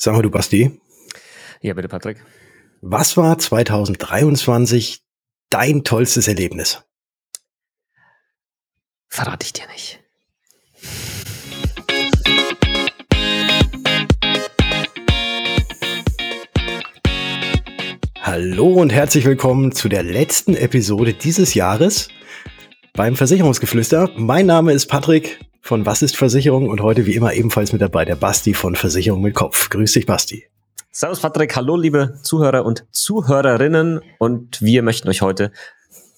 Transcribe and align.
Sag 0.00 0.14
mal, 0.14 0.22
du 0.22 0.30
Basti. 0.30 0.80
Ja, 1.60 1.74
bitte, 1.74 1.88
Patrick. 1.88 2.24
Was 2.82 3.16
war 3.16 3.36
2023 3.36 5.02
dein 5.50 5.82
tollstes 5.82 6.28
Erlebnis? 6.28 6.84
Verrate 9.08 9.44
ich 9.44 9.52
dir 9.54 9.66
nicht. 9.66 9.98
Hallo 18.22 18.74
und 18.74 18.92
herzlich 18.92 19.24
willkommen 19.24 19.72
zu 19.72 19.88
der 19.88 20.04
letzten 20.04 20.54
Episode 20.54 21.12
dieses 21.12 21.54
Jahres 21.54 22.08
beim 22.92 23.16
Versicherungsgeflüster. 23.16 24.10
Mein 24.16 24.46
Name 24.46 24.72
ist 24.74 24.86
Patrick 24.86 25.40
von 25.68 25.84
Was 25.84 26.00
ist 26.00 26.16
Versicherung 26.16 26.70
und 26.70 26.80
heute 26.80 27.04
wie 27.04 27.14
immer 27.14 27.34
ebenfalls 27.34 27.74
mit 27.74 27.82
dabei 27.82 28.06
der 28.06 28.16
Basti 28.16 28.54
von 28.54 28.74
Versicherung 28.74 29.20
mit 29.20 29.34
Kopf. 29.34 29.68
Grüß 29.68 29.92
dich, 29.92 30.06
Basti. 30.06 30.46
Servus, 30.90 31.20
Patrick. 31.20 31.54
Hallo, 31.56 31.76
liebe 31.76 32.18
Zuhörer 32.22 32.64
und 32.64 32.86
Zuhörerinnen. 32.90 34.00
Und 34.16 34.62
wir 34.62 34.82
möchten 34.82 35.10
euch 35.10 35.20
heute 35.20 35.52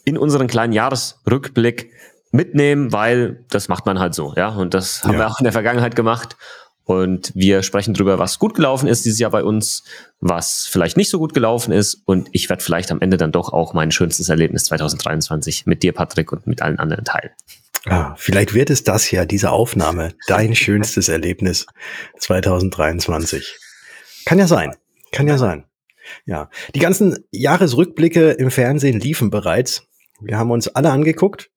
in 0.04 0.16
unseren 0.16 0.46
kleinen 0.46 0.72
Jahresrückblick 0.72 1.90
mitnehmen, 2.30 2.92
weil 2.92 3.44
das 3.50 3.66
macht 3.66 3.86
man 3.86 3.98
halt 3.98 4.14
so, 4.14 4.34
ja. 4.36 4.50
Und 4.50 4.72
das 4.72 5.02
haben 5.02 5.14
ja. 5.14 5.18
wir 5.18 5.26
auch 5.26 5.40
in 5.40 5.44
der 5.44 5.52
Vergangenheit 5.52 5.96
gemacht. 5.96 6.36
Und 6.84 7.32
wir 7.34 7.64
sprechen 7.64 7.92
darüber, 7.92 8.20
was 8.20 8.38
gut 8.38 8.54
gelaufen 8.54 8.86
ist 8.86 9.04
dieses 9.04 9.18
Jahr 9.18 9.32
bei 9.32 9.42
uns, 9.42 9.82
was 10.20 10.68
vielleicht 10.70 10.96
nicht 10.96 11.10
so 11.10 11.18
gut 11.18 11.34
gelaufen 11.34 11.72
ist. 11.72 12.02
Und 12.04 12.28
ich 12.30 12.48
werde 12.48 12.62
vielleicht 12.62 12.92
am 12.92 13.00
Ende 13.00 13.16
dann 13.16 13.32
doch 13.32 13.52
auch 13.52 13.74
mein 13.74 13.90
schönstes 13.90 14.28
Erlebnis 14.28 14.66
2023 14.66 15.66
mit 15.66 15.82
dir, 15.82 15.92
Patrick, 15.92 16.30
und 16.30 16.46
mit 16.46 16.62
allen 16.62 16.78
anderen 16.78 17.04
teilen. 17.04 17.32
Ah, 17.86 18.14
vielleicht 18.16 18.52
wird 18.52 18.70
es 18.70 18.84
das 18.84 19.10
ja, 19.10 19.24
diese 19.24 19.50
Aufnahme, 19.50 20.14
dein 20.26 20.54
schönstes 20.54 21.08
Erlebnis 21.08 21.66
2023. 22.18 23.56
Kann 24.26 24.38
ja 24.38 24.46
sein. 24.46 24.76
Kann 25.12 25.26
ja 25.26 25.38
sein. 25.38 25.64
Ja. 26.26 26.50
Die 26.74 26.80
ganzen 26.80 27.24
Jahresrückblicke 27.30 28.32
im 28.32 28.50
Fernsehen 28.50 29.00
liefen 29.00 29.30
bereits. 29.30 29.86
Wir 30.20 30.38
haben 30.38 30.50
uns 30.50 30.68
alle 30.68 30.90
angeguckt. 30.90 31.50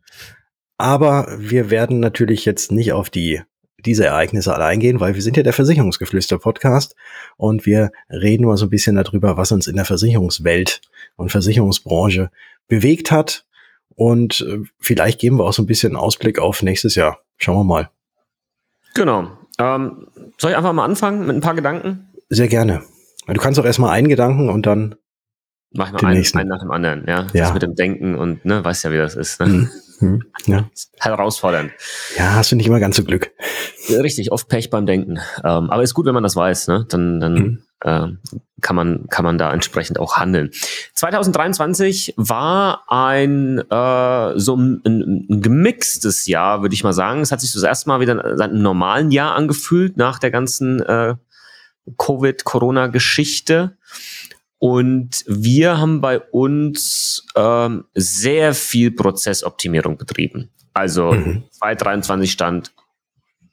Aber 0.77 1.27
wir 1.37 1.69
werden 1.69 1.99
natürlich 1.99 2.45
jetzt 2.45 2.71
nicht 2.71 2.93
auf 2.93 3.09
die 3.09 3.41
diese 3.85 4.05
Ereignisse 4.05 4.53
alle 4.53 4.65
eingehen, 4.65 4.99
weil 4.99 5.15
wir 5.15 5.21
sind 5.21 5.37
ja 5.37 5.43
der 5.43 5.53
Versicherungsgeflüster-Podcast 5.53 6.95
und 7.35 7.65
wir 7.65 7.91
reden 8.09 8.45
mal 8.45 8.57
so 8.57 8.65
ein 8.65 8.69
bisschen 8.69 8.95
darüber, 8.95 9.35
was 9.35 9.51
uns 9.51 9.67
in 9.67 9.75
der 9.75 9.85
Versicherungswelt 9.85 10.81
und 11.15 11.31
Versicherungsbranche 11.31 12.31
bewegt 12.67 13.11
hat, 13.11 13.45
und 13.95 14.41
äh, 14.41 14.59
vielleicht 14.79 15.19
geben 15.19 15.37
wir 15.37 15.45
auch 15.45 15.53
so 15.53 15.61
ein 15.61 15.67
bisschen 15.67 15.95
Ausblick 15.95 16.39
auf 16.39 16.61
nächstes 16.63 16.95
Jahr. 16.95 17.19
Schauen 17.37 17.57
wir 17.57 17.63
mal. 17.63 17.89
Genau. 18.93 19.31
Ähm, 19.59 20.07
soll 20.37 20.51
ich 20.51 20.57
einfach 20.57 20.73
mal 20.73 20.85
anfangen 20.85 21.25
mit 21.25 21.35
ein 21.35 21.41
paar 21.41 21.55
Gedanken? 21.55 22.09
Sehr 22.29 22.47
gerne. 22.47 22.83
Du 23.27 23.39
kannst 23.39 23.59
auch 23.59 23.65
erstmal 23.65 23.91
einen 23.91 24.09
Gedanken 24.09 24.49
und 24.49 24.65
dann. 24.65 24.95
Mach 25.71 25.87
ich 25.87 26.01
mal 26.01 26.09
einen, 26.09 26.25
einen, 26.35 26.49
nach 26.49 26.59
dem 26.59 26.71
anderen, 26.71 27.05
ja. 27.07 27.27
ja. 27.33 27.45
Das 27.45 27.53
mit 27.53 27.63
dem 27.63 27.75
Denken 27.75 28.15
und 28.15 28.45
ne, 28.45 28.63
weißt 28.63 28.83
ja, 28.83 28.91
wie 28.91 28.97
das 28.97 29.15
ist. 29.15 29.39
Ne? 29.39 29.69
Mhm. 29.99 30.23
Ja. 30.45 30.69
Herausfordernd. 30.99 31.71
Ja, 32.17 32.35
hast 32.35 32.51
du 32.51 32.55
nicht 32.55 32.67
immer 32.67 32.79
ganz 32.79 32.95
so 32.95 33.03
Glück. 33.03 33.31
Richtig, 33.89 34.31
oft 34.31 34.47
Pech 34.47 34.69
beim 34.69 34.85
Denken. 34.85 35.19
Ähm, 35.43 35.69
aber 35.69 35.83
ist 35.83 35.93
gut, 35.93 36.05
wenn 36.05 36.13
man 36.13 36.23
das 36.23 36.35
weiß, 36.35 36.67
ne? 36.67 36.85
Dann, 36.89 37.19
dann 37.19 37.33
mhm. 37.33 37.63
äh, 37.81 38.07
kann 38.61 38.75
man, 38.75 39.07
kann 39.09 39.25
man 39.25 39.37
da 39.37 39.53
entsprechend 39.53 39.99
auch 39.99 40.17
handeln. 40.17 40.51
2023 40.95 42.13
war 42.17 42.83
ein 42.87 43.59
äh, 43.69 44.39
so 44.39 44.55
ein, 44.55 44.81
ein, 44.85 45.41
gemixtes 45.41 46.25
Jahr, 46.27 46.61
würde 46.61 46.73
ich 46.73 46.83
mal 46.83 46.93
sagen. 46.93 47.21
Es 47.21 47.31
hat 47.31 47.41
sich 47.41 47.53
das 47.53 47.63
erste 47.63 47.89
Mal 47.89 47.99
wieder 47.99 48.37
seit 48.37 48.51
einem 48.51 48.61
normalen 48.61 49.11
Jahr 49.11 49.35
angefühlt 49.35 49.97
nach 49.97 50.17
der 50.17 50.31
ganzen 50.31 50.81
äh, 50.81 51.15
Covid-Corona-Geschichte. 51.97 53.77
Und 54.63 55.25
wir 55.27 55.77
haben 55.77 55.99
bei 55.99 56.21
uns 56.21 57.27
ähm, 57.35 57.83
sehr 57.95 58.53
viel 58.53 58.91
Prozessoptimierung 58.91 59.97
betrieben. 59.97 60.51
Also 60.73 61.11
mhm. 61.11 61.43
2023 61.51 62.31
stand 62.31 62.71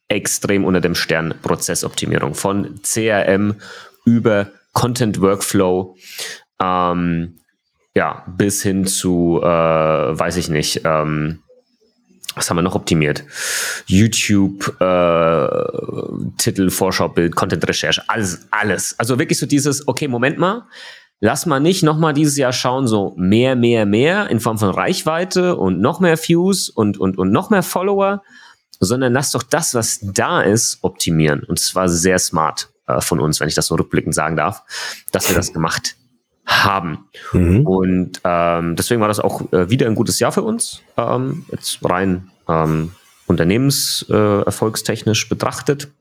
extrem 0.07 0.65
unter 0.65 0.81
dem 0.81 0.95
Stern 0.95 1.35
Prozessoptimierung 1.43 2.35
von 2.35 2.79
CRM 2.85 3.57
über 4.05 4.53
Content 4.73 5.21
Workflow, 5.21 5.97
ähm, 6.63 7.41
ja, 7.97 8.25
bis 8.29 8.63
hin 8.63 8.87
zu, 8.87 9.41
äh, 9.43 9.47
weiß 9.49 10.37
ich 10.37 10.49
nicht, 10.49 10.83
ähm, 10.85 11.41
was 12.37 12.49
haben 12.49 12.59
wir 12.59 12.63
noch 12.63 12.77
optimiert? 12.77 13.25
YouTube, 13.87 14.81
äh, 14.81 15.49
Titel, 16.39 16.71
Vorschaubild, 16.71 17.35
Content-Recherche, 17.35 18.05
alles, 18.07 18.47
alles. 18.53 18.95
Also 19.01 19.19
wirklich 19.19 19.41
so 19.41 19.47
dieses, 19.47 19.89
okay, 19.89 20.07
Moment 20.07 20.39
mal, 20.39 20.69
lass 21.21 21.47
mal 21.47 21.61
nicht 21.61 21.83
nochmal 21.83 22.15
dieses 22.15 22.37
Jahr 22.37 22.53
schauen, 22.53 22.87
so 22.87 23.15
mehr, 23.17 23.55
mehr, 23.55 23.87
mehr 23.87 24.31
in 24.31 24.41
Form 24.41 24.59
von 24.59 24.71
Reichweite 24.71 25.57
und 25.57 25.81
noch 25.81 26.01
mehr 26.01 26.19
Views 26.19 26.69
und, 26.69 26.99
und, 26.99 27.19
und 27.19 27.31
noch 27.31 27.51
mehr 27.51 27.63
Follower, 27.63 28.23
sondern 28.81 29.13
lass 29.13 29.31
doch 29.31 29.43
das, 29.43 29.75
was 29.75 30.01
da 30.03 30.41
ist, 30.41 30.79
optimieren. 30.83 31.45
Und 31.45 31.61
zwar 31.61 31.89
sehr 31.89 32.19
smart 32.19 32.71
äh, 32.87 33.01
von 33.01 33.21
uns, 33.21 33.41
wenn 33.41 33.49
ich 33.49 33.55
das 33.55 33.67
so 33.67 33.75
rückblickend 33.75 34.15
sagen 34.15 34.37
darf, 34.37 34.63
dass 35.13 35.29
wir 35.29 35.37
das 35.37 35.53
gemacht 35.61 35.97
haben. 36.47 37.07
Mhm. 37.33 37.67
Und 37.67 38.21
ähm, 38.25 38.77
deswegen 38.77 39.01
war 39.01 39.09
das 39.09 39.21
auch 39.21 39.53
äh, 39.53 39.71
wieder 39.71 39.87
ein 39.87 39.95
gutes 39.95 40.19
Jahr 40.19 40.33
für 40.33 40.43
uns, 40.43 40.83
ähm, 40.97 41.45
jetzt 41.53 41.79
rein 41.85 42.31
ähm, 42.49 42.93
unternehmenserfolgstechnisch 43.27 45.27
äh, 45.27 45.29
betrachtet. 45.29 45.93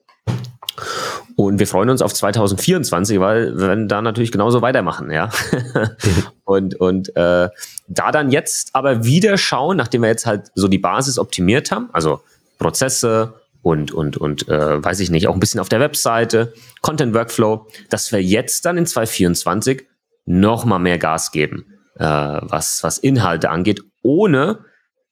Und 1.36 1.60
wir 1.60 1.68
freuen 1.68 1.90
uns 1.90 2.02
auf 2.02 2.14
2024, 2.14 3.20
weil 3.20 3.58
wir 3.58 3.68
werden 3.68 3.88
da 3.88 4.02
natürlich 4.02 4.32
genauso 4.32 4.62
weitermachen, 4.62 5.12
ja. 5.12 5.30
und 6.44 6.76
und 6.76 7.16
äh, 7.16 7.50
da 7.88 8.12
dann 8.12 8.32
jetzt 8.32 8.72
aber 8.74 9.06
wieder 9.06 9.38
schauen, 9.38 9.78
nachdem 9.78 10.02
wir 10.02 10.10
jetzt 10.10 10.26
halt 10.26 10.52
so 10.56 10.68
die 10.68 10.80
Basis 10.80 11.18
optimiert 11.18 11.72
haben, 11.72 11.90
also 11.94 12.22
Prozesse 12.58 13.34
und 13.62 13.92
und 13.92 14.18
und 14.18 14.48
äh, 14.48 14.84
weiß 14.84 15.00
ich 15.00 15.10
nicht, 15.10 15.28
auch 15.28 15.34
ein 15.34 15.40
bisschen 15.40 15.60
auf 15.60 15.70
der 15.70 15.80
Webseite, 15.80 16.54
Content 16.82 17.14
Workflow, 17.14 17.68
dass 17.90 18.12
wir 18.12 18.22
jetzt 18.22 18.66
dann 18.66 18.78
in 18.78 18.86
2024 18.86 19.86
noch 20.26 20.66
mal 20.66 20.80
mehr 20.80 21.00
Gas 21.00 21.32
geben, 21.32 21.66
äh, 21.96 22.06
was, 22.06 22.84
was 22.84 22.98
Inhalte 22.98 23.50
angeht, 23.50 23.82
ohne 24.02 24.60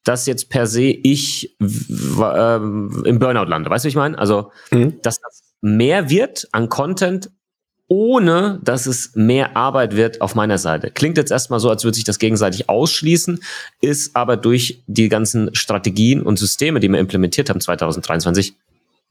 dass 0.03 0.25
jetzt 0.25 0.49
per 0.49 0.67
se 0.67 0.83
ich 0.83 1.57
äh, 1.59 2.55
im 2.55 3.19
Burnout 3.19 3.49
lande. 3.49 3.69
Weißt 3.69 3.83
du, 3.83 3.87
wie 3.87 3.89
ich 3.89 3.95
meine? 3.95 4.17
Also, 4.17 4.51
mhm. 4.71 5.01
dass 5.01 5.19
das 5.19 5.46
mehr 5.61 6.09
wird 6.09 6.47
an 6.51 6.69
Content, 6.69 7.31
ohne 7.87 8.59
dass 8.63 8.85
es 8.85 9.15
mehr 9.15 9.55
Arbeit 9.55 9.95
wird 9.95 10.21
auf 10.21 10.35
meiner 10.35 10.57
Seite. 10.57 10.91
Klingt 10.91 11.17
jetzt 11.17 11.31
erstmal 11.31 11.59
so, 11.59 11.69
als 11.69 11.83
würde 11.83 11.95
sich 11.95 12.03
das 12.03 12.19
gegenseitig 12.19 12.69
ausschließen, 12.69 13.41
ist 13.81 14.15
aber 14.15 14.35
durch 14.35 14.83
die 14.87 15.07
ganzen 15.07 15.55
Strategien 15.55 16.21
und 16.21 16.37
Systeme, 16.37 16.79
die 16.79 16.89
wir 16.89 16.99
implementiert 16.99 17.49
haben 17.49 17.61
2023, 17.61 18.55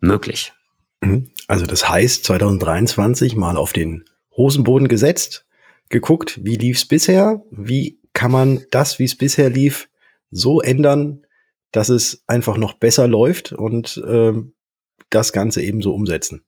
möglich. 0.00 0.52
Mhm. 1.00 1.30
Also 1.48 1.64
das 1.64 1.88
heißt, 1.88 2.24
2023 2.24 3.34
mal 3.36 3.56
auf 3.56 3.72
den 3.72 4.04
Hosenboden 4.36 4.88
gesetzt, 4.88 5.46
geguckt, 5.88 6.40
wie 6.42 6.56
lief's 6.56 6.84
bisher, 6.84 7.42
wie 7.50 7.98
kann 8.12 8.30
man 8.30 8.64
das, 8.70 8.98
wie 8.98 9.04
es 9.04 9.16
bisher 9.16 9.48
lief, 9.48 9.88
so 10.30 10.60
ändern, 10.60 11.24
dass 11.72 11.88
es 11.88 12.22
einfach 12.26 12.56
noch 12.56 12.74
besser 12.74 13.06
läuft 13.08 13.52
und 13.52 14.02
ähm, 14.06 14.52
das 15.10 15.32
Ganze 15.32 15.62
eben 15.62 15.82
so 15.82 15.94
umsetzen. 15.94 16.44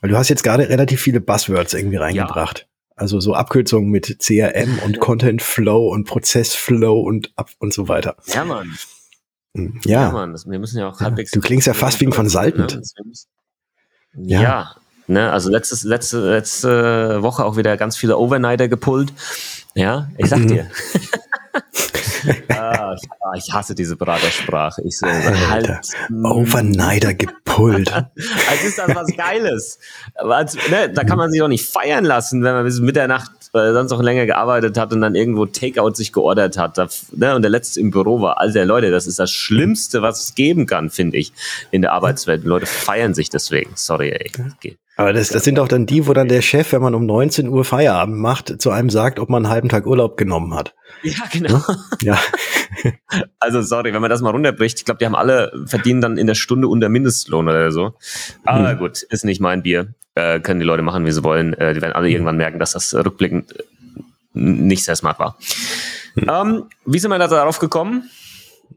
Weil 0.00 0.10
du 0.10 0.16
hast 0.16 0.28
jetzt 0.28 0.44
gerade 0.44 0.68
relativ 0.68 1.00
viele 1.00 1.20
Buzzwords 1.20 1.74
irgendwie 1.74 1.96
reingebracht. 1.96 2.60
Ja. 2.60 2.66
Also 2.96 3.20
so 3.20 3.34
Abkürzungen 3.34 3.90
mit 3.90 4.18
CRM 4.20 4.78
und 4.84 5.00
Content 5.00 5.42
Flow 5.42 5.88
und 5.88 6.04
Prozess 6.04 6.54
Flow 6.54 7.00
und 7.00 7.32
ab 7.36 7.50
und 7.58 7.74
so 7.74 7.88
weiter. 7.88 8.16
Ja, 8.26 8.44
Mann. 8.44 8.74
Hm, 9.54 9.80
ja. 9.84 10.04
ja 10.04 10.12
Mann, 10.12 10.32
das, 10.32 10.48
wir 10.48 10.58
müssen 10.58 10.78
ja 10.78 10.88
auch 10.88 11.00
halbwegs. 11.00 11.30
Du 11.30 11.40
klingst 11.40 11.66
ja 11.66 11.74
fast 11.74 12.00
wie 12.00 12.06
ein 12.06 12.10
Consultant. 12.10 12.76
Ne? 12.76 13.12
Ja. 14.28 14.42
ja. 14.42 14.76
Ne, 15.08 15.30
also 15.30 15.50
letztes, 15.50 15.84
letzte, 15.84 16.18
letzte 16.18 17.22
Woche 17.22 17.44
auch 17.44 17.56
wieder 17.56 17.76
ganz 17.76 17.96
viele 17.96 18.18
Overnighter 18.18 18.68
gepullt. 18.68 19.12
Ja, 19.76 20.08
ich 20.16 20.26
sag 20.30 20.38
mhm. 20.38 20.48
dir. 20.48 20.66
ah, 22.48 22.94
ich, 22.94 23.44
ich, 23.44 23.52
hasse 23.52 23.74
diese 23.74 23.94
Beratersprache. 23.94 24.80
Ich 24.86 24.96
so, 24.96 25.06
halt, 25.06 25.70
Overnighter 26.10 27.12
gepullt. 27.12 27.92
als 27.92 28.06
ist 28.64 28.78
das 28.78 28.94
was 28.94 29.14
Geiles. 29.14 29.78
Als, 30.14 30.56
ne, 30.70 30.90
da 30.90 31.04
kann 31.04 31.18
man 31.18 31.30
sich 31.30 31.40
doch 31.40 31.48
nicht 31.48 31.66
feiern 31.66 32.06
lassen, 32.06 32.42
wenn 32.42 32.54
man 32.54 32.64
bis 32.64 32.80
Mitternacht 32.80 33.30
äh, 33.52 33.74
sonst 33.74 33.92
auch 33.92 34.02
länger 34.02 34.24
gearbeitet 34.24 34.78
hat 34.78 34.94
und 34.94 35.02
dann 35.02 35.14
irgendwo 35.14 35.44
Takeout 35.44 35.92
sich 35.92 36.10
geordert 36.10 36.56
hat. 36.56 36.78
Da, 36.78 36.88
ne, 37.12 37.36
und 37.36 37.42
der 37.42 37.50
letzte 37.50 37.78
im 37.78 37.90
Büro 37.90 38.22
war. 38.22 38.40
Alter 38.40 38.64
Leute, 38.64 38.90
das 38.90 39.06
ist 39.06 39.18
das 39.18 39.30
Schlimmste, 39.30 40.00
was 40.00 40.24
es 40.24 40.34
geben 40.34 40.64
kann, 40.64 40.88
finde 40.88 41.18
ich, 41.18 41.34
in 41.70 41.82
der 41.82 41.92
Arbeitswelt. 41.92 42.44
Leute 42.44 42.64
feiern 42.64 43.12
sich 43.12 43.28
deswegen. 43.28 43.72
Sorry, 43.74 44.08
ey. 44.08 44.32
Geht. 44.60 44.78
Aber 44.98 45.12
das, 45.12 45.28
das 45.28 45.44
sind 45.44 45.58
auch 45.58 45.68
dann 45.68 45.84
die, 45.84 46.06
wo 46.06 46.14
dann 46.14 46.28
der 46.28 46.40
Chef, 46.40 46.72
wenn 46.72 46.80
man 46.80 46.94
um 46.94 47.04
19 47.04 47.48
Uhr 47.48 47.66
Feierabend 47.66 48.16
macht, 48.16 48.62
zu 48.62 48.70
einem 48.70 48.88
sagt, 48.88 49.18
ob 49.18 49.28
man 49.28 49.44
einen 49.44 49.52
halben 49.66 49.84
Tag 49.84 49.86
Urlaub 49.86 50.16
genommen 50.16 50.54
hat. 50.54 50.74
Ja, 51.02 51.24
genau. 51.30 51.60
Ja. 52.00 52.18
also 53.38 53.62
sorry, 53.62 53.92
wenn 53.92 54.00
man 54.00 54.10
das 54.10 54.22
mal 54.22 54.30
runterbricht, 54.30 54.78
ich 54.78 54.84
glaube, 54.84 54.98
die 54.98 55.06
haben 55.06 55.14
alle 55.14 55.52
verdienen 55.66 56.00
dann 56.00 56.18
in 56.18 56.26
der 56.26 56.34
Stunde 56.34 56.68
unter 56.68 56.88
Mindestlohn 56.88 57.48
oder 57.48 57.70
so. 57.72 57.94
Aber 58.44 58.70
hm. 58.70 58.78
gut, 58.78 59.02
ist 59.02 59.24
nicht 59.24 59.40
mein 59.40 59.62
Bier. 59.62 59.94
äh, 60.14 60.40
können 60.40 60.60
die 60.60 60.66
Leute 60.66 60.82
machen, 60.82 61.04
wie 61.04 61.12
sie 61.12 61.24
wollen. 61.24 61.54
Äh, 61.54 61.74
die 61.74 61.82
werden 61.82 61.92
alle 61.92 62.08
irgendwann 62.08 62.36
merken, 62.36 62.58
dass 62.58 62.72
das 62.72 62.94
rückblickend 62.94 63.52
äh, 63.58 63.62
nicht 64.32 64.84
sehr 64.84 64.96
smart 64.96 65.18
war. 65.18 65.36
Hm. 66.14 66.28
Ähm, 66.28 66.64
wie 66.84 66.98
sind 66.98 67.10
wir 67.10 67.18
da 67.18 67.28
darauf 67.28 67.58
gekommen? 67.58 68.08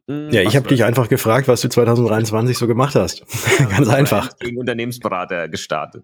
Hm, 0.07 0.29
ja, 0.31 0.41
ich 0.41 0.55
habe 0.55 0.67
dich 0.67 0.83
einfach 0.83 1.07
gefragt, 1.07 1.47
was 1.47 1.61
du 1.61 1.69
2023 1.69 2.57
so 2.57 2.67
gemacht 2.67 2.95
hast. 2.95 3.23
Ganz 3.69 3.87
einfach. 3.87 4.37
Gegen 4.39 4.57
Unternehmensberater 4.57 5.47
gestartet. 5.47 6.03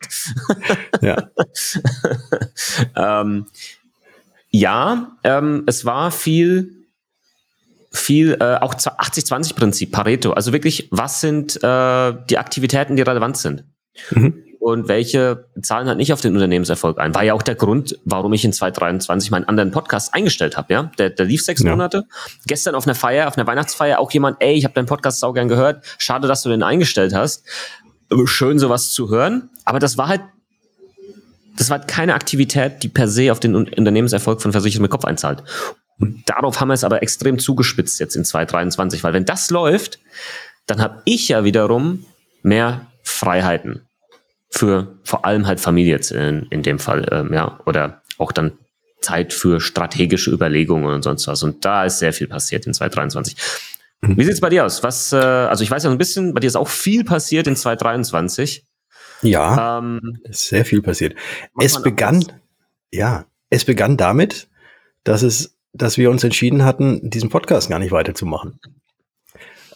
ja. 1.01 1.29
ähm, 3.21 3.47
ja, 4.59 5.17
ähm, 5.23 5.63
es 5.65 5.85
war 5.85 6.11
viel, 6.11 6.85
viel, 7.91 8.37
äh, 8.39 8.55
auch 8.55 8.73
80-20-Prinzip, 8.73 9.91
Pareto. 9.91 10.31
Also 10.31 10.53
wirklich, 10.53 10.87
was 10.91 11.21
sind 11.21 11.61
äh, 11.63 12.13
die 12.29 12.37
Aktivitäten, 12.37 12.95
die 12.95 13.01
relevant 13.01 13.37
sind? 13.37 13.65
Mhm 14.11 14.45
und 14.65 14.87
welche 14.87 15.45
zahlen 15.61 15.87
halt 15.87 15.99
nicht 15.99 16.11
auf 16.11 16.21
den 16.21 16.33
Unternehmenserfolg 16.33 16.97
ein. 16.97 17.13
War 17.13 17.23
ja 17.23 17.35
auch 17.35 17.43
der 17.43 17.53
Grund, 17.53 17.99
warum 18.03 18.33
ich 18.33 18.43
in 18.43 18.51
2023 18.51 19.29
meinen 19.29 19.45
anderen 19.45 19.69
Podcast 19.69 20.11
eingestellt 20.15 20.57
habe. 20.57 20.73
Ja, 20.73 20.91
der, 20.97 21.11
der 21.11 21.27
lief 21.27 21.45
sechs 21.45 21.61
ja. 21.61 21.69
Monate. 21.69 22.05
Gestern 22.47 22.73
auf 22.73 22.87
einer 22.87 22.95
Feier, 22.95 23.27
auf 23.27 23.37
einer 23.37 23.45
Weihnachtsfeier 23.45 23.99
auch 23.99 24.11
jemand, 24.11 24.37
ey, 24.39 24.55
ich 24.55 24.63
habe 24.63 24.73
deinen 24.73 24.87
Podcast 24.87 25.19
sau 25.19 25.33
gern 25.33 25.49
gehört. 25.49 25.85
Schade, 25.99 26.27
dass 26.27 26.41
du 26.41 26.49
den 26.49 26.63
eingestellt 26.63 27.13
hast. 27.13 27.45
Schön 28.25 28.57
sowas 28.57 28.89
zu 28.89 29.11
hören, 29.11 29.51
aber 29.65 29.77
das 29.77 29.99
war 29.99 30.07
halt 30.07 30.21
das 31.57 31.69
war 31.69 31.79
keine 31.79 32.13
Aktivität, 32.13 32.83
die 32.83 32.89
per 32.89 33.07
se 33.07 33.31
auf 33.31 33.39
den 33.39 33.55
Unternehmenserfolg 33.55 34.41
von 34.41 34.51
Versicherung 34.51 34.83
mit 34.83 34.91
Kopf 34.91 35.05
einzahlt. 35.05 35.43
Und 35.97 36.23
darauf 36.25 36.59
haben 36.59 36.67
wir 36.67 36.73
es 36.73 36.83
aber 36.83 37.01
extrem 37.01 37.39
zugespitzt 37.39 37.99
jetzt 37.99 38.15
in 38.15 38.25
2023, 38.25 39.03
weil 39.03 39.13
wenn 39.13 39.25
das 39.25 39.49
läuft, 39.49 39.99
dann 40.67 40.81
habe 40.81 41.01
ich 41.05 41.29
ja 41.29 41.43
wiederum 41.43 42.05
mehr 42.43 42.87
Freiheiten 43.03 43.81
für 44.49 44.97
vor 45.03 45.25
allem 45.25 45.47
halt 45.47 45.59
Familie 45.59 45.99
in, 46.11 46.47
in 46.49 46.63
dem 46.63 46.79
Fall, 46.79 47.07
ähm, 47.11 47.33
ja, 47.33 47.59
oder 47.65 48.01
auch 48.17 48.31
dann 48.31 48.53
Zeit 49.01 49.33
für 49.33 49.59
strategische 49.59 50.31
Überlegungen 50.31 50.93
und 50.93 51.03
sonst 51.03 51.27
was. 51.27 51.43
Und 51.43 51.63
da 51.65 51.85
ist 51.85 51.99
sehr 51.99 52.13
viel 52.13 52.27
passiert 52.27 52.65
in 52.65 52.73
2023. 52.73 53.35
Mhm. 54.01 54.17
Wie 54.17 54.23
sieht's 54.23 54.41
bei 54.41 54.49
dir 54.49 54.65
aus? 54.65 54.83
Was, 54.83 55.13
äh, 55.13 55.17
also 55.17 55.63
ich 55.63 55.71
weiß 55.71 55.83
ja 55.83 55.89
so 55.89 55.95
ein 55.95 55.97
bisschen, 55.97 56.33
bei 56.33 56.39
dir 56.39 56.47
ist 56.47 56.55
auch 56.55 56.67
viel 56.67 57.03
passiert 57.03 57.47
in 57.47 57.55
2023. 57.55 58.65
Ja, 59.25 59.79
ähm, 59.79 60.19
sehr 60.29 60.65
viel 60.65 60.81
passiert. 60.81 61.15
Es 61.59 61.81
begann, 61.81 62.23
ja, 62.91 63.25
es 63.49 63.65
begann 63.65 63.97
damit, 63.97 64.47
dass 65.03 65.21
es, 65.23 65.57
dass 65.73 65.97
wir 65.97 66.09
uns 66.09 66.23
entschieden 66.23 66.63
hatten, 66.63 67.09
diesen 67.09 67.29
Podcast 67.29 67.69
gar 67.69 67.79
nicht 67.79 67.91
weiterzumachen. 67.91 68.59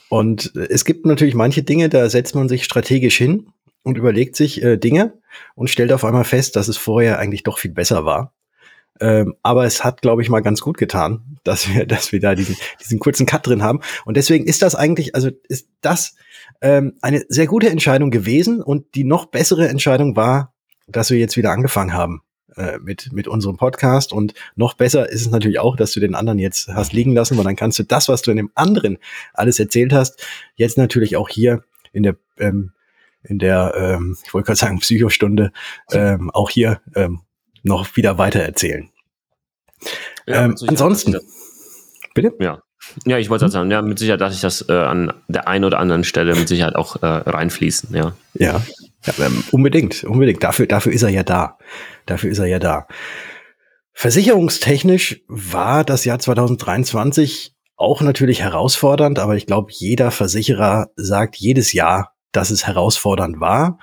Und 0.09 0.55
es 0.55 0.85
gibt 0.85 1.05
natürlich 1.05 1.35
manche 1.35 1.63
Dinge, 1.63 1.89
da 1.89 2.09
setzt 2.09 2.35
man 2.35 2.49
sich 2.49 2.63
strategisch 2.63 3.17
hin 3.17 3.51
und 3.83 3.97
überlegt 3.97 4.35
sich 4.35 4.61
äh, 4.63 4.77
Dinge 4.77 5.13
und 5.55 5.69
stellt 5.69 5.91
auf 5.91 6.03
einmal 6.03 6.23
fest, 6.23 6.55
dass 6.55 6.67
es 6.67 6.77
vorher 6.77 7.19
eigentlich 7.19 7.43
doch 7.43 7.59
viel 7.59 7.71
besser 7.71 8.05
war. 8.05 8.33
Ähm, 8.99 9.35
aber 9.43 9.65
es 9.65 9.83
hat, 9.83 10.01
glaube 10.01 10.21
ich, 10.21 10.29
mal 10.29 10.41
ganz 10.41 10.61
gut 10.61 10.77
getan, 10.77 11.37
dass 11.43 11.73
wir, 11.73 11.85
dass 11.85 12.11
wir 12.11 12.19
da 12.19 12.35
diesen, 12.35 12.55
diesen 12.81 12.99
kurzen 12.99 13.25
Cut 13.25 13.47
drin 13.47 13.63
haben. 13.63 13.81
Und 14.05 14.17
deswegen 14.17 14.45
ist 14.45 14.61
das 14.61 14.75
eigentlich, 14.75 15.15
also 15.15 15.29
ist 15.47 15.69
das 15.81 16.15
ähm, 16.61 16.97
eine 17.01 17.23
sehr 17.29 17.47
gute 17.47 17.69
Entscheidung 17.69 18.11
gewesen. 18.11 18.61
Und 18.61 18.95
die 18.95 19.03
noch 19.03 19.25
bessere 19.25 19.67
Entscheidung 19.67 20.15
war, 20.15 20.53
dass 20.87 21.09
wir 21.11 21.17
jetzt 21.17 21.37
wieder 21.37 21.51
angefangen 21.51 21.93
haben 21.93 22.21
äh, 22.55 22.77
mit, 22.79 23.11
mit 23.13 23.27
unserem 23.27 23.57
Podcast. 23.57 24.11
Und 24.11 24.33
noch 24.55 24.73
besser 24.73 25.09
ist 25.09 25.21
es 25.21 25.29
natürlich 25.29 25.59
auch, 25.59 25.75
dass 25.75 25.91
du 25.91 25.99
den 25.99 26.15
anderen 26.15 26.39
jetzt 26.39 26.67
hast 26.69 26.93
liegen 26.93 27.13
lassen, 27.13 27.37
weil 27.37 27.45
dann 27.45 27.55
kannst 27.55 27.79
du 27.79 27.83
das, 27.83 28.09
was 28.09 28.21
du 28.21 28.31
in 28.31 28.37
dem 28.37 28.51
anderen 28.55 28.97
alles 29.33 29.59
erzählt 29.59 29.93
hast, 29.93 30.25
jetzt 30.55 30.77
natürlich 30.77 31.15
auch 31.15 31.29
hier 31.29 31.63
in 31.91 32.03
der 32.03 32.15
ähm, 32.37 32.71
in 33.23 33.37
der, 33.37 33.73
ähm, 33.75 34.17
ich 34.25 34.33
wollte 34.33 34.47
gerade 34.47 34.59
sagen, 34.59 34.79
Psychostunde 34.79 35.51
ähm, 35.91 36.31
auch 36.31 36.49
hier 36.49 36.81
ähm, 36.95 37.21
noch 37.63 37.95
wieder 37.95 38.17
weiter 38.17 38.39
erzählen. 38.39 38.89
Ja, 40.27 40.45
ähm, 40.45 40.55
ansonsten, 40.67 41.17
bitte? 42.13 42.33
Ja. 42.39 42.61
Ja, 43.05 43.17
ich 43.17 43.29
wollte 43.29 43.49
sagen, 43.49 43.69
ja, 43.69 43.81
mit 43.81 43.99
Sicherheit 43.99 44.21
dass 44.21 44.33
ich 44.33 44.41
das 44.41 44.67
äh, 44.67 44.73
an 44.73 45.13
der 45.27 45.47
einen 45.47 45.65
oder 45.65 45.79
anderen 45.79 46.03
Stelle 46.03 46.35
mit 46.35 46.47
Sicherheit 46.47 46.75
auch 46.75 47.01
äh, 47.03 47.05
reinfließen, 47.05 47.95
ja. 47.95 48.15
Ja, 48.33 48.61
ja 49.05 49.25
ähm, 49.25 49.43
unbedingt, 49.51 50.03
unbedingt. 50.03 50.43
Dafür, 50.43 50.65
dafür 50.65 50.91
ist 50.91 51.03
er 51.03 51.09
ja 51.09 51.23
da. 51.23 51.57
Dafür 52.05 52.31
ist 52.31 52.39
er 52.39 52.47
ja 52.47 52.59
da. 52.59 52.87
Versicherungstechnisch 53.93 55.21
war 55.27 55.83
das 55.83 56.05
Jahr 56.05 56.19
2023 56.19 57.53
auch 57.75 58.01
natürlich 58.01 58.41
herausfordernd, 58.41 59.19
aber 59.19 59.35
ich 59.35 59.45
glaube, 59.45 59.71
jeder 59.71 60.11
Versicherer 60.11 60.87
sagt 60.95 61.35
jedes 61.35 61.73
Jahr, 61.73 62.13
dass 62.31 62.49
es 62.49 62.65
herausfordernd 62.65 63.39
war. 63.39 63.79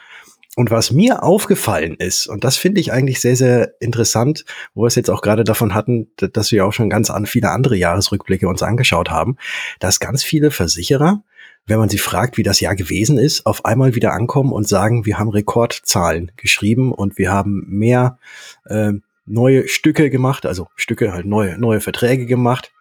Und 0.58 0.70
was 0.70 0.90
mir 0.90 1.22
aufgefallen 1.22 1.96
ist, 1.96 2.26
und 2.26 2.42
das 2.42 2.56
finde 2.56 2.80
ich 2.80 2.90
eigentlich 2.90 3.20
sehr, 3.20 3.36
sehr 3.36 3.74
interessant, 3.78 4.46
wo 4.72 4.84
wir 4.84 4.86
es 4.86 4.94
jetzt 4.94 5.10
auch 5.10 5.20
gerade 5.20 5.44
davon 5.44 5.74
hatten, 5.74 6.08
dass 6.16 6.50
wir 6.50 6.64
auch 6.64 6.72
schon 6.72 6.88
ganz 6.88 7.10
an 7.10 7.26
viele 7.26 7.50
andere 7.50 7.76
Jahresrückblicke 7.76 8.48
uns 8.48 8.62
angeschaut 8.62 9.10
haben, 9.10 9.36
dass 9.80 10.00
ganz 10.00 10.24
viele 10.24 10.50
Versicherer, 10.50 11.22
wenn 11.66 11.78
man 11.78 11.90
sie 11.90 11.98
fragt, 11.98 12.38
wie 12.38 12.42
das 12.42 12.60
Jahr 12.60 12.74
gewesen 12.74 13.18
ist, 13.18 13.44
auf 13.44 13.66
einmal 13.66 13.94
wieder 13.94 14.14
ankommen 14.14 14.50
und 14.50 14.66
sagen, 14.66 15.04
wir 15.04 15.18
haben 15.18 15.28
Rekordzahlen 15.28 16.32
geschrieben 16.38 16.90
und 16.90 17.18
wir 17.18 17.30
haben 17.30 17.66
mehr 17.68 18.18
äh, 18.64 18.92
neue 19.26 19.68
Stücke 19.68 20.08
gemacht, 20.08 20.46
also 20.46 20.68
Stücke 20.74 21.12
halt 21.12 21.26
neue, 21.26 21.58
neue 21.58 21.82
Verträge 21.82 22.24
gemacht. 22.24 22.72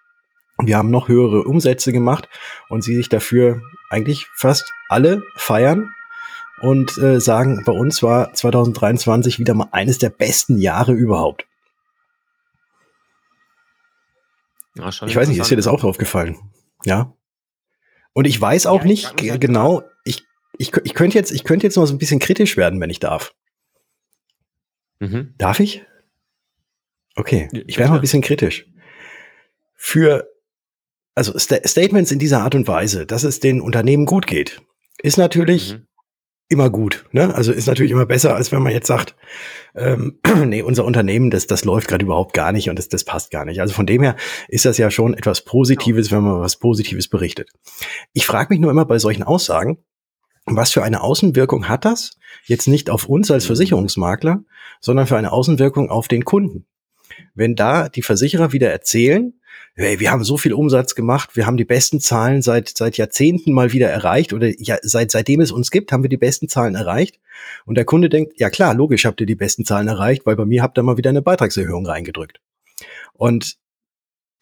Wir 0.64 0.78
haben 0.78 0.92
noch 0.92 1.10
höhere 1.10 1.44
Umsätze 1.44 1.92
gemacht 1.92 2.30
und 2.70 2.86
sie 2.86 2.96
sich 2.96 3.10
dafür 3.10 3.62
eigentlich 3.90 4.28
fast 4.34 4.72
alle 4.88 5.24
feiern 5.36 5.90
und 6.62 6.98
äh, 6.98 7.20
sagen, 7.20 7.64
bei 7.66 7.72
uns 7.72 8.02
war 8.02 8.34
2023 8.34 9.40
wieder 9.40 9.54
mal 9.54 9.70
eines 9.72 9.98
der 9.98 10.10
besten 10.10 10.58
Jahre 10.58 10.94
überhaupt. 10.94 11.46
Ja, 14.76 14.90
ich 14.90 15.16
weiß 15.16 15.30
nicht, 15.30 15.40
ist 15.40 15.52
dir 15.52 15.56
das 15.56 15.68
auch 15.68 15.84
aufgefallen? 15.84 16.38
Ja. 16.84 17.14
Und 18.14 18.26
ich 18.26 18.40
weiß 18.40 18.66
auch 18.66 18.82
ja, 18.82 18.88
nicht 18.88 19.18
genau, 19.18 19.84
ich, 20.04 20.24
ich, 20.58 20.72
ich 20.84 20.94
könnte 20.94 21.18
jetzt, 21.18 21.32
ich 21.32 21.44
könnte 21.44 21.66
jetzt 21.66 21.76
noch 21.76 21.86
so 21.86 21.94
ein 21.94 21.98
bisschen 21.98 22.20
kritisch 22.20 22.58
werden, 22.58 22.80
wenn 22.80 22.90
ich 22.90 23.00
darf. 23.00 23.34
Mhm. 25.00 25.34
Darf 25.38 25.60
ich? 25.60 25.84
Okay, 27.16 27.50
ich 27.68 27.78
werde 27.78 27.92
mal 27.92 27.98
ein 27.98 28.02
bisschen 28.02 28.22
kritisch. 28.22 28.68
Für 29.76 30.30
also 31.16 31.38
St 31.38 31.62
Statements 31.66 32.12
in 32.12 32.20
dieser 32.20 32.42
Art 32.42 32.56
und 32.56 32.68
Weise, 32.68 33.06
dass 33.06 33.24
es 33.24 33.40
den 33.40 33.62
Unternehmen 33.62 34.06
gut 34.06 34.28
geht, 34.28 34.62
ist 35.02 35.18
natürlich 35.18 35.74
mhm. 35.74 35.88
Immer 36.48 36.70
gut. 36.70 37.06
Ne? 37.12 37.34
Also 37.34 37.52
ist 37.52 37.68
natürlich 37.68 37.92
immer 37.92 38.06
besser, 38.06 38.36
als 38.36 38.52
wenn 38.52 38.62
man 38.62 38.72
jetzt 38.72 38.88
sagt, 38.88 39.16
ähm, 39.76 40.20
nee, 40.46 40.62
unser 40.62 40.86
Unternehmen, 40.86 41.32
das, 41.32 41.48
das 41.48 41.66
läuft 41.66 41.88
gerade 41.88 42.06
überhaupt 42.06 42.34
gar 42.34 42.52
nicht 42.52 42.70
und 42.70 42.78
das, 42.78 42.88
das 42.88 43.04
passt 43.04 43.32
gar 43.32 43.46
nicht. 43.46 43.62
Also 43.62 43.74
von 43.74 43.86
dem 43.86 44.04
her 44.04 44.16
ist 44.48 44.66
das 44.66 44.78
ja 44.78 44.92
schon 44.92 45.14
etwas 45.14 45.44
Positives, 45.44 46.12
wenn 46.12 46.24
man 46.24 46.40
was 46.40 46.58
Positives 46.58 47.08
berichtet. 47.08 47.50
Ich 48.14 48.26
frage 48.26 48.54
mich 48.54 48.60
nur 48.60 48.72
immer 48.72 48.86
bei 48.86 49.00
solchen 49.00 49.24
Aussagen, 49.24 49.80
was 50.46 50.72
für 50.72 50.84
eine 50.84 51.02
Außenwirkung 51.02 51.68
hat 51.68 51.86
das? 51.86 52.18
Jetzt 52.46 52.68
nicht 52.68 52.92
auf 52.92 53.10
uns 53.10 53.32
als. 53.32 53.48
Versicherungsmakler, 53.48 54.44
sondern 54.80 55.08
für 55.08 55.18
eine 55.18 55.32
Außenwirkung 55.32 55.90
auf 55.90 56.08
den 56.08 56.24
Kunden. 56.24 56.68
Wenn 57.34 57.56
da 57.56 57.90
die 57.90 58.04
Versicherer 58.04 58.52
wieder 58.52 58.72
erzählen, 58.72 59.34
hey, 59.76 60.00
wir 60.00 60.12
haben 60.12 60.24
so 60.24 60.38
viel 60.38 60.54
Umsatz 60.54 60.96
gemacht, 60.96 61.36
wir 61.36 61.46
haben 61.46 61.58
die 61.58 61.66
besten 61.66 62.00
Zahlen 62.00 62.42
seit, 62.42 62.70
seit 62.70 62.98
Jahrzehnten 62.98 63.52
mal 63.52 63.74
wieder 63.74 63.90
erreicht 63.90 64.34
oder 64.34 64.50
ja, 64.58 64.78
seit, 64.82 65.12
seitdem 65.12 65.42
es 65.42 65.52
uns 65.52 65.72
gibt, 65.72 65.92
haben 65.92 66.04
wir 66.04 66.10
die 66.10 66.18
besten 66.18 66.48
Zahlen 66.48 66.76
erreicht. 66.76 67.20
Und 67.66 67.76
der 67.76 67.86
Kunde 67.86 68.10
denkt, 68.10 68.40
ja 68.40 68.50
klar, 68.50 68.74
logisch 68.74 69.06
habt 69.06 69.20
ihr 69.20 69.28
die 69.28 69.36
besten 69.36 69.66
Zahlen 69.66 69.88
erreicht, 69.88 70.26
weil 70.26 70.36
bei 70.36 70.46
mir 70.46 70.64
habt 70.64 70.78
ihr 70.78 70.84
mal 70.84 70.98
wieder 70.98 71.10
eine 71.10 71.22
Beitragserhöhung 71.22 71.86
reingedrückt. 71.86 72.40
Und 73.14 73.58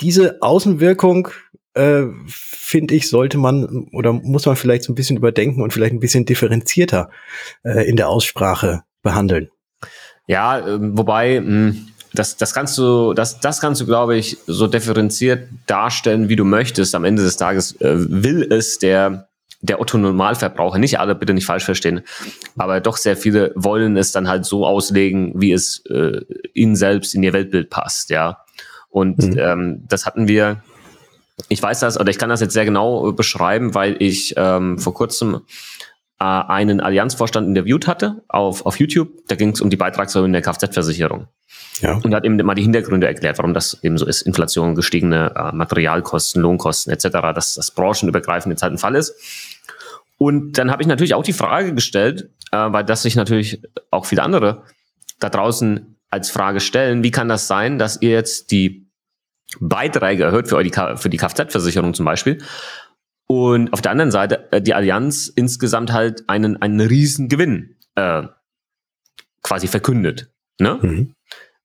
diese 0.01 0.41
Außenwirkung, 0.41 1.29
äh, 1.74 2.03
finde 2.27 2.93
ich, 2.93 3.10
sollte 3.10 3.38
man 3.38 3.88
oder 3.91 4.13
muss 4.13 4.46
man 4.46 4.55
vielleicht 4.55 4.84
so 4.84 4.91
ein 4.91 4.96
bisschen 4.96 5.17
überdenken 5.17 5.62
und 5.62 5.74
vielleicht 5.74 5.93
ein 5.93 6.00
bisschen 6.00 6.25
differenzierter 6.25 7.10
äh, 7.63 7.88
in 7.89 7.96
der 7.96 8.10
Aussprache 8.10 8.84
behandeln. 9.01 9.50
Ja, 10.27 10.60
äh, 10.60 10.77
wobei, 10.79 11.39
mh, 11.39 11.48
hm, 11.48 11.88
das, 12.13 12.38
das 12.38 12.53
kannst 12.53 12.77
du, 12.77 13.13
das, 13.13 13.39
das 13.39 13.60
kannst 13.60 13.82
du, 13.82 13.86
glaube 13.86 14.15
ich, 14.15 14.38
so 14.46 14.67
differenziert 14.67 15.50
darstellen, 15.65 16.29
wie 16.29 16.36
du 16.36 16.46
möchtest. 16.46 16.93
Am 16.96 17.05
Ende 17.05 17.24
des 17.24 17.38
Tages 17.38 17.79
äh, 17.82 17.96
will 17.96 18.43
es 18.51 18.79
der, 18.79 19.27
der 19.62 19.82
Otto 19.82 19.98
Normalverbraucher, 19.98 20.77
nicht 20.77 21.00
alle 21.00 21.15
bitte 21.15 21.34
nicht 21.34 21.46
falsch 21.46 21.65
verstehen, 21.65 22.01
aber 22.58 22.82
doch 22.82 22.98
sehr 22.98 23.17
viele 23.17 23.51
wollen 23.55 23.98
es 23.98 24.12
dann 24.12 24.27
halt 24.27 24.46
so 24.46 24.65
auslegen, 24.65 25.34
wie 25.36 25.53
es 25.53 25.84
äh, 25.89 26.22
ihnen 26.53 26.75
selbst 26.75 27.15
in 27.15 27.24
ihr 27.24 27.34
Weltbild 27.34 27.70
passt, 27.70 28.10
ja. 28.10 28.39
Und 28.89 29.17
mhm. 29.17 29.38
ähm, 29.39 29.84
das 29.88 30.05
hatten 30.05 30.27
wir, 30.27 30.62
ich 31.50 31.63
weiß 31.63 31.79
das, 31.79 32.00
oder 32.00 32.12
ich 32.12 32.20
kann 32.20 32.29
das 32.29 32.41
jetzt 32.41 32.53
sehr 32.53 32.65
genau 32.65 33.12
beschreiben, 33.12 33.74
weil 33.74 33.96
ich 34.00 34.36
ähm, 34.38 34.77
vor 34.77 34.93
kurzem 34.93 35.36
äh, 35.36 35.39
einen 36.23 36.79
Allianzvorstand 36.79 37.47
interviewt 37.47 37.87
hatte 37.87 38.23
auf, 38.27 38.65
auf 38.65 38.79
YouTube. 38.79 39.09
Da 39.27 39.35
ging 39.35 39.49
es 39.49 39.61
um 39.61 39.69
die 39.69 39.77
Beitragserhöhung 39.77 40.31
der 40.31 40.41
Kfz-Versicherung. 40.41 41.27
Ja. 41.81 41.99
Und 42.03 42.15
hat 42.15 42.23
eben 42.23 42.37
mal 42.37 42.55
die 42.55 42.61
Hintergründe 42.61 43.07
erklärt, 43.07 43.37
warum 43.39 43.53
das 43.53 43.83
eben 43.83 43.97
so 43.97 44.05
ist. 44.05 44.21
Inflation, 44.21 44.75
gestiegene 44.75 45.33
äh, 45.35 45.55
Materialkosten, 45.55 46.41
Lohnkosten 46.41 46.93
etc., 46.93 47.09
dass 47.33 47.55
das 47.55 47.71
branchenübergreifend 47.71 48.51
jetzt 48.51 48.63
halt 48.63 48.73
ein 48.73 48.77
Fall 48.77 48.95
ist. 48.95 49.15
Und 50.17 50.53
dann 50.53 50.71
habe 50.71 50.81
ich 50.81 50.87
natürlich 50.87 51.13
auch 51.13 51.23
die 51.23 51.33
Frage 51.33 51.73
gestellt, 51.73 52.29
äh, 52.51 52.57
weil 52.57 52.85
das 52.85 53.01
sich 53.01 53.15
natürlich 53.15 53.61
auch 53.91 54.05
viele 54.05 54.23
andere 54.23 54.63
da 55.19 55.29
draußen 55.29 55.97
als 56.09 56.29
Frage 56.29 56.59
stellen, 56.59 57.03
wie 57.03 57.11
kann 57.11 57.27
das 57.27 57.47
sein, 57.47 57.79
dass 57.79 58.01
ihr 58.01 58.11
jetzt 58.11 58.51
die 58.51 58.87
Beiträge 59.59 60.23
erhöht 60.23 60.47
für, 60.47 60.63
die, 60.63 60.71
für 60.95 61.09
die 61.09 61.17
Kfz-Versicherung 61.17 61.93
zum 61.93 62.05
Beispiel 62.05 62.41
und 63.27 63.73
auf 63.73 63.81
der 63.81 63.91
anderen 63.91 64.11
Seite 64.11 64.51
äh, 64.51 64.61
die 64.61 64.73
Allianz 64.73 65.27
insgesamt 65.27 65.91
halt 65.91 66.23
einen, 66.27 66.61
einen 66.61 66.81
riesen 66.81 67.29
Gewinn 67.29 67.75
äh, 67.95 68.23
quasi 69.41 69.67
verkündet. 69.67 70.31
Ne? 70.59 70.79
Mhm. 70.81 71.15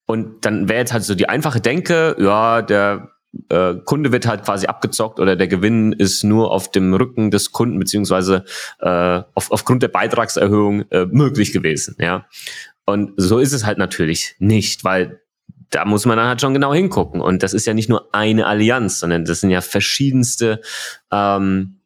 Und 0.07 0.45
dann 0.45 0.69
wäre 0.69 0.81
jetzt 0.81 0.93
halt 0.93 1.05
so 1.05 1.15
die 1.15 1.29
einfache 1.29 1.61
Denke, 1.61 2.17
ja, 2.19 2.63
der 2.63 3.11
äh, 3.51 3.75
Kunde 3.85 4.13
wird 4.13 4.27
halt 4.27 4.45
quasi 4.45 4.67
abgezockt 4.67 5.21
oder 5.21 5.37
der 5.37 5.49
Gewinn 5.49 5.93
ist 5.93 6.25
nur 6.25 6.51
auf 6.51 6.71
dem 6.71 6.95
Rücken 6.95 7.31
des 7.31 7.53
Kunden 7.53 7.79
beziehungsweise 7.79 8.45
äh, 8.81 9.23
auf, 9.35 9.51
aufgrund 9.51 9.83
der 9.83 9.89
Beitragserhöhung 9.89 10.91
äh, 10.91 11.07
möglich 11.07 11.53
gewesen. 11.53 11.97
Ja, 11.99 12.27
und 12.87 13.13
so 13.17 13.39
ist 13.39 13.53
es 13.53 13.67
halt 13.67 13.77
natürlich 13.77 14.35
nicht, 14.39 14.83
weil 14.85 15.21
da 15.71 15.85
muss 15.85 16.07
man 16.07 16.17
dann 16.17 16.29
halt 16.29 16.41
schon 16.41 16.55
genau 16.55 16.73
hingucken. 16.73 17.21
Und 17.21 17.43
das 17.43 17.53
ist 17.53 17.67
ja 17.67 17.75
nicht 17.75 17.89
nur 17.89 18.15
eine 18.15 18.47
Allianz, 18.47 19.01
sondern 19.01 19.25
das 19.25 19.41
sind 19.41 19.51
ja 19.51 19.61
verschiedenste 19.61 20.61
ähm, 21.13 21.79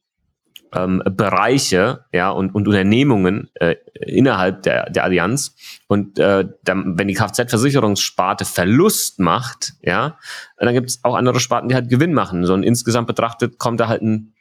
ähm, 0.75 1.03
Bereiche 1.05 2.05
ja, 2.13 2.31
und, 2.31 2.55
und 2.55 2.67
Unternehmungen 2.67 3.51
äh, 3.55 3.77
innerhalb 3.95 4.63
der, 4.63 4.91
der 4.91 5.05
Allianz. 5.05 5.55
Und 5.87 6.19
äh, 6.19 6.47
dann, 6.65 6.99
wenn 6.99 7.09
die 7.09 7.15
Kfz-Versicherungssparte 7.15 8.45
Verlust 8.45 9.19
macht, 9.19 9.75
ja, 9.83 10.19
dann 10.57 10.75
gibt 10.75 10.89
es 10.89 11.05
auch 11.05 11.15
andere 11.15 11.41
Sparten, 11.41 11.69
die 11.69 11.75
halt 11.75 11.89
Gewinn 11.89 12.15
machen. 12.15 12.47
So 12.47 12.55
und 12.55 12.63
insgesamt 12.63 13.07
betrachtet 13.07 13.59
kommt 13.59 13.81
da 13.81 13.89
halt 13.89 14.03
ein, 14.03 14.33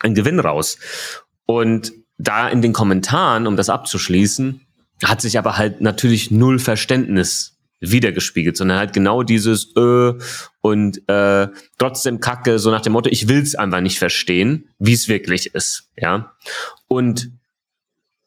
ein 0.00 0.14
Gewinn 0.14 0.40
raus. 0.40 0.78
Und 1.46 1.92
da 2.18 2.48
in 2.48 2.62
den 2.62 2.72
Kommentaren, 2.72 3.46
um 3.46 3.56
das 3.56 3.68
abzuschließen, 3.68 4.60
hat 5.04 5.20
sich 5.20 5.38
aber 5.38 5.58
halt 5.58 5.80
natürlich 5.80 6.30
null 6.30 6.58
Verständnis 6.58 7.55
wiedergespiegelt, 7.80 8.56
sondern 8.56 8.78
halt 8.78 8.92
genau 8.92 9.22
dieses 9.22 9.74
äh, 9.76 10.14
und 10.60 11.08
äh, 11.08 11.48
trotzdem 11.78 12.20
Kacke, 12.20 12.58
so 12.58 12.70
nach 12.70 12.80
dem 12.80 12.94
Motto, 12.94 13.10
ich 13.10 13.28
will 13.28 13.40
es 13.40 13.54
einfach 13.54 13.80
nicht 13.80 13.98
verstehen, 13.98 14.68
wie 14.78 14.94
es 14.94 15.08
wirklich 15.08 15.54
ist. 15.54 15.90
Ja. 15.96 16.32
Und 16.88 17.30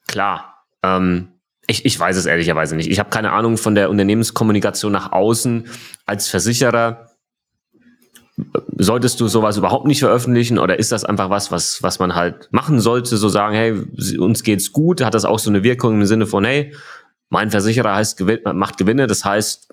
klar, 0.07 0.65
ähm, 0.83 1.29
ich, 1.67 1.85
ich 1.85 1.99
weiß 1.99 2.17
es 2.17 2.25
ehrlicherweise 2.25 2.75
nicht. 2.75 2.89
Ich 2.89 2.99
habe 2.99 3.09
keine 3.09 3.31
Ahnung 3.31 3.57
von 3.57 3.75
der 3.75 3.89
Unternehmenskommunikation 3.89 4.91
nach 4.91 5.11
außen 5.11 5.67
als 6.05 6.27
Versicherer. 6.27 7.05
Solltest 8.77 9.19
du 9.19 9.27
sowas 9.27 9.57
überhaupt 9.57 9.85
nicht 9.85 9.99
veröffentlichen 9.99 10.57
oder 10.57 10.79
ist 10.79 10.91
das 10.91 11.03
einfach 11.03 11.29
was, 11.29 11.51
was, 11.51 11.83
was 11.83 11.99
man 11.99 12.15
halt 12.15 12.47
machen 12.51 12.79
sollte? 12.79 13.17
So 13.17 13.29
sagen, 13.29 13.53
hey, 13.53 14.17
uns 14.17 14.43
geht's 14.43 14.71
gut, 14.71 15.01
hat 15.01 15.13
das 15.13 15.25
auch 15.25 15.39
so 15.39 15.49
eine 15.49 15.61
Wirkung 15.61 15.95
im 15.95 16.05
Sinne 16.05 16.25
von, 16.25 16.45
hey, 16.45 16.73
mein 17.29 17.51
Versicherer 17.51 17.95
heißt, 17.95 18.23
macht 18.53 18.77
Gewinne, 18.77 19.07
das 19.07 19.23
heißt, 19.23 19.71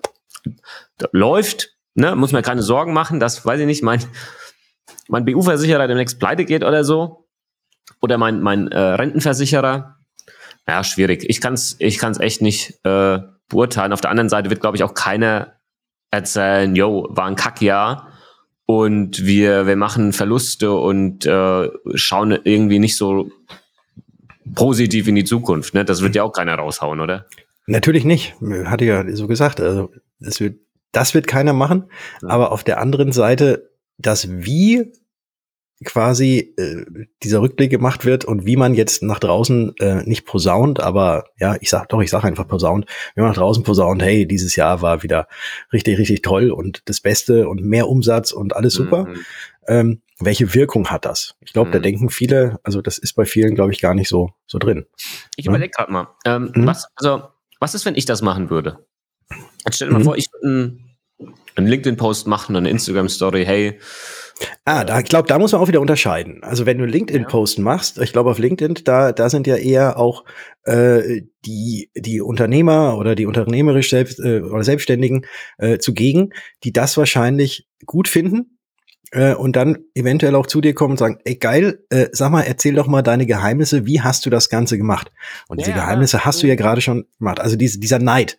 läuft, 1.11 1.75
ne, 1.95 2.15
muss 2.15 2.31
man 2.31 2.43
keine 2.43 2.61
Sorgen 2.61 2.93
machen, 2.93 3.19
dass, 3.19 3.45
weiß 3.45 3.59
ich 3.59 3.65
nicht, 3.65 3.83
mein, 3.83 4.03
mein 5.07 5.25
BU-Versicherer 5.25 5.87
demnächst 5.87 6.19
pleite 6.19 6.45
geht 6.45 6.63
oder 6.63 6.83
so. 6.83 7.27
Oder 8.01 8.17
mein, 8.17 8.41
mein 8.41 8.67
äh, 8.67 8.79
Rentenversicherer. 8.79 9.97
Ja, 10.67 10.83
schwierig. 10.83 11.25
Ich 11.27 11.41
kann 11.41 11.53
es 11.53 11.77
ich 11.79 11.97
kann's 11.97 12.19
echt 12.19 12.41
nicht 12.41 12.79
äh, 12.83 13.19
beurteilen. 13.47 13.93
Auf 13.93 14.01
der 14.01 14.11
anderen 14.11 14.29
Seite 14.29 14.49
wird, 14.49 14.59
glaube 14.59 14.77
ich, 14.77 14.83
auch 14.83 14.93
keiner 14.93 15.53
erzählen, 16.11 16.75
yo, 16.75 17.07
war 17.09 17.25
ein 17.25 17.35
Kackjahr 17.35 18.11
und 18.65 19.25
wir, 19.25 19.65
wir 19.65 19.77
machen 19.77 20.13
Verluste 20.13 20.73
und 20.73 21.25
äh, 21.25 21.69
schauen 21.95 22.37
irgendwie 22.43 22.79
nicht 22.79 22.97
so 22.97 23.31
positiv 24.53 25.07
in 25.07 25.15
die 25.15 25.23
Zukunft. 25.23 25.73
Ne? 25.73 25.85
Das 25.85 26.01
wird 26.01 26.15
ja 26.15 26.23
auch 26.23 26.31
keiner 26.31 26.55
raushauen, 26.55 26.99
oder? 26.99 27.25
Natürlich 27.67 28.05
nicht. 28.05 28.35
Hatte 28.65 28.85
ja 28.85 29.03
so 29.15 29.27
gesagt. 29.27 29.61
Also 29.61 29.91
das 30.19 30.39
wird, 30.39 30.59
das 30.91 31.13
wird 31.13 31.27
keiner 31.27 31.53
machen. 31.53 31.91
Ja. 32.21 32.29
Aber 32.29 32.51
auf 32.51 32.63
der 32.63 32.79
anderen 32.79 33.11
Seite, 33.11 33.69
das 33.97 34.29
Wie 34.29 34.91
quasi 35.85 36.55
äh, 36.57 36.85
dieser 37.21 37.41
Rückblick 37.41 37.69
gemacht 37.69 38.03
wird 38.03 38.25
und 38.25 38.45
wie 38.45 38.55
man 38.55 38.73
jetzt 38.73 39.03
nach 39.03 39.19
draußen 39.19 39.75
äh, 39.77 40.01
nicht 40.03 40.25
posaunt, 40.25 40.79
aber 40.79 41.25
ja, 41.39 41.55
ich 41.61 41.69
sag 41.69 41.89
doch, 41.89 42.01
ich 42.01 42.09
sag 42.09 42.23
einfach 42.23 42.47
posaunt, 42.47 42.85
wie 43.13 43.21
man 43.21 43.29
nach 43.29 43.37
draußen 43.37 43.63
posaunt, 43.63 44.01
hey, 44.01 44.27
dieses 44.27 44.55
Jahr 44.55 44.81
war 44.81 45.03
wieder 45.03 45.27
richtig, 45.71 45.99
richtig 45.99 46.23
toll 46.23 46.49
und 46.49 46.81
das 46.85 46.99
Beste 47.01 47.47
und 47.47 47.61
mehr 47.61 47.87
Umsatz 47.89 48.31
und 48.31 48.55
alles 48.55 48.73
super. 48.73 49.05
Mhm. 49.05 49.25
Ähm, 49.67 50.01
welche 50.19 50.55
Wirkung 50.55 50.87
hat 50.87 51.05
das? 51.05 51.35
Ich 51.41 51.53
glaube, 51.53 51.69
mhm. 51.69 51.73
da 51.73 51.79
denken 51.79 52.09
viele, 52.09 52.59
also 52.63 52.81
das 52.81 52.97
ist 52.97 53.13
bei 53.13 53.25
vielen, 53.25 53.53
glaube 53.53 53.71
ich, 53.71 53.79
gar 53.79 53.93
nicht 53.93 54.09
so 54.09 54.31
so 54.47 54.57
drin. 54.57 54.87
Ich 55.35 55.45
überlege 55.45 55.71
gerade 55.77 55.91
mal, 55.91 56.07
ähm, 56.25 56.51
mhm. 56.55 56.65
was, 56.65 56.87
also 56.95 57.21
was 57.59 57.75
ist, 57.75 57.85
wenn 57.85 57.95
ich 57.95 58.05
das 58.05 58.21
machen 58.21 58.49
würde? 58.49 58.85
Jetzt 59.65 59.75
stell 59.75 59.89
dir 59.89 59.93
mhm. 59.93 59.99
mal 59.99 60.05
vor, 60.05 60.17
ich 60.17 60.27
würde 60.31 60.47
einen, 60.47 61.29
einen 61.55 61.67
LinkedIn-Post 61.67 62.27
machen, 62.27 62.55
eine 62.55 62.69
Instagram-Story, 62.69 63.45
hey. 63.45 63.79
Ah, 64.65 64.83
da, 64.83 64.99
ich 64.99 65.05
glaube, 65.05 65.27
da 65.27 65.39
muss 65.39 65.51
man 65.51 65.61
auch 65.61 65.67
wieder 65.67 65.81
unterscheiden. 65.81 66.43
Also 66.43 66.65
wenn 66.65 66.77
du 66.77 66.85
LinkedIn-Post 66.85 67.57
ja. 67.57 67.63
machst, 67.63 67.97
ich 67.97 68.13
glaube 68.13 68.29
auf 68.29 68.37
LinkedIn, 68.37 68.83
da, 68.83 69.11
da 69.11 69.29
sind 69.29 69.47
ja 69.47 69.55
eher 69.55 69.97
auch 69.97 70.25
äh, 70.63 71.23
die, 71.45 71.89
die 71.95 72.21
Unternehmer 72.21 72.97
oder 72.97 73.15
die 73.15 73.25
unternehmerisch 73.25 73.89
selbst 73.89 74.19
äh, 74.19 74.41
oder 74.41 74.63
Selbstständigen 74.63 75.25
äh, 75.57 75.79
zugegen, 75.79 76.33
die 76.63 76.71
das 76.71 76.97
wahrscheinlich 76.97 77.67
gut 77.85 78.07
finden, 78.07 78.56
äh, 79.11 79.33
und 79.33 79.55
dann 79.55 79.79
eventuell 79.95 80.35
auch 80.35 80.47
zu 80.47 80.61
dir 80.61 80.73
kommen 80.73 80.91
und 80.91 80.97
sagen, 80.97 81.19
ey 81.23 81.35
geil, 81.35 81.79
äh, 81.89 82.07
sag 82.11 82.31
mal, 82.31 82.41
erzähl 82.41 82.75
doch 82.75 82.87
mal 82.87 83.01
deine 83.01 83.25
Geheimnisse, 83.25 83.85
wie 83.85 84.01
hast 84.01 84.25
du 84.25 84.29
das 84.29 84.49
Ganze 84.49 84.77
gemacht? 84.77 85.11
Und 85.47 85.59
diese 85.59 85.71
ja, 85.71 85.77
Geheimnisse 85.77 86.25
hast 86.25 86.43
du 86.43 86.47
ja 86.47 86.55
gerade 86.55 86.81
schon 86.81 87.05
gemacht, 87.17 87.39
also 87.39 87.55
diese, 87.55 87.79
dieser 87.79 87.99
Neid. 87.99 88.37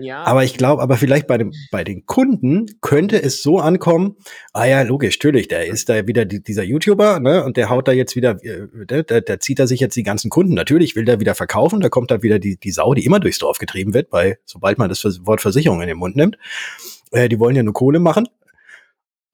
Ja. 0.00 0.22
Aber 0.22 0.44
ich 0.44 0.56
glaube, 0.56 0.80
aber 0.82 0.96
vielleicht 0.96 1.26
bei 1.26 1.38
dem, 1.38 1.52
bei 1.70 1.82
den 1.82 2.06
Kunden 2.06 2.66
könnte 2.80 3.20
es 3.20 3.42
so 3.42 3.58
ankommen, 3.58 4.16
ah 4.52 4.64
ja, 4.64 4.82
logisch, 4.82 5.18
natürlich, 5.18 5.48
der 5.48 5.66
ist 5.66 5.88
da 5.88 6.06
wieder 6.06 6.24
die, 6.24 6.42
dieser 6.42 6.62
YouTuber, 6.62 7.20
ne, 7.20 7.44
und 7.44 7.56
der 7.56 7.68
haut 7.68 7.88
da 7.88 7.92
jetzt 7.92 8.16
wieder, 8.16 8.42
äh, 8.44 8.68
der, 8.86 9.02
der, 9.02 9.20
der 9.20 9.40
zieht 9.40 9.58
da 9.58 9.66
sich 9.66 9.80
jetzt 9.80 9.96
die 9.96 10.02
ganzen 10.02 10.30
Kunden. 10.30 10.54
Natürlich 10.54 10.96
will 10.96 11.04
der 11.04 11.20
wieder 11.20 11.34
verkaufen, 11.34 11.80
da 11.80 11.88
kommt 11.88 12.10
da 12.10 12.22
wieder 12.22 12.38
die, 12.38 12.56
die 12.56 12.70
Sau, 12.70 12.94
die 12.94 13.04
immer 13.04 13.20
durchs 13.20 13.38
Dorf 13.38 13.58
getrieben 13.58 13.94
wird, 13.94 14.10
bei, 14.10 14.38
sobald 14.44 14.78
man 14.78 14.88
das 14.88 15.04
Wort 15.26 15.40
Versicherung 15.40 15.80
in 15.82 15.88
den 15.88 15.98
Mund 15.98 16.16
nimmt. 16.16 16.38
Äh, 17.10 17.28
die 17.28 17.38
wollen 17.38 17.56
ja 17.56 17.62
nur 17.62 17.74
Kohle 17.74 17.98
machen. 17.98 18.28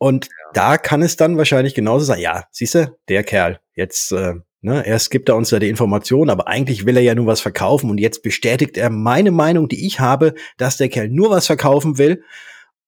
Und 0.04 0.26
ja. 0.26 0.32
da 0.52 0.76
kann 0.76 1.00
es 1.00 1.16
dann 1.16 1.38
wahrscheinlich 1.38 1.73
genauso 1.73 2.04
sein, 2.04 2.20
ja, 2.20 2.44
siehst 2.50 2.75
du, 2.75 2.94
der 3.08 3.25
Kerl, 3.25 3.58
jetzt, 3.75 4.12
äh, 4.12 4.34
ne, 4.61 4.87
erst 4.87 5.11
gibt 5.11 5.30
er 5.30 5.37
uns 5.37 5.49
da 5.49 5.58
die 5.58 5.70
Information, 5.70 6.28
aber 6.28 6.46
eigentlich 6.46 6.84
will 6.84 6.99
er 6.99 7.02
ja 7.02 7.14
nur 7.14 7.26
was 7.26 7.40
verkaufen 7.40 7.88
und 7.88 7.96
jetzt 7.96 8.23
bestätigt 8.23 8.76
er 8.76 8.90
meine 8.90 9.30
Meinung, 9.30 9.66
die 9.66 9.87
ich 9.87 10.00
habe, 10.00 10.34
dass 10.58 10.76
der 10.76 10.90
Kerl 10.90 11.08
nur 11.08 11.30
was 11.30 11.46
verkaufen 11.46 11.96
will 11.96 12.23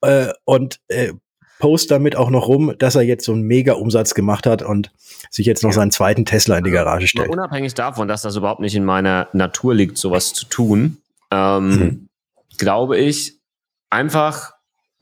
äh, 0.02 0.26
und 0.44 0.78
äh, 0.88 1.14
post 1.58 1.90
damit 1.90 2.16
auch 2.16 2.28
noch 2.28 2.48
rum, 2.48 2.74
dass 2.78 2.96
er 2.96 3.02
jetzt 3.02 3.24
so 3.24 3.32
einen 3.32 3.44
mega 3.44 3.72
Umsatz 3.72 4.12
gemacht 4.12 4.44
hat 4.44 4.60
und 4.60 4.92
sich 5.30 5.46
jetzt 5.46 5.62
noch 5.62 5.70
ja. 5.70 5.76
seinen 5.76 5.92
zweiten 5.92 6.26
Tesla 6.26 6.58
in 6.58 6.64
die 6.64 6.70
Garage 6.70 7.08
stellt. 7.08 7.30
Unabhängig 7.30 7.72
davon, 7.72 8.08
dass 8.08 8.20
das 8.20 8.36
überhaupt 8.36 8.60
nicht 8.60 8.76
in 8.76 8.84
meiner 8.84 9.28
Natur 9.32 9.74
liegt, 9.74 9.96
sowas 9.96 10.34
zu 10.34 10.44
tun, 10.44 10.98
ähm, 11.30 11.80
hm. 11.80 12.08
glaube 12.58 12.98
ich, 12.98 13.38
einfach 13.88 14.55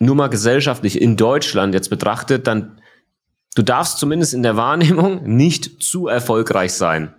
nur 0.04 0.14
mal 0.14 0.28
gesellschaftlich 0.28 1.00
in 1.00 1.16
Deutschland 1.16 1.74
jetzt 1.74 1.90
betrachtet, 1.90 2.46
dann 2.46 2.80
du 3.54 3.62
darfst 3.62 3.98
zumindest 3.98 4.34
in 4.34 4.42
der 4.42 4.56
Wahrnehmung 4.56 5.24
nicht 5.24 5.82
zu 5.82 6.08
erfolgreich 6.08 6.72
sein. 6.72 7.14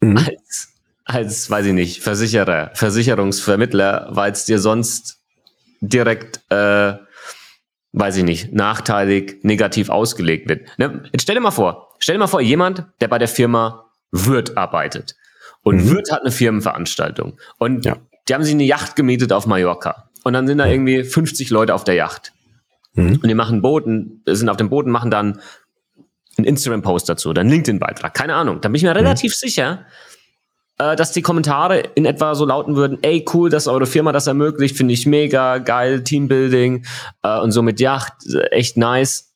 Mhm. 0.00 0.18
Als, 0.18 0.68
als, 1.04 1.50
weiß 1.50 1.66
ich 1.66 1.72
nicht, 1.72 2.02
Versicherer, 2.02 2.70
Versicherungsvermittler, 2.74 4.08
weil 4.10 4.32
es 4.32 4.44
dir 4.44 4.58
sonst 4.58 5.20
direkt, 5.80 6.40
äh, 6.50 6.94
weiß 7.92 8.16
ich 8.18 8.24
nicht, 8.24 8.52
nachteilig, 8.52 9.38
negativ 9.42 9.88
ausgelegt 9.88 10.48
wird. 10.48 10.66
Ne? 10.78 11.04
Jetzt 11.12 11.22
stell 11.22 11.34
dir 11.34 11.40
mal 11.40 11.50
vor, 11.50 11.94
stell 11.98 12.14
dir 12.14 12.20
mal 12.20 12.26
vor, 12.26 12.40
jemand, 12.40 12.84
der 13.00 13.08
bei 13.08 13.18
der 13.18 13.28
Firma 13.28 13.86
Wirt 14.12 14.56
arbeitet. 14.56 15.16
Und 15.62 15.76
mhm. 15.76 15.90
Wirt 15.90 16.12
hat 16.12 16.20
eine 16.20 16.30
Firmenveranstaltung. 16.30 17.38
Und 17.58 17.84
ja. 17.84 17.96
die 18.28 18.34
haben 18.34 18.44
sich 18.44 18.54
eine 18.54 18.64
Yacht 18.64 18.96
gemietet 18.96 19.32
auf 19.32 19.46
Mallorca. 19.46 20.05
Und 20.26 20.32
dann 20.32 20.48
sind 20.48 20.58
da 20.58 20.66
irgendwie 20.66 21.04
50 21.04 21.50
Leute 21.50 21.72
auf 21.72 21.84
der 21.84 21.94
Yacht. 21.94 22.32
Mhm. 22.94 23.20
Und 23.22 23.28
die 23.28 23.34
machen 23.34 23.62
Boden, 23.62 24.24
sind 24.26 24.48
auf 24.48 24.56
dem 24.56 24.68
Boden, 24.68 24.90
machen 24.90 25.08
dann 25.08 25.40
einen 26.36 26.46
Instagram-Post 26.46 27.08
dazu, 27.08 27.32
dann 27.32 27.48
LinkedIn-Beitrag, 27.48 28.12
keine 28.12 28.34
Ahnung. 28.34 28.60
Da 28.60 28.68
bin 28.68 28.74
ich 28.74 28.82
mir 28.82 28.90
mhm. 28.90 28.96
relativ 28.96 29.36
sicher, 29.36 29.86
äh, 30.78 30.96
dass 30.96 31.12
die 31.12 31.22
Kommentare 31.22 31.78
in 31.78 32.06
etwa 32.06 32.34
so 32.34 32.44
lauten 32.44 32.74
würden, 32.74 32.98
ey, 33.02 33.24
cool, 33.34 33.50
dass 33.50 33.68
eure 33.68 33.86
Firma 33.86 34.10
das 34.10 34.26
ermöglicht, 34.26 34.76
finde 34.76 34.94
ich 34.94 35.06
mega, 35.06 35.58
geil, 35.58 36.02
Teambuilding 36.02 36.84
äh, 37.22 37.38
und 37.38 37.52
so 37.52 37.62
mit 37.62 37.78
Yacht, 37.78 38.14
echt 38.50 38.76
nice. 38.76 39.32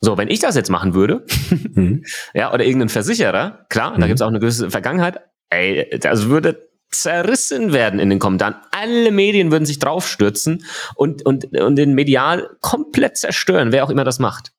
So, 0.00 0.16
wenn 0.16 0.28
ich 0.28 0.38
das 0.38 0.56
jetzt 0.56 0.70
machen 0.70 0.94
würde, 0.94 1.26
mhm. 1.74 2.06
ja, 2.32 2.50
oder 2.54 2.64
irgendein 2.64 2.88
Versicherer, 2.88 3.66
klar, 3.68 3.90
da 3.90 3.98
mhm. 3.98 4.06
gibt 4.06 4.20
es 4.20 4.22
auch 4.22 4.28
eine 4.28 4.40
gewisse 4.40 4.70
Vergangenheit, 4.70 5.20
ey, 5.50 5.98
das 6.00 6.30
würde 6.30 6.69
zerrissen 6.90 7.72
werden 7.72 8.00
in 8.00 8.10
den 8.10 8.18
Kommentaren. 8.18 8.56
Alle 8.70 9.10
Medien 9.12 9.50
würden 9.50 9.66
sich 9.66 9.78
draufstürzen 9.78 10.64
und, 10.94 11.24
und, 11.24 11.56
und 11.56 11.76
den 11.76 11.94
medial 11.94 12.50
komplett 12.60 13.16
zerstören, 13.16 13.72
wer 13.72 13.84
auch 13.84 13.90
immer 13.90 14.04
das 14.04 14.18
macht. 14.18 14.52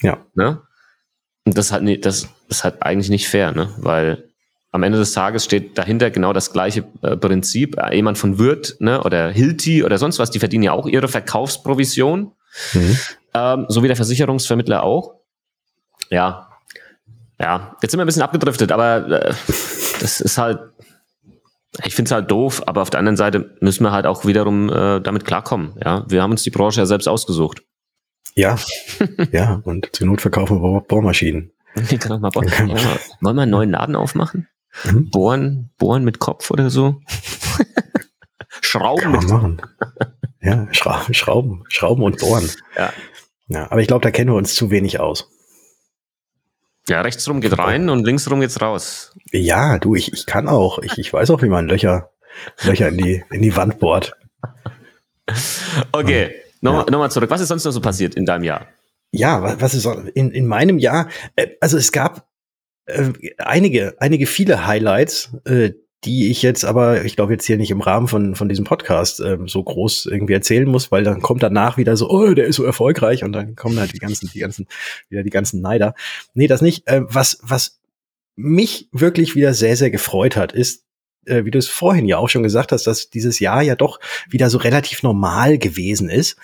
Ja. 0.00 0.18
Ne? 0.34 0.62
das 1.44 1.72
hat 1.72 1.82
das 2.04 2.28
ist 2.48 2.64
halt 2.64 2.82
eigentlich 2.82 3.10
nicht 3.10 3.28
fair, 3.28 3.52
ne? 3.52 3.70
Weil 3.76 4.24
am 4.72 4.82
Ende 4.82 4.98
des 4.98 5.12
Tages 5.12 5.44
steht 5.44 5.78
dahinter 5.78 6.10
genau 6.10 6.32
das 6.32 6.52
gleiche 6.52 6.84
äh, 7.02 7.16
Prinzip. 7.16 7.78
Äh, 7.78 7.94
jemand 7.94 8.18
von 8.18 8.38
Wirt 8.38 8.76
ne, 8.80 9.02
oder 9.02 9.28
Hilti 9.28 9.84
oder 9.84 9.98
sonst 9.98 10.18
was, 10.18 10.30
die 10.30 10.40
verdienen 10.40 10.64
ja 10.64 10.72
auch 10.72 10.86
ihre 10.86 11.06
Verkaufsprovision, 11.06 12.32
mhm. 12.72 12.98
ähm, 13.34 13.66
so 13.68 13.82
wie 13.82 13.86
der 13.86 13.96
Versicherungsvermittler 13.96 14.82
auch. 14.82 15.14
Ja, 16.10 16.48
ja, 17.40 17.76
jetzt 17.82 17.92
sind 17.92 17.98
wir 17.98 18.04
ein 18.04 18.06
bisschen 18.06 18.22
abgedriftet, 18.22 18.72
aber 18.72 19.08
äh, 19.08 19.34
das 20.00 20.20
ist 20.20 20.38
halt, 20.38 20.58
ich 21.84 21.94
finde 21.94 22.08
es 22.08 22.12
halt 22.12 22.30
doof, 22.30 22.62
aber 22.66 22.82
auf 22.82 22.90
der 22.90 23.00
anderen 23.00 23.16
Seite 23.16 23.56
müssen 23.60 23.82
wir 23.84 23.92
halt 23.92 24.06
auch 24.06 24.24
wiederum 24.24 24.70
äh, 24.70 25.00
damit 25.00 25.24
klarkommen. 25.24 25.74
Ja, 25.84 26.04
wir 26.08 26.22
haben 26.22 26.30
uns 26.30 26.42
die 26.42 26.50
Branche 26.50 26.80
ja 26.80 26.86
selbst 26.86 27.08
ausgesucht. 27.08 27.62
Ja, 28.34 28.58
ja, 29.32 29.60
und 29.64 29.94
zur 29.94 30.06
Not 30.06 30.20
verkaufen 30.20 30.62
wir 30.62 30.80
Bohrmaschinen. 30.80 31.52
Genau, 31.88 32.18
mal 32.18 32.30
Bohren. 32.30 32.50
Wollen 32.50 33.36
wir 33.36 33.42
einen 33.42 33.50
neuen 33.50 33.70
Laden 33.70 33.96
aufmachen? 33.96 34.48
Mhm. 34.84 35.10
Bohren, 35.10 35.70
bohren 35.78 36.04
mit 36.04 36.18
Kopf 36.18 36.50
oder 36.50 36.70
so? 36.70 37.00
Schrauben. 38.60 39.02
Kann 39.02 39.12
man 39.12 39.26
machen. 39.26 39.62
Ja, 40.40 40.68
Schra 40.72 41.02
Schrauben, 41.12 41.64
Schrauben 41.68 42.02
und 42.04 42.18
Bohren. 42.18 42.48
Ja. 42.76 42.92
Ja, 43.48 43.70
aber 43.70 43.80
ich 43.80 43.88
glaube, 43.88 44.02
da 44.02 44.10
kennen 44.10 44.30
wir 44.30 44.36
uns 44.36 44.54
zu 44.54 44.70
wenig 44.70 45.00
aus. 45.00 45.30
Ja, 46.88 47.00
rechts 47.00 47.26
rum 47.28 47.40
geht 47.40 47.58
rein 47.58 47.88
und 47.88 48.04
links 48.04 48.30
rum 48.30 48.40
geht's 48.40 48.60
raus. 48.60 49.16
Ja, 49.32 49.78
du, 49.78 49.94
ich, 49.94 50.12
ich 50.12 50.26
kann 50.26 50.48
auch. 50.48 50.78
Ich, 50.80 50.98
ich 50.98 51.12
weiß 51.12 51.30
auch, 51.30 51.40
wie 51.42 51.48
man 51.48 51.66
Löcher, 51.66 52.10
Löcher 52.62 52.88
in 52.88 52.98
die, 52.98 53.24
in 53.30 53.40
die 53.40 53.56
Wand 53.56 53.78
bohrt. 53.78 54.16
Okay, 55.92 56.34
nochmal 56.60 56.84
ja. 56.90 56.98
noch 56.98 57.08
zurück. 57.08 57.30
Was 57.30 57.40
ist 57.40 57.48
sonst 57.48 57.64
noch 57.64 57.72
so 57.72 57.80
passiert 57.80 58.14
in 58.14 58.26
deinem 58.26 58.44
Jahr? 58.44 58.68
Ja, 59.10 59.60
was 59.60 59.74
ist 59.74 59.86
in, 60.14 60.30
in 60.30 60.46
meinem 60.46 60.78
Jahr? 60.78 61.08
Äh, 61.36 61.48
also 61.60 61.78
es 61.78 61.92
gab 61.92 62.28
äh, 62.86 63.12
einige, 63.38 63.94
einige 63.98 64.26
viele 64.26 64.66
Highlights, 64.66 65.34
äh, 65.46 65.72
die 66.04 66.30
ich 66.30 66.42
jetzt 66.42 66.64
aber, 66.64 67.04
ich 67.04 67.16
glaube 67.16 67.32
jetzt 67.32 67.46
hier 67.46 67.56
nicht 67.56 67.70
im 67.70 67.80
Rahmen 67.80 68.08
von, 68.08 68.34
von 68.34 68.48
diesem 68.48 68.64
Podcast 68.64 69.20
äh, 69.20 69.38
so 69.46 69.62
groß 69.62 70.06
irgendwie 70.06 70.34
erzählen 70.34 70.68
muss, 70.68 70.92
weil 70.92 71.04
dann 71.04 71.20
kommt 71.20 71.42
danach 71.42 71.76
wieder 71.76 71.96
so, 71.96 72.10
oh, 72.10 72.34
der 72.34 72.46
ist 72.46 72.56
so 72.56 72.64
erfolgreich 72.64 73.24
und 73.24 73.32
dann 73.32 73.56
kommen 73.56 73.78
halt 73.78 73.92
die 73.92 73.98
ganzen, 73.98 74.30
die 74.32 74.40
ganzen, 74.40 74.66
wieder 75.08 75.22
die 75.22 75.30
ganzen 75.30 75.60
Neider. 75.60 75.94
Nee, 76.34 76.46
das 76.46 76.62
nicht. 76.62 76.86
Äh, 76.86 77.02
was, 77.06 77.38
was 77.42 77.80
mich 78.36 78.88
wirklich 78.92 79.34
wieder 79.34 79.54
sehr, 79.54 79.76
sehr 79.76 79.90
gefreut 79.90 80.36
hat, 80.36 80.52
ist, 80.52 80.84
äh, 81.26 81.44
wie 81.44 81.50
du 81.50 81.58
es 81.58 81.68
vorhin 81.68 82.06
ja 82.06 82.18
auch 82.18 82.28
schon 82.28 82.42
gesagt 82.42 82.72
hast, 82.72 82.86
dass 82.86 83.10
dieses 83.10 83.38
Jahr 83.40 83.62
ja 83.62 83.76
doch 83.76 84.00
wieder 84.28 84.50
so 84.50 84.58
relativ 84.58 85.02
normal 85.02 85.58
gewesen 85.58 86.08
ist, 86.08 86.36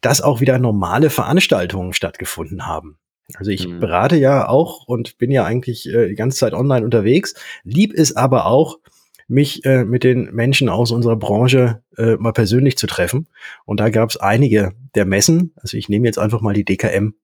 dass 0.00 0.20
auch 0.20 0.40
wieder 0.40 0.58
normale 0.58 1.10
Veranstaltungen 1.10 1.92
stattgefunden 1.92 2.66
haben. 2.66 2.98
Also 3.36 3.50
ich 3.50 3.66
mhm. 3.66 3.80
berate 3.80 4.16
ja 4.16 4.48
auch 4.48 4.86
und 4.86 5.18
bin 5.18 5.30
ja 5.30 5.44
eigentlich 5.44 5.88
äh, 5.88 6.08
die 6.08 6.14
ganze 6.14 6.38
Zeit 6.38 6.54
online 6.54 6.84
unterwegs. 6.84 7.34
Lieb 7.64 7.92
ist 7.92 8.16
aber 8.16 8.46
auch, 8.46 8.78
mich 9.26 9.64
äh, 9.64 9.84
mit 9.84 10.04
den 10.04 10.34
Menschen 10.34 10.68
aus 10.68 10.90
unserer 10.90 11.16
Branche 11.16 11.82
äh, 11.96 12.16
mal 12.16 12.32
persönlich 12.32 12.76
zu 12.76 12.86
treffen. 12.86 13.28
Und 13.64 13.80
da 13.80 13.88
gab 13.88 14.10
es 14.10 14.16
einige 14.16 14.72
der 14.94 15.06
Messen. 15.06 15.52
Also 15.56 15.76
ich 15.76 15.88
nehme 15.88 16.06
jetzt 16.06 16.18
einfach 16.18 16.40
mal 16.40 16.54
die 16.54 16.64
DKM 16.64 17.14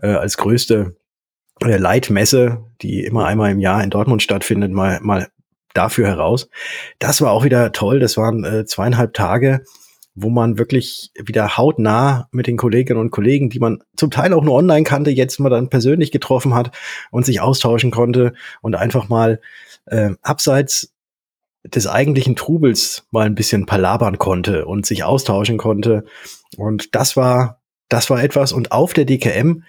äh, 0.00 0.08
als 0.08 0.36
größte 0.36 0.96
äh, 1.62 1.76
Leitmesse, 1.76 2.64
die 2.82 3.04
immer 3.04 3.26
einmal 3.26 3.50
im 3.50 3.58
Jahr 3.58 3.82
in 3.82 3.90
Dortmund 3.90 4.22
stattfindet, 4.22 4.70
mal, 4.70 5.00
mal 5.02 5.28
dafür 5.74 6.06
heraus. 6.06 6.48
Das 6.98 7.20
war 7.20 7.32
auch 7.32 7.44
wieder 7.44 7.72
toll. 7.72 8.00
Das 8.00 8.16
waren 8.16 8.44
äh, 8.44 8.64
zweieinhalb 8.64 9.14
Tage 9.14 9.62
wo 10.22 10.30
man 10.30 10.58
wirklich 10.58 11.10
wieder 11.14 11.56
hautnah 11.56 12.28
mit 12.32 12.46
den 12.46 12.56
Kolleginnen 12.56 13.00
und 13.00 13.10
Kollegen, 13.10 13.50
die 13.50 13.58
man 13.58 13.82
zum 13.96 14.10
Teil 14.10 14.32
auch 14.32 14.44
nur 14.44 14.54
online 14.54 14.84
kannte, 14.84 15.10
jetzt 15.10 15.38
mal 15.40 15.50
dann 15.50 15.70
persönlich 15.70 16.10
getroffen 16.10 16.54
hat 16.54 16.76
und 17.10 17.26
sich 17.26 17.40
austauschen 17.40 17.90
konnte 17.90 18.32
und 18.60 18.74
einfach 18.74 19.08
mal 19.08 19.40
äh, 19.86 20.10
abseits 20.22 20.92
des 21.64 21.86
eigentlichen 21.86 22.36
Trubels 22.36 23.06
mal 23.10 23.26
ein 23.26 23.34
bisschen 23.34 23.66
palabern 23.66 24.18
konnte 24.18 24.66
und 24.66 24.86
sich 24.86 25.04
austauschen 25.04 25.58
konnte. 25.58 26.04
Und 26.56 26.94
das 26.94 27.16
war, 27.16 27.60
das 27.88 28.10
war 28.10 28.22
etwas. 28.22 28.52
Und 28.52 28.72
auf 28.72 28.94
der 28.94 29.04
DKM 29.04 29.64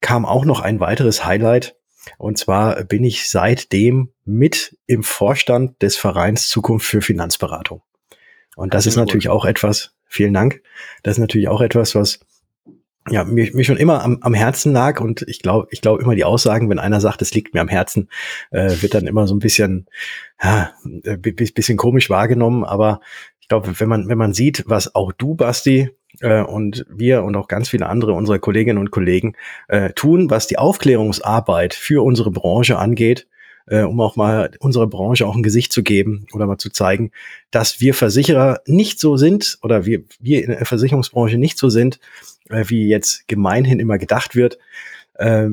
kam 0.00 0.26
auch 0.26 0.44
noch 0.44 0.60
ein 0.60 0.80
weiteres 0.80 1.24
Highlight. 1.24 1.76
Und 2.16 2.38
zwar 2.38 2.84
bin 2.84 3.04
ich 3.04 3.28
seitdem 3.28 4.12
mit 4.24 4.76
im 4.86 5.02
Vorstand 5.02 5.80
des 5.82 5.96
Vereins 5.96 6.48
Zukunft 6.48 6.86
für 6.86 7.02
Finanzberatung. 7.02 7.82
Und 8.58 8.74
das 8.74 8.86
ist 8.86 8.96
natürlich 8.96 9.28
auch 9.28 9.44
etwas, 9.44 9.94
vielen 10.04 10.34
Dank, 10.34 10.62
das 11.04 11.12
ist 11.12 11.20
natürlich 11.20 11.46
auch 11.46 11.60
etwas, 11.60 11.94
was 11.94 12.18
ja, 13.08 13.22
mir, 13.22 13.48
mir 13.54 13.64
schon 13.64 13.76
immer 13.76 14.02
am, 14.02 14.18
am 14.20 14.34
Herzen 14.34 14.72
lag. 14.72 15.00
Und 15.00 15.22
ich 15.28 15.38
glaube, 15.38 15.68
ich 15.70 15.80
glaube 15.80 16.02
immer 16.02 16.16
die 16.16 16.24
Aussagen, 16.24 16.68
wenn 16.68 16.80
einer 16.80 17.00
sagt, 17.00 17.22
es 17.22 17.32
liegt 17.32 17.54
mir 17.54 17.60
am 17.60 17.68
Herzen, 17.68 18.08
äh, 18.50 18.82
wird 18.82 18.94
dann 18.94 19.06
immer 19.06 19.28
so 19.28 19.36
ein 19.36 19.38
bisschen, 19.38 19.86
ja, 20.42 20.72
äh, 21.04 21.16
bisschen 21.16 21.76
komisch 21.76 22.10
wahrgenommen. 22.10 22.64
Aber 22.64 23.00
ich 23.40 23.46
glaube, 23.46 23.78
wenn 23.78 23.88
man, 23.88 24.08
wenn 24.08 24.18
man 24.18 24.34
sieht, 24.34 24.64
was 24.66 24.92
auch 24.92 25.12
du, 25.12 25.36
Basti, 25.36 25.90
äh, 26.20 26.42
und 26.42 26.84
wir 26.90 27.22
und 27.22 27.36
auch 27.36 27.46
ganz 27.46 27.68
viele 27.68 27.86
andere 27.86 28.12
unserer 28.12 28.40
Kolleginnen 28.40 28.78
und 28.78 28.90
Kollegen 28.90 29.34
äh, 29.68 29.90
tun, 29.90 30.30
was 30.30 30.48
die 30.48 30.58
Aufklärungsarbeit 30.58 31.74
für 31.74 32.04
unsere 32.04 32.32
Branche 32.32 32.76
angeht, 32.76 33.28
äh, 33.70 33.82
um 33.82 34.00
auch 34.00 34.16
mal 34.16 34.50
unserer 34.60 34.86
Branche 34.86 35.26
auch 35.26 35.36
ein 35.36 35.42
Gesicht 35.42 35.72
zu 35.72 35.82
geben 35.82 36.26
oder 36.32 36.46
mal 36.46 36.58
zu 36.58 36.70
zeigen, 36.70 37.10
dass 37.50 37.80
wir 37.80 37.94
Versicherer 37.94 38.60
nicht 38.66 39.00
so 39.00 39.16
sind 39.16 39.58
oder 39.62 39.86
wir, 39.86 40.02
wir 40.20 40.42
in 40.42 40.50
der 40.50 40.66
Versicherungsbranche 40.66 41.38
nicht 41.38 41.58
so 41.58 41.68
sind, 41.68 42.00
äh, 42.48 42.64
wie 42.68 42.88
jetzt 42.88 43.28
gemeinhin 43.28 43.80
immer 43.80 43.98
gedacht 43.98 44.34
wird. 44.34 44.58
Äh, 45.14 45.50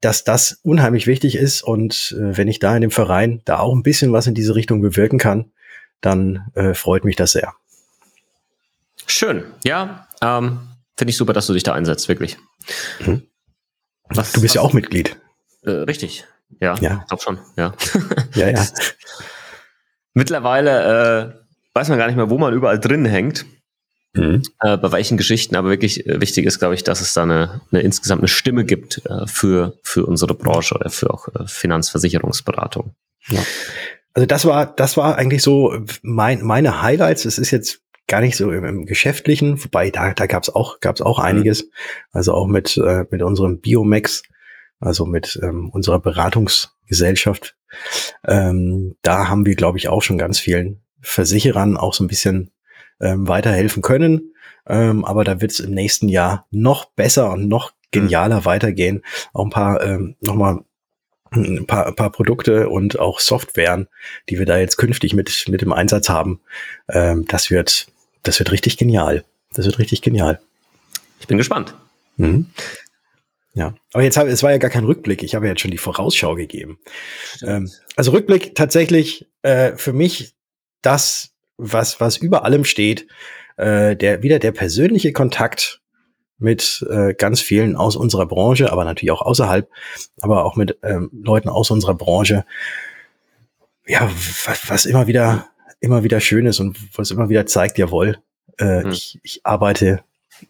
dass 0.00 0.22
das 0.22 0.60
unheimlich 0.62 1.06
wichtig 1.06 1.34
ist 1.34 1.62
und 1.62 2.14
äh, 2.16 2.36
wenn 2.36 2.46
ich 2.48 2.60
da 2.60 2.74
in 2.76 2.82
dem 2.82 2.90
Verein 2.90 3.42
da 3.44 3.58
auch 3.58 3.74
ein 3.74 3.82
bisschen 3.82 4.12
was 4.12 4.26
in 4.26 4.34
diese 4.34 4.54
Richtung 4.54 4.80
bewirken 4.80 5.18
kann, 5.18 5.50
dann 6.00 6.50
äh, 6.54 6.74
freut 6.74 7.04
mich 7.04 7.16
das 7.16 7.32
sehr. 7.32 7.54
Schön, 9.06 9.44
ja, 9.64 10.06
ähm, 10.22 10.60
finde 10.96 11.10
ich 11.10 11.16
super, 11.16 11.32
dass 11.32 11.46
du 11.46 11.52
dich 11.52 11.64
da 11.64 11.72
einsetzt, 11.72 12.08
wirklich. 12.08 12.36
Mhm. 13.00 13.22
Was, 14.08 14.32
du 14.32 14.40
bist 14.40 14.54
was, 14.54 14.54
ja 14.54 14.60
auch 14.62 14.72
Mitglied. 14.72 15.16
Äh, 15.62 15.70
richtig, 15.70 16.24
ja, 16.60 16.74
ja. 16.80 17.00
ich 17.02 17.08
glaube 17.08 17.22
schon, 17.22 17.38
ja. 17.56 17.74
Ja, 18.34 18.50
ja. 18.50 18.66
Mittlerweile 20.14 21.34
äh, 21.34 21.74
weiß 21.74 21.88
man 21.88 21.98
gar 21.98 22.06
nicht 22.06 22.16
mehr, 22.16 22.30
wo 22.30 22.38
man 22.38 22.54
überall 22.54 22.80
drin 22.80 23.04
hängt. 23.04 23.46
Mhm. 24.14 24.42
Äh, 24.60 24.76
bei 24.78 24.90
welchen 24.90 25.16
Geschichten, 25.16 25.54
aber 25.54 25.68
wirklich 25.68 26.06
äh, 26.06 26.20
wichtig 26.20 26.46
ist, 26.46 26.58
glaube 26.58 26.74
ich, 26.74 26.82
dass 26.82 27.00
es 27.00 27.12
da 27.14 27.22
eine, 27.22 27.60
eine 27.70 27.82
insgesamt 27.82 28.22
eine 28.22 28.28
Stimme 28.28 28.64
gibt 28.64 29.02
äh, 29.06 29.26
für, 29.26 29.78
für 29.82 30.06
unsere 30.06 30.34
Branche 30.34 30.74
oder 30.74 30.90
für 30.90 31.12
auch 31.12 31.28
äh, 31.28 31.46
Finanzversicherungsberatung. 31.46 32.94
Ja. 33.28 33.40
Also 34.14 34.26
das 34.26 34.44
war, 34.46 34.74
das 34.74 34.96
war 34.96 35.16
eigentlich 35.16 35.42
so 35.42 35.84
mein, 36.02 36.42
meine 36.42 36.82
Highlights. 36.82 37.26
Es 37.26 37.38
ist 37.38 37.50
jetzt 37.50 37.80
gar 38.08 38.20
nicht 38.20 38.36
so 38.36 38.50
im, 38.50 38.64
im 38.64 38.86
Geschäftlichen, 38.86 39.62
wobei 39.62 39.90
da, 39.90 40.14
da 40.14 40.26
gab 40.26 40.42
es 40.42 40.50
auch, 40.50 40.80
gab's 40.80 41.02
auch 41.02 41.18
mhm. 41.18 41.24
einiges. 41.24 41.70
Also 42.10 42.32
auch 42.32 42.46
mit, 42.46 42.76
äh, 42.78 43.04
mit 43.10 43.22
unserem 43.22 43.60
Biomax 43.60 44.22
also 44.80 45.06
mit 45.06 45.38
ähm, 45.42 45.70
unserer 45.70 45.98
Beratungsgesellschaft. 45.98 47.56
Ähm, 48.26 48.96
da 49.02 49.28
haben 49.28 49.46
wir, 49.46 49.54
glaube 49.54 49.78
ich, 49.78 49.88
auch 49.88 50.02
schon 50.02 50.18
ganz 50.18 50.38
vielen 50.38 50.80
Versicherern 51.00 51.76
auch 51.76 51.94
so 51.94 52.04
ein 52.04 52.08
bisschen 52.08 52.50
ähm, 53.00 53.28
weiterhelfen 53.28 53.82
können. 53.82 54.34
Ähm, 54.66 55.04
aber 55.04 55.24
da 55.24 55.40
wird 55.40 55.52
es 55.52 55.60
im 55.60 55.72
nächsten 55.72 56.08
Jahr 56.08 56.46
noch 56.50 56.86
besser 56.86 57.32
und 57.32 57.48
noch 57.48 57.72
genialer 57.90 58.40
mhm. 58.40 58.44
weitergehen. 58.44 59.02
Auch 59.32 59.44
ein 59.44 59.50
paar 59.50 59.82
ähm, 59.82 60.16
nochmal 60.20 60.60
ein 61.30 61.66
paar, 61.66 61.86
ein 61.86 61.94
paar 61.94 62.10
Produkte 62.10 62.68
und 62.68 62.98
auch 62.98 63.20
Softwaren, 63.20 63.88
die 64.28 64.38
wir 64.38 64.46
da 64.46 64.58
jetzt 64.58 64.76
künftig 64.76 65.14
mit, 65.14 65.44
mit 65.48 65.62
im 65.62 65.72
Einsatz 65.72 66.08
haben. 66.08 66.40
Ähm, 66.88 67.26
das 67.28 67.50
wird, 67.50 67.88
das 68.22 68.38
wird 68.38 68.50
richtig 68.50 68.78
genial. 68.78 69.24
Das 69.52 69.66
wird 69.66 69.78
richtig 69.78 70.02
genial. 70.02 70.40
Ich 71.20 71.26
bin 71.26 71.36
gespannt. 71.36 71.74
Mhm. 72.16 72.46
Ja, 73.58 73.74
aber 73.92 74.04
jetzt 74.04 74.16
habe 74.16 74.30
es 74.30 74.44
war 74.44 74.52
ja 74.52 74.58
gar 74.58 74.70
kein 74.70 74.84
Rückblick. 74.84 75.24
Ich 75.24 75.34
habe 75.34 75.48
jetzt 75.48 75.60
schon 75.60 75.72
die 75.72 75.78
Vorausschau 75.78 76.36
gegeben. 76.36 76.78
Ähm, 77.42 77.68
also 77.96 78.12
Rückblick 78.12 78.54
tatsächlich 78.54 79.28
äh, 79.42 79.72
für 79.74 79.92
mich 79.92 80.36
das, 80.80 81.30
was 81.56 82.00
was 82.00 82.18
über 82.18 82.44
allem 82.44 82.64
steht, 82.64 83.08
äh, 83.56 83.96
der 83.96 84.22
wieder 84.22 84.38
der 84.38 84.52
persönliche 84.52 85.12
Kontakt 85.12 85.82
mit 86.38 86.86
äh, 86.88 87.14
ganz 87.14 87.40
vielen 87.40 87.74
aus 87.74 87.96
unserer 87.96 88.26
Branche, 88.26 88.70
aber 88.70 88.84
natürlich 88.84 89.10
auch 89.10 89.22
außerhalb, 89.22 89.68
aber 90.20 90.44
auch 90.44 90.54
mit 90.54 90.78
ähm, 90.84 91.10
Leuten 91.12 91.48
aus 91.48 91.72
unserer 91.72 91.96
Branche. 91.96 92.44
Ja, 93.88 94.08
was, 94.44 94.70
was 94.70 94.86
immer 94.86 95.08
wieder 95.08 95.48
immer 95.80 96.04
wieder 96.04 96.20
schön 96.20 96.46
ist 96.46 96.60
und 96.60 96.78
was 96.96 97.10
immer 97.10 97.28
wieder 97.28 97.44
zeigt, 97.46 97.76
jawohl, 97.76 98.18
äh, 98.58 98.84
hm. 98.84 98.92
ich, 98.92 99.18
ich 99.24 99.40
arbeite 99.44 100.04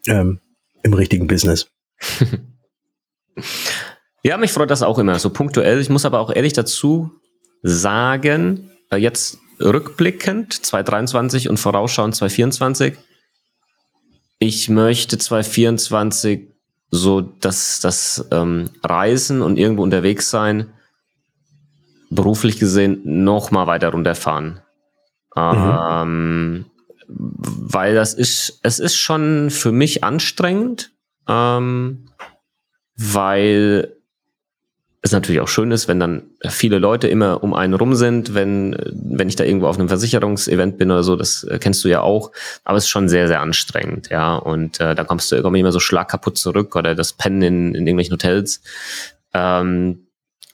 ähm, 0.07 0.41
im 0.83 0.93
richtigen 0.93 1.27
Business. 1.27 1.71
Ja, 4.23 4.37
mich 4.37 4.53
freut 4.53 4.71
das 4.71 4.83
auch 4.83 4.99
immer, 4.99 5.19
so 5.19 5.31
punktuell. 5.31 5.81
Ich 5.81 5.91
muss 5.91 6.05
aber 6.05 6.21
auch 6.21 6.31
ehrlich 6.31 6.53
dazu 6.53 7.11
sagen, 7.63 8.71
äh, 8.91 8.97
jetzt 8.97 9.39
rückblickend 9.61 10.53
2023 10.53 11.49
und 11.49 11.59
vorausschauend 11.59 12.15
2024, 12.15 12.97
ich 14.39 14.69
möchte 14.69 15.19
2024 15.19 16.49
so 16.91 17.21
dass 17.21 17.81
das 17.81 18.27
ähm, 18.31 18.71
Reisen 18.83 19.43
und 19.43 19.59
irgendwo 19.59 19.83
unterwegs 19.83 20.31
sein 20.31 20.73
beruflich 22.11 22.59
gesehen 22.59 23.01
noch 23.05 23.51
mal 23.51 23.67
weiter 23.67 23.91
runterfahren. 23.91 24.61
Mhm. 25.37 25.79
Ähm, 25.91 26.65
weil 27.07 27.95
das 27.95 28.15
ist, 28.15 28.61
es 28.63 28.79
ist 28.79 28.97
schon 28.97 29.51
für 29.51 29.73
mich 29.73 30.05
anstrengend, 30.05 30.93
ähm, 31.29 32.07
weil 32.99 33.95
es 35.01 35.13
natürlich 35.13 35.41
auch 35.41 35.49
schön 35.49 35.71
ist, 35.71 35.87
wenn 35.87 36.01
dann 36.01 36.23
viele 36.49 36.79
Leute 36.79 37.07
immer 37.07 37.43
um 37.43 37.55
einen 37.55 37.75
rum 37.75 37.95
sind, 37.95 38.35
wenn, 38.35 38.77
wenn 38.93 39.29
ich 39.29 39.37
da 39.37 39.45
irgendwo 39.45 39.69
auf 39.69 39.79
einem 39.79 39.89
Versicherungsevent 39.89 40.77
bin 40.77 40.91
oder 40.91 41.05
so, 41.05 41.15
das 41.15 41.47
kennst 41.61 41.85
du 41.85 41.89
ja 41.89 42.01
auch, 42.01 42.33
aber 42.65 42.79
es 42.79 42.85
ist 42.85 42.91
schon 42.91 43.09
sehr, 43.09 43.29
sehr 43.29 43.41
anstrengend, 43.41 44.11
ja, 44.11 44.35
und 44.35 44.81
äh, 44.81 44.97
da 44.97 45.05
kommst 45.05 45.31
du 45.31 45.37
irgendwie 45.37 45.61
immer 45.61 45.73
so 45.73 45.81
schlagkaputt 45.81 46.37
zurück 46.37 46.75
oder 46.75 46.97
das 46.97 47.13
Pennen 47.13 47.43
in, 47.43 47.75
in 47.75 47.87
irgendwelchen 47.87 48.15
Hotels. 48.15 48.61
Ähm, 49.33 50.07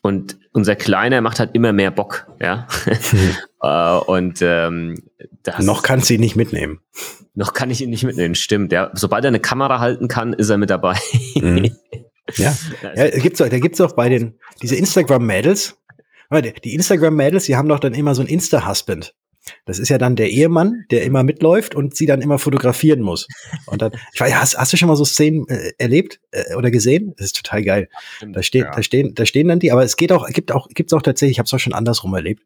und 0.02 0.36
unser 0.52 0.76
Kleiner 0.76 1.22
macht 1.22 1.40
halt 1.40 1.54
immer 1.54 1.72
mehr 1.72 1.90
Bock, 1.90 2.26
ja. 2.38 2.68
Hm. 2.84 3.30
uh, 3.62 4.04
und 4.12 4.42
ähm, 4.42 5.02
das, 5.42 5.64
noch 5.64 5.82
kannst 5.82 6.10
du 6.10 6.14
ihn 6.14 6.20
nicht 6.20 6.36
mitnehmen. 6.36 6.80
Noch 7.34 7.54
kann 7.54 7.70
ich 7.70 7.80
ihn 7.80 7.88
nicht 7.88 8.04
mitnehmen, 8.04 8.34
stimmt. 8.34 8.70
Ja. 8.70 8.90
Sobald 8.92 9.24
er 9.24 9.28
eine 9.28 9.40
Kamera 9.40 9.80
halten 9.80 10.06
kann, 10.08 10.34
ist 10.34 10.50
er 10.50 10.58
mit 10.58 10.68
dabei. 10.68 10.96
Mhm. 11.36 11.74
Ja, 12.36 12.56
ja 12.94 13.10
gibt's 13.10 13.40
auch, 13.40 13.48
da 13.48 13.58
gibt's 13.58 13.80
auch 13.80 13.92
bei 13.92 14.08
den 14.08 14.38
diese 14.62 14.76
Instagram-Mädels. 14.76 15.78
Die 16.64 16.74
Instagram-Mädels, 16.74 17.44
die 17.44 17.56
haben 17.56 17.68
doch 17.68 17.78
dann 17.78 17.94
immer 17.94 18.14
so 18.14 18.22
ein 18.22 18.26
Insta-Husband. 18.26 19.14
Das 19.66 19.78
ist 19.78 19.90
ja 19.90 19.98
dann 19.98 20.16
der 20.16 20.30
Ehemann, 20.30 20.84
der 20.90 21.04
immer 21.04 21.22
mitläuft 21.22 21.74
und 21.74 21.94
sie 21.94 22.06
dann 22.06 22.22
immer 22.22 22.38
fotografieren 22.38 23.02
muss. 23.02 23.28
Und 23.66 23.82
dann, 23.82 23.92
ich 24.12 24.20
weiß, 24.20 24.34
hast, 24.34 24.58
hast 24.58 24.72
du 24.72 24.76
schon 24.76 24.88
mal 24.88 24.96
so 24.96 25.04
Szenen 25.04 25.46
äh, 25.48 25.72
erlebt 25.76 26.18
äh, 26.30 26.54
oder 26.54 26.70
gesehen? 26.70 27.12
Das 27.18 27.26
ist 27.26 27.36
total 27.36 27.62
geil. 27.62 27.88
Da 28.26 28.42
stehen, 28.42 28.64
ja. 28.64 28.70
da 28.70 28.82
stehen, 28.82 29.14
da 29.14 29.26
stehen 29.26 29.48
dann 29.48 29.58
die, 29.58 29.70
aber 29.70 29.84
es 29.84 29.96
geht 29.96 30.12
auch, 30.12 30.26
gibt 30.28 30.50
auch, 30.50 30.68
gibt's 30.68 30.94
auch 30.94 31.02
tatsächlich, 31.02 31.34
ich 31.34 31.38
habe 31.38 31.46
es 31.46 31.52
auch 31.52 31.58
schon 31.58 31.74
andersrum 31.74 32.14
erlebt. 32.14 32.42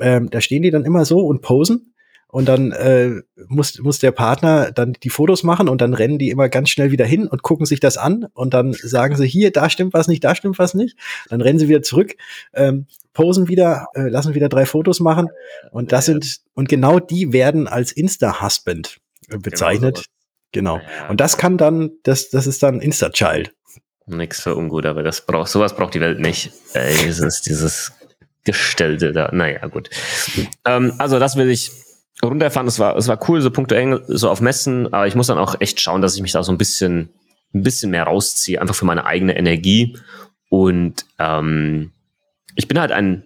Ähm, 0.00 0.30
da 0.30 0.40
stehen 0.40 0.62
die 0.62 0.70
dann 0.70 0.84
immer 0.84 1.04
so 1.04 1.20
und 1.20 1.42
posen 1.42 1.92
und 2.30 2.46
dann 2.46 2.72
äh, 2.72 3.22
muss, 3.48 3.78
muss 3.78 3.98
der 3.98 4.12
Partner 4.12 4.70
dann 4.70 4.92
die 4.92 5.08
Fotos 5.08 5.42
machen 5.42 5.68
und 5.68 5.80
dann 5.80 5.94
rennen 5.94 6.18
die 6.18 6.30
immer 6.30 6.48
ganz 6.48 6.68
schnell 6.68 6.90
wieder 6.90 7.06
hin 7.06 7.26
und 7.26 7.42
gucken 7.42 7.64
sich 7.64 7.80
das 7.80 7.96
an 7.96 8.26
und 8.34 8.52
dann 8.52 8.74
sagen 8.74 9.16
sie, 9.16 9.26
hier, 9.26 9.50
da 9.50 9.70
stimmt 9.70 9.94
was 9.94 10.08
nicht, 10.08 10.24
da 10.24 10.34
stimmt 10.34 10.58
was 10.58 10.74
nicht. 10.74 10.96
Dann 11.30 11.40
rennen 11.40 11.58
sie 11.58 11.68
wieder 11.68 11.82
zurück, 11.82 12.16
ähm, 12.52 12.86
posen 13.14 13.48
wieder, 13.48 13.86
äh, 13.94 14.08
lassen 14.08 14.34
wieder 14.34 14.50
drei 14.50 14.66
Fotos 14.66 15.00
machen 15.00 15.28
und 15.72 15.92
das 15.92 16.06
sind, 16.06 16.40
und 16.54 16.68
genau 16.68 17.00
die 17.00 17.32
werden 17.32 17.66
als 17.66 17.92
Insta-Husband 17.92 18.98
äh, 19.30 19.38
bezeichnet. 19.38 20.04
Genau. 20.52 20.76
genau. 20.76 21.10
Und 21.10 21.20
das 21.20 21.38
kann 21.38 21.56
dann, 21.56 21.92
das, 22.02 22.28
das 22.28 22.46
ist 22.46 22.62
dann 22.62 22.80
Insta-Child. 22.80 23.54
Nix 24.06 24.42
für 24.42 24.54
ungut, 24.54 24.86
aber 24.86 25.02
das 25.02 25.24
braucht, 25.24 25.50
sowas 25.50 25.76
braucht 25.76 25.94
die 25.94 26.00
Welt 26.00 26.20
nicht. 26.20 26.52
Äh, 26.74 26.94
dieses, 27.04 27.42
dieses 27.42 27.92
Gestellte 28.44 29.12
da. 29.12 29.30
Naja, 29.32 29.66
gut. 29.66 29.90
Ähm, 30.64 30.94
also 30.98 31.18
das 31.18 31.36
will 31.36 31.50
ich 31.50 31.70
runterfahren. 32.24 32.66
Es 32.66 32.78
war, 32.78 32.96
es 32.96 33.08
war 33.08 33.18
cool, 33.28 33.40
so 33.40 33.50
punktuell 33.50 34.02
so 34.08 34.30
auf 34.30 34.40
Messen, 34.40 34.92
aber 34.92 35.06
ich 35.06 35.14
muss 35.14 35.28
dann 35.28 35.38
auch 35.38 35.60
echt 35.60 35.80
schauen, 35.80 36.02
dass 36.02 36.16
ich 36.16 36.22
mich 36.22 36.32
da 36.32 36.42
so 36.42 36.52
ein 36.52 36.58
bisschen, 36.58 37.10
ein 37.54 37.62
bisschen 37.62 37.90
mehr 37.90 38.04
rausziehe, 38.04 38.60
einfach 38.60 38.74
für 38.74 38.84
meine 38.84 39.04
eigene 39.06 39.36
Energie. 39.36 39.96
Und 40.48 41.04
ähm, 41.18 41.92
ich 42.54 42.68
bin 42.68 42.80
halt 42.80 42.92
ein, 42.92 43.24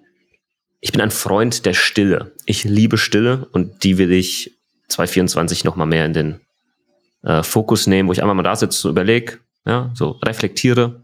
ich 0.80 0.92
bin 0.92 1.00
ein 1.00 1.10
Freund 1.10 1.64
der 1.64 1.74
Stille. 1.74 2.32
Ich 2.44 2.64
liebe 2.64 2.98
Stille 2.98 3.46
und 3.52 3.84
die 3.84 3.98
will 3.98 4.12
ich 4.12 4.52
2024 4.88 5.64
noch 5.64 5.76
mal 5.76 5.86
mehr 5.86 6.04
in 6.04 6.12
den 6.12 6.40
äh, 7.22 7.42
Fokus 7.42 7.86
nehmen, 7.86 8.08
wo 8.08 8.12
ich 8.12 8.20
einmal 8.20 8.34
mal 8.34 8.42
da 8.42 8.56
sitze, 8.56 8.78
so 8.78 8.90
überlege, 8.90 9.38
ja, 9.64 9.90
so 9.94 10.10
reflektiere. 10.22 11.02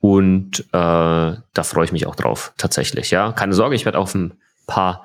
Und 0.00 0.60
äh, 0.60 0.62
da 0.72 1.62
freue 1.62 1.84
ich 1.84 1.92
mich 1.92 2.06
auch 2.06 2.16
drauf, 2.16 2.52
tatsächlich. 2.56 3.10
Ja, 3.10 3.32
keine 3.32 3.54
Sorge, 3.54 3.76
ich 3.76 3.84
werde 3.84 3.98
auf 3.98 4.14
ein 4.14 4.34
paar 4.66 5.04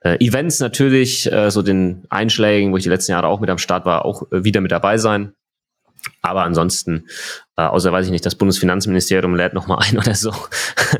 äh, 0.00 0.24
Events 0.24 0.60
natürlich, 0.60 1.30
äh, 1.30 1.50
so 1.50 1.62
den 1.62 2.04
Einschlägen, 2.10 2.72
wo 2.72 2.76
ich 2.76 2.84
die 2.84 2.88
letzten 2.88 3.12
Jahre 3.12 3.28
auch 3.28 3.40
mit 3.40 3.50
am 3.50 3.58
Start 3.58 3.86
war, 3.86 4.04
auch 4.04 4.30
äh, 4.32 4.44
wieder 4.44 4.60
mit 4.60 4.72
dabei 4.72 4.98
sein. 4.98 5.32
Aber 6.22 6.42
ansonsten, 6.44 7.06
äh, 7.56 7.62
außer 7.62 7.90
weiß 7.90 8.06
ich 8.06 8.12
nicht, 8.12 8.24
das 8.26 8.36
Bundesfinanzministerium 8.36 9.34
lädt 9.34 9.54
noch 9.54 9.66
mal 9.66 9.78
ein 9.80 9.98
oder 9.98 10.14
so. 10.14 10.32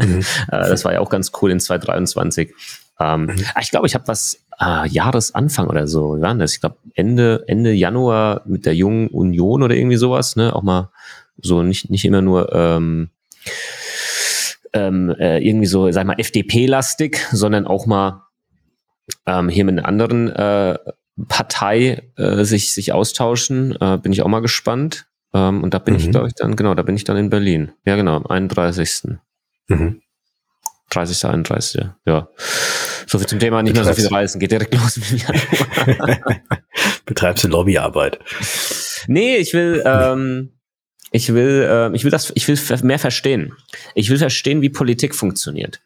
Mhm. 0.00 0.20
äh, 0.50 0.68
das 0.68 0.84
war 0.84 0.92
ja 0.92 1.00
auch 1.00 1.10
ganz 1.10 1.32
cool 1.40 1.50
in 1.50 1.60
2023. 1.60 2.52
Ähm, 2.98 3.26
mhm. 3.26 3.44
Ich 3.60 3.70
glaube, 3.70 3.86
ich 3.86 3.94
habe 3.94 4.08
was 4.08 4.44
äh, 4.58 4.88
Jahresanfang 4.88 5.68
oder 5.68 5.86
so, 5.86 6.16
wie 6.16 6.22
war 6.22 6.34
das? 6.34 6.54
Ich 6.54 6.60
glaube 6.60 6.78
Ende 6.94 7.44
Ende 7.46 7.72
Januar 7.72 8.42
mit 8.46 8.64
der 8.64 8.74
Jungen 8.74 9.08
Union 9.08 9.62
oder 9.62 9.74
irgendwie 9.74 9.96
sowas, 9.96 10.36
ne? 10.36 10.56
Auch 10.56 10.62
mal 10.62 10.90
so 11.36 11.62
nicht 11.62 11.90
nicht 11.90 12.06
immer 12.06 12.22
nur 12.22 12.54
ähm, 12.54 13.10
ähm, 14.72 15.10
äh, 15.18 15.38
irgendwie 15.38 15.66
so, 15.66 15.90
sag 15.92 16.06
mal 16.06 16.18
FDP-lastig, 16.18 17.18
sondern 17.32 17.66
auch 17.66 17.86
mal 17.86 18.25
ähm, 19.26 19.48
hier 19.48 19.64
mit 19.64 19.78
einer 19.78 19.88
anderen 19.88 20.30
äh, 20.30 20.78
Partei 21.28 22.02
äh, 22.16 22.44
sich, 22.44 22.72
sich 22.72 22.92
austauschen. 22.92 23.76
Äh, 23.80 23.98
bin 23.98 24.12
ich 24.12 24.22
auch 24.22 24.28
mal 24.28 24.40
gespannt. 24.40 25.06
Ähm, 25.34 25.62
und 25.62 25.74
da 25.74 25.78
bin 25.78 25.94
mhm. 25.94 26.00
ich, 26.00 26.10
glaube 26.10 26.28
ich, 26.28 26.34
dann, 26.34 26.56
genau, 26.56 26.74
da 26.74 26.82
bin 26.82 26.96
ich 26.96 27.04
dann 27.04 27.16
in 27.16 27.30
Berlin. 27.30 27.72
Ja, 27.84 27.96
genau, 27.96 28.16
am 28.16 28.26
31. 28.26 29.16
Mhm. 29.68 30.00
30. 30.90 31.26
31. 31.26 31.84
Ja. 32.06 32.28
So 33.06 33.18
viel 33.18 33.26
zum 33.26 33.38
Thema, 33.38 33.62
nicht 33.62 33.74
Betreibst 33.74 33.98
mehr 33.98 34.04
so 34.04 34.08
viel 34.08 34.16
reisen. 34.16 34.38
Geht 34.38 34.52
direkt 34.52 34.74
los. 34.74 35.00
Betreibst 37.06 37.44
du 37.44 37.48
Lobbyarbeit? 37.48 38.18
Nee, 39.08 39.36
ich 39.36 39.52
will, 39.52 39.82
ähm, 39.84 40.55
ich 41.12 41.32
will, 41.32 41.66
äh, 41.68 41.94
ich 41.96 42.04
will 42.04 42.10
das, 42.10 42.32
ich 42.34 42.48
will 42.48 42.58
mehr 42.82 42.98
verstehen. 42.98 43.52
Ich 43.94 44.10
will 44.10 44.18
verstehen, 44.18 44.60
wie 44.60 44.68
Politik 44.68 45.14
funktioniert. 45.14 45.80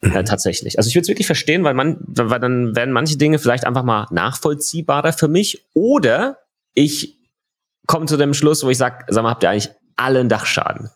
Mhm. 0.00 0.16
Äh, 0.16 0.24
tatsächlich. 0.24 0.78
Also 0.78 0.88
ich 0.88 0.94
will 0.94 1.02
es 1.02 1.08
wirklich 1.08 1.26
verstehen, 1.26 1.64
weil 1.64 1.74
man, 1.74 1.98
weil 2.00 2.40
dann 2.40 2.74
werden 2.74 2.92
manche 2.92 3.16
Dinge 3.16 3.38
vielleicht 3.38 3.64
einfach 3.66 3.84
mal 3.84 4.06
nachvollziehbarer 4.10 5.12
für 5.12 5.28
mich. 5.28 5.64
Oder 5.74 6.38
ich 6.74 7.16
komme 7.86 8.06
zu 8.06 8.16
dem 8.16 8.34
Schluss, 8.34 8.64
wo 8.64 8.70
ich 8.70 8.78
sage, 8.78 9.04
sag 9.08 9.22
mal, 9.22 9.30
habt 9.30 9.42
ihr 9.44 9.50
eigentlich 9.50 9.70
alle 9.96 10.20
einen 10.20 10.28
Dachschaden? 10.28 10.90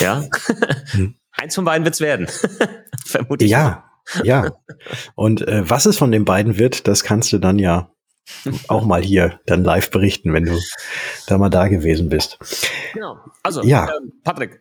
Ja. 0.00 0.24
Mhm. 0.94 1.14
Eins 1.32 1.54
von 1.54 1.64
beiden 1.64 1.84
wird's 1.84 2.00
werden. 2.00 2.26
Vermutlich. 3.06 3.50
Ja, 3.50 3.84
ja. 4.24 4.50
Und 5.14 5.46
äh, 5.46 5.68
was 5.68 5.86
es 5.86 5.96
von 5.96 6.10
den 6.10 6.24
beiden 6.24 6.58
wird, 6.58 6.88
das 6.88 7.04
kannst 7.04 7.32
du 7.32 7.38
dann 7.38 7.58
ja 7.58 7.90
auch 8.68 8.84
mal 8.84 9.02
hier 9.02 9.40
dann 9.46 9.64
live 9.64 9.90
berichten, 9.90 10.32
wenn 10.32 10.44
du 10.44 10.58
da 11.26 11.38
mal 11.38 11.50
da 11.50 11.68
gewesen 11.68 12.08
bist. 12.08 12.38
Genau. 12.94 13.18
Also, 13.42 13.62
ja. 13.62 13.86
Äh, 13.86 13.90
Patrick. 14.24 14.60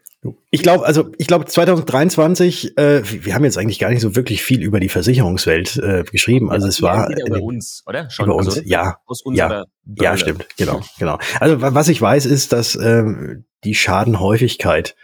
Ich 0.50 0.64
glaube, 0.64 0.86
also 0.86 1.12
ich 1.18 1.28
glaube 1.28 1.46
2023, 1.46 2.78
äh, 2.78 3.02
wir 3.24 3.36
haben 3.36 3.46
jetzt 3.46 3.58
eigentlich 3.58 3.80
gar 3.80 3.90
nicht 3.90 4.02
so 4.02 4.16
wirklich 4.16 4.44
viel 4.44 4.62
über 4.64 4.80
die 4.80 4.90
Versicherungswelt 4.90 5.78
äh, 5.78 6.04
geschrieben. 6.04 6.52
Also 6.52 6.68
es 6.68 6.82
war 6.82 7.10
über 7.10 7.42
uns, 7.42 7.84
oder? 7.86 8.10
Schon 8.10 8.26
über 8.26 8.36
uns, 8.36 8.48
also, 8.48 8.62
ja, 8.66 8.98
ja, 9.26 9.66
ja, 9.86 10.18
stimmt, 10.18 10.48
genau, 10.58 10.82
genau. 10.98 11.20
Also 11.40 11.62
was 11.62 11.88
ich 11.88 12.02
weiß, 12.02 12.26
ist, 12.26 12.52
dass 12.52 12.76
ähm, 12.76 13.46
die 13.64 13.76
Schadenhäufigkeit 13.76 14.96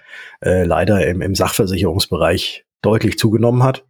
äh, 0.41 0.63
leider 0.63 1.05
im, 1.05 1.21
im 1.21 1.35
Sachversicherungsbereich 1.35 2.65
deutlich 2.81 3.17
zugenommen 3.17 3.63
hat. 3.63 3.85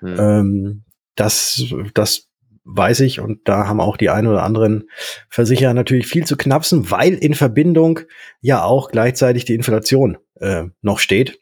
Hm. 0.00 0.18
Ähm, 0.18 0.84
das, 1.14 1.62
das 1.94 2.28
weiß 2.64 3.00
ich, 3.00 3.20
und 3.20 3.40
da 3.48 3.66
haben 3.66 3.80
auch 3.80 3.96
die 3.96 4.10
ein 4.10 4.26
oder 4.26 4.42
anderen 4.42 4.84
Versicherer 5.28 5.74
natürlich 5.74 6.06
viel 6.06 6.24
zu 6.24 6.36
knapsen, 6.36 6.90
weil 6.90 7.14
in 7.14 7.34
Verbindung 7.34 8.00
ja 8.40 8.64
auch 8.64 8.90
gleichzeitig 8.90 9.44
die 9.44 9.54
Inflation 9.54 10.18
äh, 10.40 10.64
noch 10.80 10.98
steht. 10.98 11.38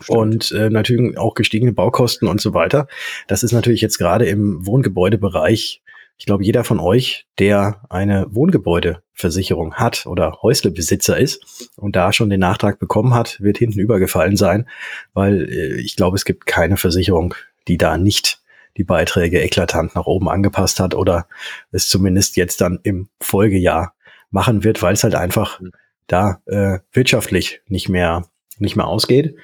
Stimmt. 0.00 0.18
Und 0.18 0.52
äh, 0.52 0.68
natürlich 0.68 1.16
auch 1.16 1.34
gestiegene 1.34 1.72
Baukosten 1.72 2.28
und 2.28 2.40
so 2.40 2.52
weiter. 2.52 2.86
Das 3.28 3.42
ist 3.42 3.52
natürlich 3.52 3.80
jetzt 3.80 3.98
gerade 3.98 4.26
im 4.26 4.66
Wohngebäudebereich, 4.66 5.82
ich 6.18 6.26
glaube, 6.26 6.44
jeder 6.44 6.64
von 6.64 6.80
euch, 6.80 7.26
der 7.38 7.82
eine 7.90 8.26
Wohngebäudeversicherung 8.30 9.74
hat 9.74 10.06
oder 10.06 10.38
Häuslebesitzer 10.42 11.18
ist 11.18 11.70
und 11.76 11.94
da 11.96 12.12
schon 12.12 12.30
den 12.30 12.40
Nachtrag 12.40 12.78
bekommen 12.78 13.14
hat, 13.14 13.40
wird 13.40 13.58
hinten 13.58 13.80
übergefallen 13.80 14.36
sein, 14.36 14.66
weil 15.12 15.48
äh, 15.50 15.80
ich 15.80 15.96
glaube, 15.96 16.16
es 16.16 16.24
gibt 16.24 16.46
keine 16.46 16.76
Versicherung, 16.76 17.34
die 17.68 17.76
da 17.76 17.98
nicht 17.98 18.40
die 18.76 18.84
Beiträge 18.84 19.42
eklatant 19.42 19.94
nach 19.94 20.06
oben 20.06 20.28
angepasst 20.28 20.80
hat 20.80 20.94
oder 20.94 21.28
es 21.70 21.88
zumindest 21.88 22.36
jetzt 22.36 22.60
dann 22.60 22.80
im 22.82 23.08
Folgejahr 23.20 23.94
machen 24.30 24.64
wird, 24.64 24.82
weil 24.82 24.94
es 24.94 25.04
halt 25.04 25.14
einfach 25.14 25.60
mhm. 25.60 25.72
da 26.06 26.40
äh, 26.46 26.78
wirtschaftlich 26.92 27.62
nicht 27.68 27.88
mehr 27.88 28.28
nicht 28.58 28.76
mehr 28.76 28.86
ausgeht. 28.86 29.36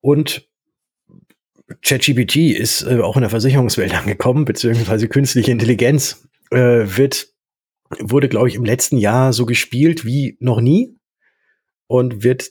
Und 0.00 0.48
ChatGPT 1.82 2.36
ist 2.36 2.82
äh, 2.82 3.00
auch 3.00 3.16
in 3.16 3.22
der 3.22 3.30
Versicherungswelt 3.30 3.94
angekommen, 3.98 4.44
beziehungsweise 4.44 5.08
künstliche 5.08 5.50
Intelligenz 5.50 6.28
äh, 6.50 6.56
wird 6.84 7.28
wurde, 7.98 8.28
glaube 8.28 8.48
ich, 8.48 8.54
im 8.54 8.64
letzten 8.64 8.98
Jahr 8.98 9.32
so 9.32 9.46
gespielt 9.46 10.04
wie 10.04 10.36
noch 10.38 10.60
nie 10.60 10.96
und 11.88 12.22
wird 12.22 12.50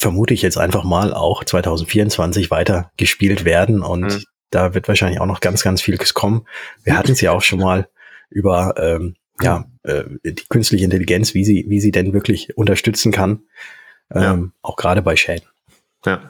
vermute 0.00 0.34
ich 0.34 0.42
jetzt 0.42 0.58
einfach 0.58 0.84
mal 0.84 1.12
auch 1.12 1.44
2024 1.44 2.50
weiter 2.50 2.90
gespielt 2.96 3.44
werden 3.44 3.82
und 3.82 4.02
mhm. 4.02 4.22
da 4.50 4.74
wird 4.74 4.88
wahrscheinlich 4.88 5.20
auch 5.20 5.26
noch 5.26 5.40
ganz, 5.40 5.62
ganz 5.62 5.82
vieles 5.82 6.14
kommen. 6.14 6.46
Wir 6.82 6.96
hatten 6.96 7.12
es 7.12 7.20
ja 7.20 7.32
auch 7.32 7.42
schon 7.42 7.60
mal 7.60 7.88
über 8.30 8.74
ähm, 8.78 9.16
ja, 9.40 9.64
äh, 9.82 10.04
die 10.24 10.44
künstliche 10.48 10.84
Intelligenz, 10.84 11.34
wie 11.34 11.44
sie, 11.44 11.66
wie 11.68 11.80
sie 11.80 11.90
denn 11.90 12.12
wirklich 12.12 12.56
unterstützen 12.56 13.12
kann, 13.12 13.42
ähm, 14.12 14.22
ja. 14.22 14.38
auch 14.62 14.76
gerade 14.76 15.02
bei 15.02 15.16
Schäden. 15.16 15.48
Ja. 16.06 16.20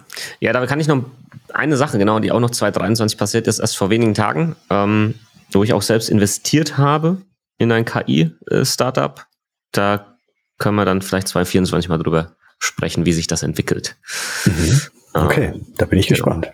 ja, 0.40 0.52
da 0.52 0.66
kann 0.66 0.80
ich 0.80 0.88
noch 0.88 1.04
eine 1.52 1.76
Sache, 1.76 1.98
genau, 1.98 2.18
die 2.18 2.32
auch 2.32 2.40
noch 2.40 2.50
2023 2.50 3.16
passiert 3.16 3.46
ist, 3.46 3.60
erst 3.60 3.76
vor 3.76 3.90
wenigen 3.90 4.14
Tagen, 4.14 4.56
ähm, 4.68 5.14
wo 5.52 5.62
ich 5.62 5.72
auch 5.72 5.82
selbst 5.82 6.10
investiert 6.10 6.76
habe 6.76 7.22
in 7.58 7.70
ein 7.70 7.84
KI-Startup. 7.84 9.24
Da 9.70 10.16
können 10.58 10.76
wir 10.76 10.84
dann 10.84 11.02
vielleicht 11.02 11.28
2024 11.28 11.88
mal 11.88 11.98
drüber 11.98 12.36
sprechen, 12.60 13.06
wie 13.06 13.12
sich 13.12 13.26
das 13.26 13.42
entwickelt. 13.42 13.96
Mhm. 14.44 14.80
Okay, 15.14 15.46
ähm, 15.46 15.66
da 15.76 15.86
bin 15.86 15.98
ich 15.98 16.06
genau. 16.06 16.18
gespannt. 16.18 16.52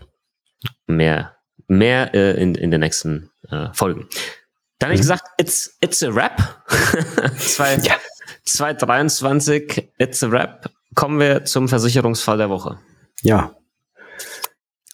Mehr, 0.86 1.36
mehr 1.68 2.14
äh, 2.14 2.40
in, 2.42 2.54
in 2.54 2.70
den 2.70 2.80
nächsten 2.80 3.30
äh, 3.50 3.68
Folgen. 3.74 4.08
Dann 4.78 4.88
habe 4.88 4.94
ich 4.94 5.00
mhm. 5.00 5.02
gesagt, 5.02 5.24
it's, 5.38 5.76
it's 5.80 6.02
a 6.02 6.08
rap. 6.08 6.64
Zwei, 7.38 7.76
ja. 7.76 7.96
2023, 8.44 9.90
it's 9.98 10.22
a 10.22 10.28
rap. 10.28 10.70
Kommen 10.94 11.20
wir 11.20 11.44
zum 11.44 11.68
Versicherungsfall 11.68 12.38
der 12.38 12.48
Woche. 12.48 12.78
Ja. 13.22 13.54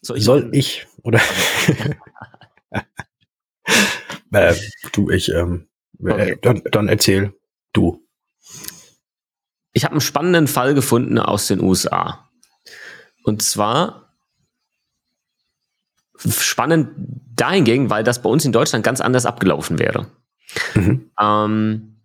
So, 0.00 0.14
ich 0.16 0.24
Soll 0.24 0.48
ich 0.52 0.88
oder? 1.02 1.20
äh, 4.32 4.54
du, 4.92 5.10
ich, 5.10 5.28
ähm, 5.28 5.68
äh, 6.00 6.10
okay. 6.10 6.38
dann, 6.42 6.62
dann 6.70 6.88
erzähl 6.88 7.34
du. 7.72 8.06
Ich 9.72 9.84
habe 9.84 9.92
einen 9.92 10.00
spannenden 10.00 10.48
Fall 10.48 10.74
gefunden 10.74 11.18
aus 11.18 11.46
den 11.46 11.60
USA. 11.60 12.28
Und 13.24 13.42
zwar 13.42 14.14
spannend 16.18 16.90
dahingegen, 17.34 17.90
weil 17.90 18.04
das 18.04 18.22
bei 18.22 18.30
uns 18.30 18.44
in 18.44 18.52
Deutschland 18.52 18.84
ganz 18.84 19.00
anders 19.00 19.26
abgelaufen 19.26 19.78
wäre. 19.78 20.06
Mhm. 20.74 21.10
Ähm, 21.18 21.96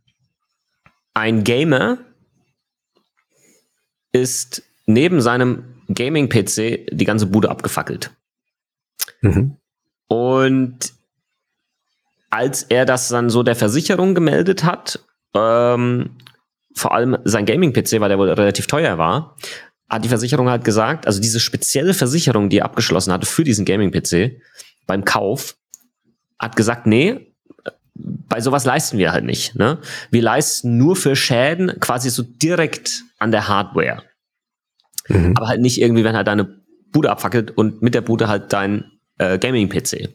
ein 1.13 1.43
Gamer 1.43 1.97
ist 4.11 4.63
neben 4.85 5.21
seinem 5.21 5.63
Gaming-PC 5.93 6.87
die 6.91 7.05
ganze 7.05 7.27
Bude 7.27 7.49
abgefackelt. 7.49 8.11
Mhm. 9.21 9.57
Und 10.07 10.93
als 12.29 12.63
er 12.63 12.85
das 12.85 13.09
dann 13.09 13.29
so 13.29 13.43
der 13.43 13.55
Versicherung 13.55 14.15
gemeldet 14.15 14.63
hat, 14.63 14.99
ähm, 15.33 16.17
vor 16.75 16.93
allem 16.93 17.17
sein 17.23 17.45
Gaming-PC, 17.45 17.99
weil 17.99 18.09
der 18.09 18.17
wohl 18.17 18.29
relativ 18.29 18.67
teuer 18.67 18.97
war, 18.97 19.35
hat 19.89 20.03
die 20.03 20.09
Versicherung 20.09 20.49
halt 20.49 20.63
gesagt, 20.63 21.07
also 21.07 21.21
diese 21.21 21.39
spezielle 21.39 21.93
Versicherung, 21.93 22.49
die 22.49 22.59
er 22.59 22.65
abgeschlossen 22.65 23.13
hatte 23.13 23.25
für 23.25 23.43
diesen 23.43 23.65
Gaming-PC 23.65 24.41
beim 24.85 25.05
Kauf, 25.05 25.55
hat 26.39 26.55
gesagt, 26.55 26.85
nee, 26.85 27.33
bei 27.95 28.41
sowas 28.41 28.65
leisten 28.65 28.97
wir 28.97 29.11
halt 29.11 29.25
nicht. 29.25 29.55
Ne? 29.55 29.79
Wir 30.11 30.21
leisten 30.21 30.77
nur 30.77 30.95
für 30.95 31.15
Schäden 31.15 31.79
quasi 31.79 32.09
so 32.09 32.23
direkt 32.23 33.03
an 33.17 33.31
der 33.31 33.47
Hardware. 33.47 34.03
Mhm. 35.07 35.33
Aber 35.35 35.47
halt 35.47 35.61
nicht 35.61 35.81
irgendwie, 35.81 36.03
wenn 36.03 36.15
halt 36.15 36.27
deine 36.27 36.61
Bude 36.91 37.09
abfackelt 37.09 37.51
und 37.51 37.81
mit 37.81 37.95
der 37.95 38.01
Bude 38.01 38.27
halt 38.27 38.53
dein 38.53 38.91
äh, 39.17 39.39
Gaming-PC. 39.39 40.09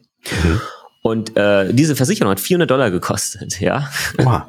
Mhm. 0.44 0.60
Und 1.02 1.36
äh, 1.36 1.72
diese 1.72 1.96
Versicherung 1.96 2.30
hat 2.30 2.40
400 2.40 2.70
Dollar 2.70 2.90
gekostet, 2.90 3.60
ja. 3.60 3.90
Wow. 4.18 4.42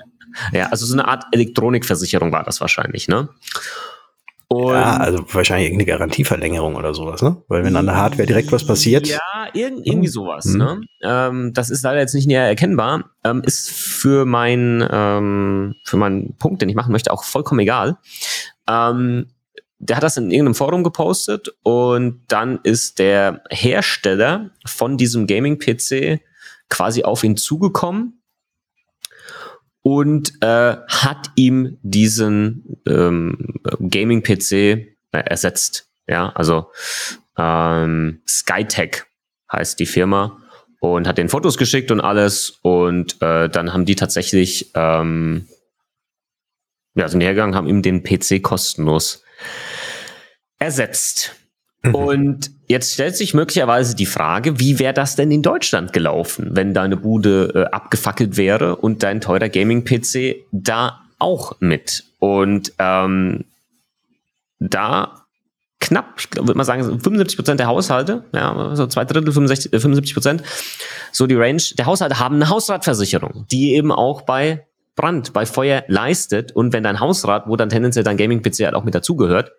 Ja, 0.52 0.67
also 0.67 0.86
so 0.86 0.93
eine 0.93 1.08
Art 1.08 1.26
Elektronikversicherung 1.32 2.32
war 2.32 2.43
das 2.43 2.62
wahrscheinlich, 2.62 3.08
ne? 3.08 3.30
Und 4.54 4.74
ja, 4.74 4.98
also 4.98 5.26
wahrscheinlich 5.32 5.67
irgendeine 5.69 5.98
Garantieverlängerung 5.98 6.76
oder 6.76 6.93
sowas, 6.93 7.22
ne? 7.24 7.38
Weil 7.48 7.63
wenn 7.63 7.76
an 7.76 7.88
der 7.88 7.96
Hardware 7.96 8.28
direkt 8.28 8.52
was 8.52 8.65
passiert. 8.65 9.08
Ja, 9.08 9.19
irg 9.54 9.74
irgendwie 9.84 10.08
sowas, 10.08 10.46
mhm. 10.46 10.58
ne? 10.58 10.82
Ähm, 11.02 11.54
das 11.54 11.69
ist 11.72 11.84
leider 11.84 12.00
jetzt 12.00 12.13
nicht 12.13 12.28
näher 12.28 12.46
erkennbar. 12.46 13.12
Ähm, 13.24 13.41
ist 13.43 13.72
für 13.72 14.26
mein, 14.26 14.88
ähm, 14.91 15.74
für 15.86 15.98
meinen 15.98 16.36
Punkt, 16.38 16.62
den 16.62 16.69
ich 16.69 16.76
machen 16.76 16.91
möchte, 16.91 17.12
auch 17.12 17.24
vollkommen 17.24 17.62
egal. 17.62 17.98
Ähm, 18.69 19.28
der 19.80 19.98
hat 19.98 20.04
das 20.04 20.17
in 20.17 20.32
irgendeinem 20.32 20.56
Forum 20.56 20.84
gepostet 20.84 21.50
und 21.63 22.22
dann 22.28 22.60
ist 22.63 23.00
der 23.00 23.41
Hersteller 23.50 24.52
von 24.65 24.98
diesem 24.98 25.28
Gaming-PC 25.28 26.22
quasi 26.69 27.04
auf 27.04 27.24
ihn 27.24 27.38
zugekommen 27.38 28.23
und 29.84 30.41
äh, 30.41 30.78
hat 30.88 31.30
ihm 31.36 31.78
diesen 31.84 32.82
ähm, 32.88 33.60
Gaming-PC 33.80 34.52
äh, 34.52 34.88
ersetzt. 35.12 35.88
Ja, 36.08 36.30
also 36.30 36.72
ähm, 37.38 38.22
Skytech 38.28 39.04
heißt 39.52 39.80
die 39.80 39.86
Firma 39.86 40.41
und 40.80 41.08
hat 41.08 41.17
den 41.17 41.30
Fotos 41.30 41.58
geschickt 41.58 41.91
und 41.91 42.02
alles 42.02 42.60
und 42.62 43.22
äh, 43.22 43.50
dann 43.50 43.74
haben 43.74 43.86
die 43.86 43.96
tatsächlich 43.96 44.72
ähm, 44.74 45.48
ja, 46.96 47.08
sind 47.08 47.22
hergegangen, 47.22 47.56
haben 47.56 47.67
ihm 47.67 47.82
den 47.82 48.04
PC 48.04 48.41
kostenlos 48.41 49.24
ersetzt. 50.60 51.36
Mhm. 51.84 51.96
Und 51.96 52.52
jetzt 52.74 52.94
stellt 52.94 53.16
sich 53.16 53.34
möglicherweise 53.34 53.96
die 53.96 54.08
Frage, 54.08 54.60
wie 54.60 54.80
wäre 54.80 54.94
das 54.94 55.16
denn 55.16 55.32
in 55.32 55.44
Deutschland 55.44 55.94
gelaufen, 55.94 56.50
wenn 56.52 56.74
deine 56.74 56.98
Bude 56.98 57.52
äh, 57.54 57.64
abgefackelt 57.72 58.36
wäre 58.36 58.76
und 58.76 59.04
dein 59.04 59.22
teurer 59.22 59.48
Gaming-PC 59.48 60.48
da 60.52 61.02
auch 61.20 61.56
mit? 61.60 62.04
Und 62.20 62.74
ähm, 62.80 63.46
da 64.60 65.26
knapp, 65.80 66.16
ich 66.18 66.28
würde 66.36 66.56
mal 66.56 66.64
sagen, 66.64 66.84
75 66.84 67.38
Prozent 67.38 67.60
der 67.60 67.68
Haushalte, 67.68 68.24
ja, 68.34 68.76
so 68.76 68.88
zwei 68.88 69.06
Drittel, 69.06 69.32
65, 69.32 69.70
75 69.72 70.12
äh, 70.12 70.14
Prozent, 70.14 70.44
so 71.12 71.28
die 71.28 71.36
Range 71.36 71.62
der 71.78 71.86
Haushalte 71.86 72.20
haben 72.20 72.36
eine 72.36 72.50
Hausratversicherung, 72.50 73.46
die 73.52 73.76
eben 73.76 73.92
auch 73.92 74.24
bei 74.24 74.66
Brand, 74.96 75.34
bei 75.34 75.46
Feuer 75.46 75.84
leistet. 75.88 76.52
Und 76.54 76.74
wenn 76.74 76.84
dein 76.84 77.00
Hausrat, 77.00 77.48
wo 77.48 77.56
dann 77.56 77.70
tendenziell 77.70 78.04
dein 78.04 78.18
Gaming-PC 78.18 78.66
halt 78.66 78.74
auch 78.74 78.84
mit 78.84 78.96
dazugehört, 78.96 79.52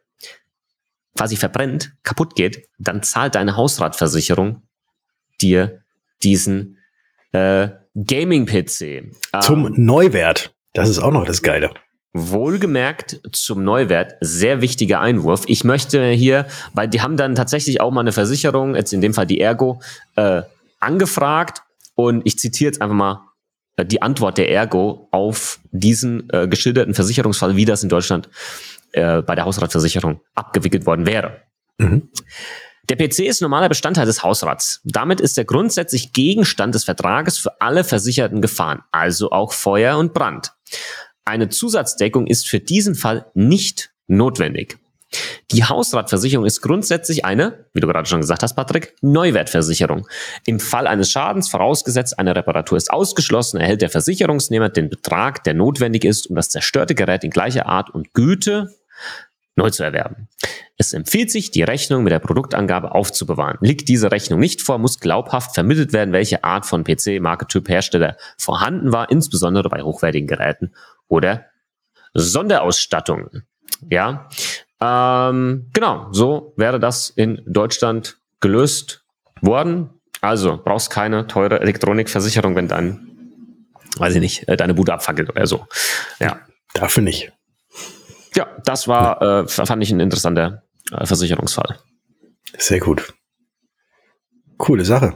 quasi 1.17 1.37
verbrennt, 1.37 1.93
kaputt 2.03 2.35
geht, 2.35 2.69
dann 2.79 3.03
zahlt 3.03 3.35
deine 3.35 3.57
Hausratversicherung 3.57 4.63
dir 5.41 5.83
diesen 6.23 6.79
äh, 7.33 7.69
Gaming-PC. 7.95 9.13
Zum 9.43 9.67
ähm, 9.67 9.75
Neuwert. 9.77 10.55
Das 10.73 10.89
ist 10.89 10.99
auch 10.99 11.13
noch 11.13 11.25
das 11.25 11.43
Geile. 11.43 11.71
Wohlgemerkt 12.13 13.21
zum 13.33 13.65
Neuwert, 13.65 14.15
sehr 14.21 14.61
wichtiger 14.61 15.01
Einwurf. 15.01 15.45
Ich 15.47 15.65
möchte 15.65 16.11
hier, 16.11 16.47
weil 16.73 16.89
die 16.89 17.01
haben 17.01 17.17
dann 17.17 17.35
tatsächlich 17.35 17.81
auch 17.81 17.91
mal 17.91 18.01
eine 18.01 18.13
Versicherung, 18.13 18.77
jetzt 18.77 18.93
in 18.93 19.01
dem 19.01 19.15
Fall 19.15 19.27
die 19.27 19.41
Ergo, 19.41 19.81
äh, 20.17 20.43
angefragt 20.81 21.63
und 21.95 22.23
ich 22.25 22.39
zitiere 22.39 22.69
jetzt 22.69 22.83
einfach 22.83 22.95
mal 22.95 23.25
äh, 23.77 23.85
die 23.85 24.03
Antwort 24.03 24.39
der 24.39 24.51
Ergo 24.51 25.09
auf 25.11 25.61
diesen 25.73 26.29
äh, 26.31 26.47
geschilderten 26.47 26.95
Versicherungsfall, 26.95 27.57
wie 27.57 27.65
das 27.65 27.83
in 27.83 27.89
Deutschland 27.89 28.27
äh, 28.27 28.31
bei 28.95 29.35
der 29.35 29.45
Hausratversicherung 29.45 30.21
abgewickelt 30.35 30.87
worden 30.87 31.07
wäre. 31.07 31.43
Mhm. 31.79 32.11
Der 32.91 32.97
PC 32.97 33.21
ist 33.21 33.41
normaler 33.41 33.71
Bestandteil 33.71 34.05
des 34.05 34.23
Hausrats. 34.23 34.81
Damit 34.85 35.21
ist 35.21 35.39
er 35.39 35.45
grundsätzlich 35.45 36.13
Gegenstand 36.13 36.75
des 36.75 36.85
Vertrages 36.85 37.39
für 37.39 37.61
alle 37.61 37.83
versicherten 37.83 38.43
Gefahren, 38.43 38.83
also 38.93 39.31
auch 39.31 39.53
Feuer 39.53 39.97
und 39.97 40.13
Brand. 40.13 40.53
Eine 41.25 41.49
Zusatzdeckung 41.49 42.27
ist 42.27 42.47
für 42.47 42.61
diesen 42.61 42.95
Fall 42.95 43.27
nicht 43.33 43.91
notwendig. 44.07 44.79
Die 45.53 45.65
Hausratversicherung 45.65 46.45
ist 46.45 46.61
grundsätzlich 46.61 47.25
eine, 47.25 47.67
wie 47.73 47.81
du 47.81 47.87
gerade 47.87 48.09
schon 48.09 48.21
gesagt 48.21 48.43
hast, 48.43 48.55
Patrick, 48.55 48.97
Neuwertversicherung. 49.01 50.07
Im 50.45 50.61
Fall 50.61 50.87
eines 50.87 51.11
Schadens, 51.11 51.49
vorausgesetzt 51.49 52.19
eine 52.19 52.35
Reparatur 52.35 52.77
ist 52.77 52.91
ausgeschlossen, 52.91 53.61
erhält 53.61 53.81
der 53.81 53.91
Versicherungsnehmer 53.91 54.69
den 54.69 54.91
Betrag, 54.91 55.45
der 55.45 55.55
notwendig 55.55 56.05
ist, 56.05 56.27
um 56.27 56.37
das 56.37 56.49
zerstörte 56.49 56.95
Gerät 56.95 57.25
in 57.25 57.31
gleicher 57.31 57.67
Art 57.67 57.91
und 57.91 58.13
Güte 58.13 58.75
neu 59.57 59.71
zu 59.71 59.85
erwerben. 59.85 60.29
Es 60.77 60.93
empfiehlt 60.93 61.31
sich, 61.31 61.51
die 61.51 61.63
Rechnung 61.63 62.03
mit 62.03 62.13
der 62.13 62.19
Produktangabe 62.19 62.93
aufzubewahren. 62.93 63.59
Liegt 63.61 63.89
diese 63.89 64.11
Rechnung 64.11 64.41
nicht 64.41 64.63
vor, 64.63 64.79
muss 64.79 64.99
glaubhaft 64.99 65.55
vermittelt 65.55 65.93
werden, 65.93 66.13
welche 66.13 66.43
Art 66.43 66.67
von 66.67 66.83
PC, 66.83 67.21
Marketyp, 67.21 67.69
Hersteller 67.69 68.17
vorhanden 68.37 68.93
war, 68.93 69.11
insbesondere 69.11 69.69
bei 69.69 69.83
hochwertigen 69.83 70.27
Geräten 70.27 70.75
oder 71.07 71.47
Sonderausstattungen. 72.15 73.47
Ja, 73.89 74.29
ähm, 74.81 75.71
genau, 75.73 76.09
so 76.13 76.53
wäre 76.57 76.81
das 76.81 77.11
in 77.11 77.43
Deutschland 77.47 78.19
gelöst 78.41 79.05
worden. 79.41 79.91
Also 80.21 80.61
brauchst 80.63 80.91
keine 80.91 81.27
teure 81.27 81.61
Elektronikversicherung, 81.61 82.57
wenn 82.57 82.69
dein, 82.69 83.69
weiß 83.99 84.15
ich 84.15 84.21
nicht, 84.21 84.49
äh, 84.49 84.57
deine 84.57 84.75
Bude 84.75 84.93
abfackelt 84.93 85.31
oder 85.31 85.47
so. 85.47 85.67
Ja. 86.19 86.41
Dafür 86.75 87.05
nicht. 87.05 87.33
Ja, 88.35 88.49
das 88.65 88.89
war, 88.89 89.23
äh, 89.23 89.49
fand 89.49 89.83
ich 89.83 89.91
ein 89.91 90.01
interessanter 90.01 90.63
äh, 90.93 91.07
Versicherungsfall. 91.07 91.79
Sehr 92.59 92.81
gut. 92.81 93.15
Coole 94.59 94.85
Sache. 94.85 95.15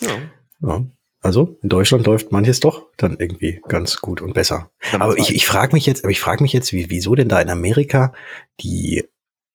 Ja. 0.00 0.18
ja. 0.60 0.84
Also 1.22 1.58
in 1.62 1.68
Deutschland 1.68 2.06
läuft 2.06 2.32
manches 2.32 2.60
doch 2.60 2.86
dann 2.96 3.16
irgendwie 3.18 3.60
ganz 3.68 3.98
gut 3.98 4.22
und 4.22 4.32
besser. 4.32 4.70
aber 4.92 5.18
ich, 5.18 5.34
ich 5.34 5.46
frage 5.46 5.74
mich 5.74 5.84
jetzt, 5.84 6.02
aber 6.02 6.10
ich 6.10 6.20
frage 6.20 6.42
mich 6.42 6.54
jetzt, 6.54 6.72
wie, 6.72 6.88
wieso 6.88 7.14
denn 7.14 7.28
da 7.28 7.40
in 7.40 7.50
Amerika 7.50 8.14
die 8.60 9.04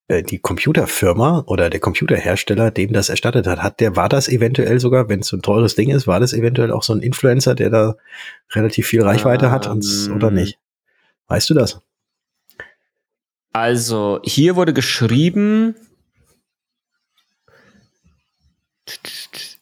äh, 0.07 0.21
die 0.21 0.37
Computerfirma 0.37 1.43
oder 1.47 1.71
der 1.71 1.79
Computerhersteller, 1.79 2.69
dem 2.69 2.93
das 2.93 3.09
erstattet 3.09 3.47
hat, 3.47 3.63
hat 3.63 3.79
der, 3.79 3.95
war 3.95 4.09
das 4.09 4.27
eventuell 4.27 4.79
sogar, 4.79 5.09
wenn 5.09 5.21
es 5.21 5.27
so 5.27 5.37
ein 5.37 5.41
teures 5.41 5.73
Ding 5.73 5.89
ist, 5.89 6.05
war 6.05 6.19
das 6.19 6.33
eventuell 6.33 6.71
auch 6.71 6.83
so 6.83 6.93
ein 6.93 7.01
Influencer, 7.01 7.55
der 7.55 7.71
da 7.71 7.95
relativ 8.51 8.85
viel 8.85 9.01
Reichweite 9.01 9.47
um, 9.47 9.51
hat 9.51 9.67
und, 9.67 9.83
oder 10.13 10.27
ähm. 10.27 10.35
nicht? 10.35 10.59
Weißt 11.27 11.49
du 11.49 11.55
das? 11.55 11.81
Also, 13.55 14.19
hier 14.25 14.57
wurde 14.57 14.73
geschrieben. 14.73 15.75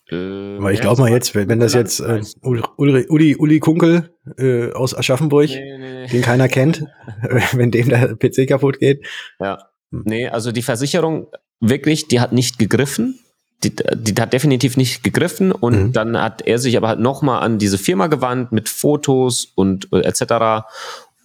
Weil 0.09 0.73
ich 0.73 0.81
glaube 0.81 0.99
mal 0.99 1.11
jetzt, 1.11 1.35
wenn, 1.35 1.47
wenn 1.47 1.59
das 1.59 1.75
jetzt 1.75 1.99
äh, 1.99 2.21
Uli, 2.41 3.05
Uli, 3.07 3.35
Uli 3.35 3.59
Kunkel 3.59 4.09
äh, 4.39 4.71
aus 4.71 4.97
Aschaffenburg, 4.97 5.47
nee, 5.49 5.77
nee. 5.77 6.07
den 6.07 6.23
keiner 6.23 6.47
kennt, 6.47 6.87
wenn 7.51 7.69
dem 7.69 7.89
der 7.89 8.15
PC 8.15 8.47
kaputt 8.47 8.79
geht. 8.79 9.05
Ja. 9.39 9.59
Hm. 9.91 10.01
Nee, 10.05 10.27
also 10.27 10.51
die 10.51 10.63
Versicherung 10.63 11.27
wirklich, 11.59 12.07
die 12.07 12.19
hat 12.19 12.33
nicht 12.33 12.57
gegriffen. 12.57 13.19
Die, 13.63 13.75
die 13.75 14.19
hat 14.19 14.33
definitiv 14.33 14.75
nicht 14.75 15.03
gegriffen 15.03 15.51
und 15.51 15.75
mhm. 15.75 15.93
dann 15.93 16.19
hat 16.19 16.41
er 16.41 16.57
sich 16.57 16.77
aber 16.77 16.87
halt 16.87 16.99
nochmal 16.99 17.43
an 17.43 17.59
diese 17.59 17.77
Firma 17.77 18.07
gewandt 18.07 18.51
mit 18.51 18.69
Fotos 18.69 19.51
und 19.53 19.87
äh, 19.93 19.99
etc. 19.99 20.65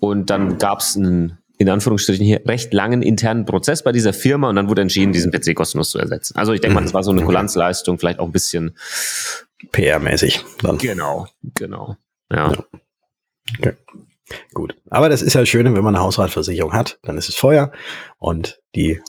Und 0.00 0.28
dann 0.28 0.58
gab 0.58 0.80
es 0.80 0.96
einen 0.98 1.37
in 1.58 1.68
Anführungsstrichen 1.68 2.24
hier 2.24 2.40
recht 2.46 2.72
langen 2.72 3.02
internen 3.02 3.44
Prozess 3.44 3.82
bei 3.82 3.92
dieser 3.92 4.12
Firma 4.12 4.48
und 4.48 4.56
dann 4.56 4.68
wurde 4.68 4.82
entschieden, 4.82 5.12
diesen 5.12 5.32
PC 5.32 5.54
kostenlos 5.54 5.90
zu 5.90 5.98
ersetzen. 5.98 6.36
Also 6.36 6.52
ich 6.52 6.60
denke 6.60 6.76
mal, 6.76 6.82
das 6.82 6.94
war 6.94 7.02
so 7.02 7.10
eine 7.10 7.24
Kulanzleistung, 7.24 7.98
vielleicht 7.98 8.20
auch 8.20 8.26
ein 8.26 8.32
bisschen 8.32 8.76
PR-mäßig. 9.72 10.44
Genau, 10.78 11.26
genau. 11.54 11.96
Ja. 12.30 12.52
ja. 12.52 12.64
Okay. 13.58 13.72
Gut. 14.52 14.76
Aber 14.90 15.08
das 15.08 15.22
ist 15.22 15.34
ja 15.34 15.44
schön, 15.46 15.64
wenn 15.74 15.82
man 15.82 15.96
eine 15.96 16.04
Hausratversicherung 16.04 16.72
hat, 16.72 16.98
dann 17.02 17.16
ist 17.16 17.28
es 17.28 17.34
Feuer 17.34 17.72
und 18.18 18.60
die 18.74 19.00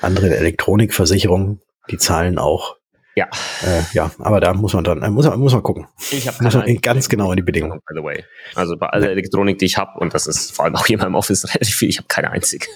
anderen 0.00 0.32
Elektronikversicherungen, 0.32 1.60
die 1.90 1.98
zahlen 1.98 2.38
auch 2.38 2.76
ja. 3.14 3.28
Äh, 3.62 3.82
ja, 3.92 4.10
aber 4.18 4.40
da 4.40 4.54
muss 4.54 4.72
man 4.72 4.84
dann, 4.84 5.02
äh, 5.02 5.10
muss, 5.10 5.26
man, 5.26 5.38
muss 5.38 5.52
man 5.52 5.62
gucken. 5.62 5.86
Ich 6.10 6.26
habe 6.26 6.74
ganz 6.80 7.08
genau 7.08 7.30
in 7.30 7.36
die 7.36 7.42
Bedingungen. 7.42 7.80
By 7.86 7.94
the 7.94 8.02
way. 8.02 8.24
Also 8.54 8.76
bei 8.76 8.86
aller 8.86 9.10
Elektronik, 9.10 9.58
die 9.58 9.66
ich 9.66 9.76
habe, 9.76 9.98
und 9.98 10.14
das 10.14 10.26
ist 10.26 10.52
vor 10.52 10.64
allem 10.64 10.76
auch 10.76 10.86
hier 10.86 10.94
in 10.94 11.02
meinem 11.02 11.14
Office 11.14 11.44
relativ 11.54 11.74
viel, 11.74 11.88
ich 11.88 11.98
habe 11.98 12.08
keine 12.08 12.30
einzige. 12.30 12.66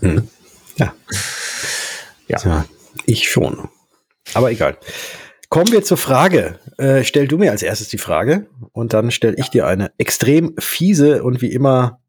Hm. 0.00 0.28
Ja. 0.76 0.94
ja. 2.28 2.38
ja. 2.44 2.64
Ich 3.06 3.28
schon. 3.28 3.68
Aber 4.34 4.50
egal. 4.50 4.76
Kommen 5.48 5.72
wir 5.72 5.82
zur 5.82 5.96
Frage. 5.96 6.60
Äh, 6.78 7.02
stell 7.02 7.26
du 7.26 7.36
mir 7.36 7.50
als 7.50 7.62
erstes 7.62 7.88
die 7.88 7.98
Frage 7.98 8.46
und 8.72 8.92
dann 8.92 9.10
stelle 9.10 9.34
ich 9.36 9.48
dir 9.48 9.66
eine 9.66 9.90
extrem 9.98 10.54
fiese 10.58 11.24
und 11.24 11.42
wie 11.42 11.52
immer 11.52 12.00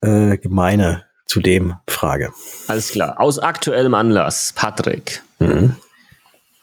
äh, 0.00 0.36
gemeine 0.36 1.04
zudem 1.26 1.76
Frage. 1.86 2.32
Alles 2.66 2.90
klar. 2.90 3.20
Aus 3.20 3.38
aktuellem 3.38 3.94
Anlass, 3.94 4.52
Patrick. 4.56 5.22
Mhm 5.38 5.76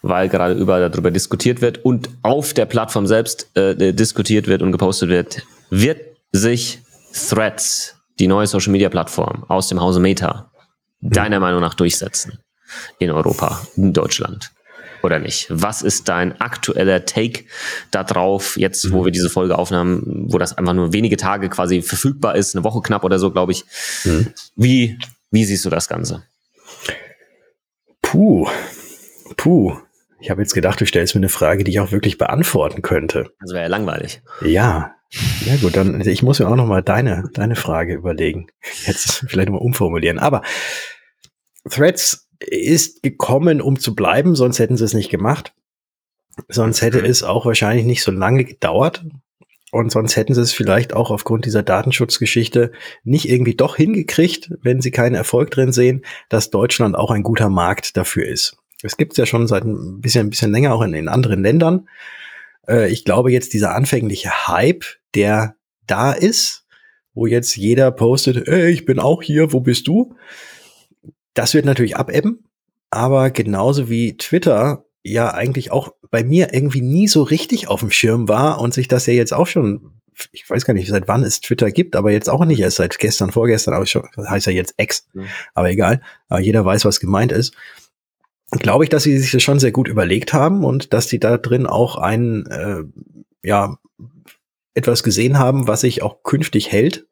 weil 0.07 0.29
gerade 0.29 0.53
überall 0.53 0.89
darüber 0.89 1.11
diskutiert 1.11 1.61
wird 1.61 1.83
und 1.83 2.09
auf 2.21 2.53
der 2.53 2.65
Plattform 2.65 3.07
selbst 3.07 3.49
äh, 3.55 3.93
diskutiert 3.93 4.47
wird 4.47 4.61
und 4.61 4.71
gepostet 4.71 5.09
wird, 5.09 5.43
wird 5.69 5.99
sich 6.31 6.79
Threads, 7.13 7.95
die 8.19 8.27
neue 8.27 8.47
Social 8.47 8.71
Media 8.71 8.89
Plattform 8.89 9.43
aus 9.47 9.67
dem 9.69 9.81
Hause 9.81 9.99
Meta, 9.99 10.51
mhm. 11.01 11.09
deiner 11.11 11.39
Meinung 11.39 11.61
nach 11.61 11.73
durchsetzen 11.73 12.39
in 12.99 13.11
Europa, 13.11 13.65
in 13.75 13.93
Deutschland? 13.93 14.51
Oder 15.03 15.19
nicht? 15.19 15.47
Was 15.49 15.83
ist 15.83 16.09
dein 16.09 16.39
aktueller 16.41 17.05
Take 17.05 17.45
darauf, 17.91 18.57
jetzt, 18.57 18.91
wo 18.91 19.01
mhm. 19.01 19.05
wir 19.05 19.11
diese 19.11 19.29
Folge 19.29 19.57
aufnahmen, 19.57 20.25
wo 20.29 20.37
das 20.37 20.57
einfach 20.57 20.73
nur 20.73 20.91
wenige 20.91 21.17
Tage 21.17 21.49
quasi 21.49 21.81
verfügbar 21.81 22.35
ist, 22.35 22.55
eine 22.55 22.63
Woche 22.63 22.81
knapp 22.81 23.03
oder 23.03 23.19
so, 23.19 23.31
glaube 23.31 23.51
ich. 23.51 23.63
Mhm. 24.05 24.33
Wie, 24.55 24.99
wie 25.31 25.45
siehst 25.45 25.65
du 25.65 25.69
das 25.69 25.87
Ganze? 25.87 26.23
Puh, 28.01 28.47
puh. 29.35 29.77
Ich 30.19 30.29
habe 30.29 30.41
jetzt 30.41 30.53
gedacht, 30.53 30.81
du 30.81 30.85
stellst 30.85 31.15
mir 31.15 31.19
eine 31.19 31.29
Frage, 31.29 31.63
die 31.63 31.71
ich 31.71 31.79
auch 31.79 31.91
wirklich 31.91 32.17
beantworten 32.17 32.81
könnte. 32.81 33.31
Das 33.39 33.51
wäre 33.51 33.63
ja 33.63 33.67
langweilig. 33.67 34.21
Ja. 34.41 34.93
Ja 35.45 35.55
gut, 35.61 35.77
dann 35.77 36.01
ich 36.01 36.21
muss 36.21 36.39
mir 36.39 36.47
auch 36.47 36.55
noch 36.55 36.65
mal 36.65 36.81
deine 36.83 37.29
deine 37.33 37.55
Frage 37.55 37.93
überlegen. 37.93 38.47
Jetzt 38.85 39.25
vielleicht 39.27 39.49
mal 39.49 39.57
umformulieren. 39.57 40.19
Aber 40.19 40.41
Threads 41.69 42.27
ist 42.39 43.03
gekommen, 43.03 43.61
um 43.61 43.79
zu 43.79 43.95
bleiben, 43.95 44.35
sonst 44.35 44.59
hätten 44.59 44.75
sie 44.75 44.83
es 44.83 44.93
nicht 44.93 45.09
gemacht. 45.09 45.53
Sonst 46.49 46.81
hätte 46.81 46.99
es 46.99 47.23
auch 47.23 47.45
wahrscheinlich 47.45 47.85
nicht 47.85 48.03
so 48.03 48.11
lange 48.11 48.43
gedauert. 48.43 49.05
Und 49.71 49.91
sonst 49.91 50.15
hätten 50.15 50.33
sie 50.33 50.41
es 50.41 50.53
vielleicht 50.53 50.93
auch 50.93 51.11
aufgrund 51.11 51.45
dieser 51.45 51.61
Datenschutzgeschichte 51.61 52.71
nicht 53.03 53.27
irgendwie 53.29 53.55
doch 53.55 53.75
hingekriegt, 53.75 54.51
wenn 54.61 54.81
sie 54.81 54.91
keinen 54.91 55.15
Erfolg 55.15 55.51
drin 55.51 55.73
sehen, 55.73 56.05
dass 56.29 56.49
Deutschland 56.49 56.95
auch 56.95 57.11
ein 57.11 57.23
guter 57.23 57.49
Markt 57.49 57.97
dafür 57.97 58.27
ist. 58.27 58.57
Es 58.83 58.97
gibt 58.97 59.13
es 59.13 59.17
ja 59.17 59.25
schon 59.25 59.47
seit 59.47 59.63
ein 59.63 60.01
bisschen, 60.01 60.27
ein 60.27 60.29
bisschen 60.29 60.51
länger 60.51 60.73
auch 60.73 60.81
in, 60.81 60.93
in 60.93 61.07
anderen 61.07 61.41
Ländern. 61.41 61.87
Äh, 62.67 62.91
ich 62.91 63.05
glaube 63.05 63.31
jetzt 63.31 63.53
dieser 63.53 63.75
anfängliche 63.75 64.47
Hype, 64.47 64.85
der 65.15 65.55
da 65.87 66.11
ist, 66.11 66.65
wo 67.13 67.25
jetzt 67.25 67.55
jeder 67.55 67.91
postet, 67.91 68.47
ey, 68.47 68.69
ich 68.69 68.85
bin 68.85 68.99
auch 68.99 69.23
hier, 69.23 69.51
wo 69.51 69.59
bist 69.59 69.87
du? 69.87 70.15
Das 71.33 71.53
wird 71.53 71.65
natürlich 71.65 71.97
abebben, 71.97 72.43
aber 72.89 73.31
genauso 73.31 73.89
wie 73.89 74.17
Twitter 74.17 74.85
ja 75.03 75.33
eigentlich 75.33 75.71
auch 75.71 75.93
bei 76.11 76.23
mir 76.23 76.53
irgendwie 76.53 76.81
nie 76.81 77.07
so 77.07 77.23
richtig 77.23 77.67
auf 77.67 77.79
dem 77.79 77.91
Schirm 77.91 78.27
war 78.27 78.59
und 78.59 78.73
sich 78.73 78.87
das 78.87 79.05
ja 79.07 79.13
jetzt 79.13 79.33
auch 79.33 79.47
schon, 79.47 79.93
ich 80.31 80.49
weiß 80.49 80.65
gar 80.65 80.73
nicht, 80.73 80.87
seit 80.87 81.07
wann 81.07 81.23
es 81.23 81.41
Twitter 81.41 81.71
gibt, 81.71 81.95
aber 81.95 82.11
jetzt 82.11 82.29
auch 82.29 82.43
nicht 82.45 82.59
erst 82.59 82.77
seit 82.77 82.97
gestern, 82.99 83.31
vorgestern, 83.31 83.73
aber 83.73 83.85
schon, 83.85 84.07
heißt 84.17 84.47
ja 84.47 84.51
jetzt 84.51 84.75
X, 84.77 85.07
mhm. 85.13 85.27
aber 85.53 85.69
egal, 85.69 86.01
aber 86.27 86.41
jeder 86.41 86.65
weiß, 86.65 86.85
was 86.85 86.99
gemeint 86.99 87.31
ist 87.31 87.55
glaube 88.51 88.83
ich, 88.83 88.89
dass 88.89 89.03
sie 89.03 89.17
sich 89.17 89.31
das 89.31 89.43
schon 89.43 89.59
sehr 89.59 89.71
gut 89.71 89.87
überlegt 89.87 90.33
haben 90.33 90.63
und 90.63 90.93
dass 90.93 91.07
die 91.07 91.19
da 91.19 91.37
drin 91.37 91.65
auch 91.65 91.97
ein, 91.97 92.45
äh, 92.47 92.83
ja, 93.43 93.77
etwas 94.73 95.03
gesehen 95.03 95.39
haben, 95.39 95.67
was 95.67 95.81
sich 95.81 96.03
auch 96.03 96.23
künftig 96.23 96.71
hält. 96.71 97.07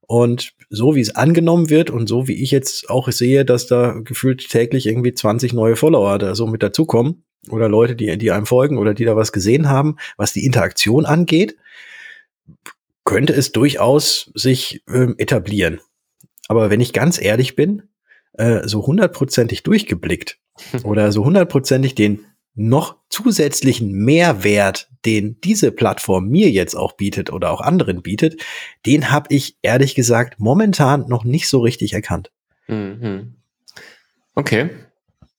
Und 0.00 0.54
so 0.68 0.96
wie 0.96 1.00
es 1.00 1.14
angenommen 1.14 1.70
wird 1.70 1.88
und 1.88 2.08
so 2.08 2.26
wie 2.26 2.42
ich 2.42 2.50
jetzt 2.50 2.90
auch 2.90 3.10
sehe, 3.10 3.44
dass 3.44 3.68
da 3.68 3.92
gefühlt 4.04 4.48
täglich 4.48 4.86
irgendwie 4.86 5.14
20 5.14 5.52
neue 5.52 5.76
Follower 5.76 6.18
da 6.18 6.34
so 6.34 6.48
mit 6.48 6.64
dazukommen 6.64 7.22
oder 7.48 7.68
Leute, 7.68 7.94
die, 7.94 8.18
die 8.18 8.32
einem 8.32 8.46
folgen 8.46 8.76
oder 8.76 8.92
die 8.92 9.04
da 9.04 9.14
was 9.14 9.32
gesehen 9.32 9.68
haben, 9.68 9.96
was 10.16 10.32
die 10.32 10.44
Interaktion 10.44 11.06
angeht, 11.06 11.56
könnte 13.04 13.32
es 13.32 13.52
durchaus 13.52 14.30
sich 14.34 14.82
ähm, 14.88 15.14
etablieren. 15.16 15.80
Aber 16.48 16.70
wenn 16.70 16.80
ich 16.80 16.92
ganz 16.92 17.22
ehrlich 17.22 17.54
bin, 17.54 17.84
äh, 18.32 18.66
so 18.66 18.86
hundertprozentig 18.86 19.62
durchgeblickt 19.62 20.38
oder 20.82 21.12
so 21.12 21.24
hundertprozentig 21.24 21.94
den 21.94 22.24
noch 22.54 22.96
zusätzlichen 23.08 23.92
Mehrwert, 23.92 24.88
den 25.06 25.40
diese 25.40 25.72
Plattform 25.72 26.28
mir 26.28 26.50
jetzt 26.50 26.74
auch 26.74 26.92
bietet 26.92 27.32
oder 27.32 27.50
auch 27.50 27.60
anderen 27.60 28.02
bietet, 28.02 28.42
den 28.86 29.10
habe 29.10 29.34
ich 29.34 29.56
ehrlich 29.62 29.94
gesagt 29.94 30.38
momentan 30.38 31.06
noch 31.08 31.24
nicht 31.24 31.48
so 31.48 31.60
richtig 31.60 31.92
erkannt. 31.92 32.30
Mhm. 32.68 33.36
Okay. 34.34 34.70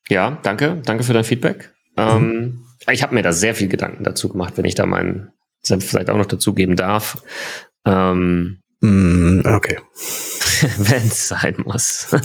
Ja, 0.10 0.39
danke. 0.43 0.81
Danke 0.86 1.03
für 1.03 1.13
dein 1.13 1.23
Feedback. 1.23 1.73
Ähm, 1.97 2.17
mhm. 2.17 2.31
Ähm, 2.88 2.93
ich 2.93 3.03
habe 3.03 3.13
mir 3.13 3.21
da 3.21 3.31
sehr 3.31 3.55
viel 3.55 3.67
Gedanken 3.67 4.03
dazu 4.03 4.29
gemacht, 4.29 4.53
wenn 4.57 4.65
ich 4.65 4.75
da 4.75 4.86
meinen 4.86 5.31
Senf 5.62 5.88
vielleicht 5.88 6.10
auch 6.10 6.17
noch 6.17 6.25
dazugeben 6.25 6.75
darf. 6.75 7.23
Ähm, 7.86 8.62
mm, 8.81 9.41
okay. 9.45 9.77
wenn 10.77 11.07
es 11.07 11.27
sein 11.27 11.55
muss. 11.63 12.07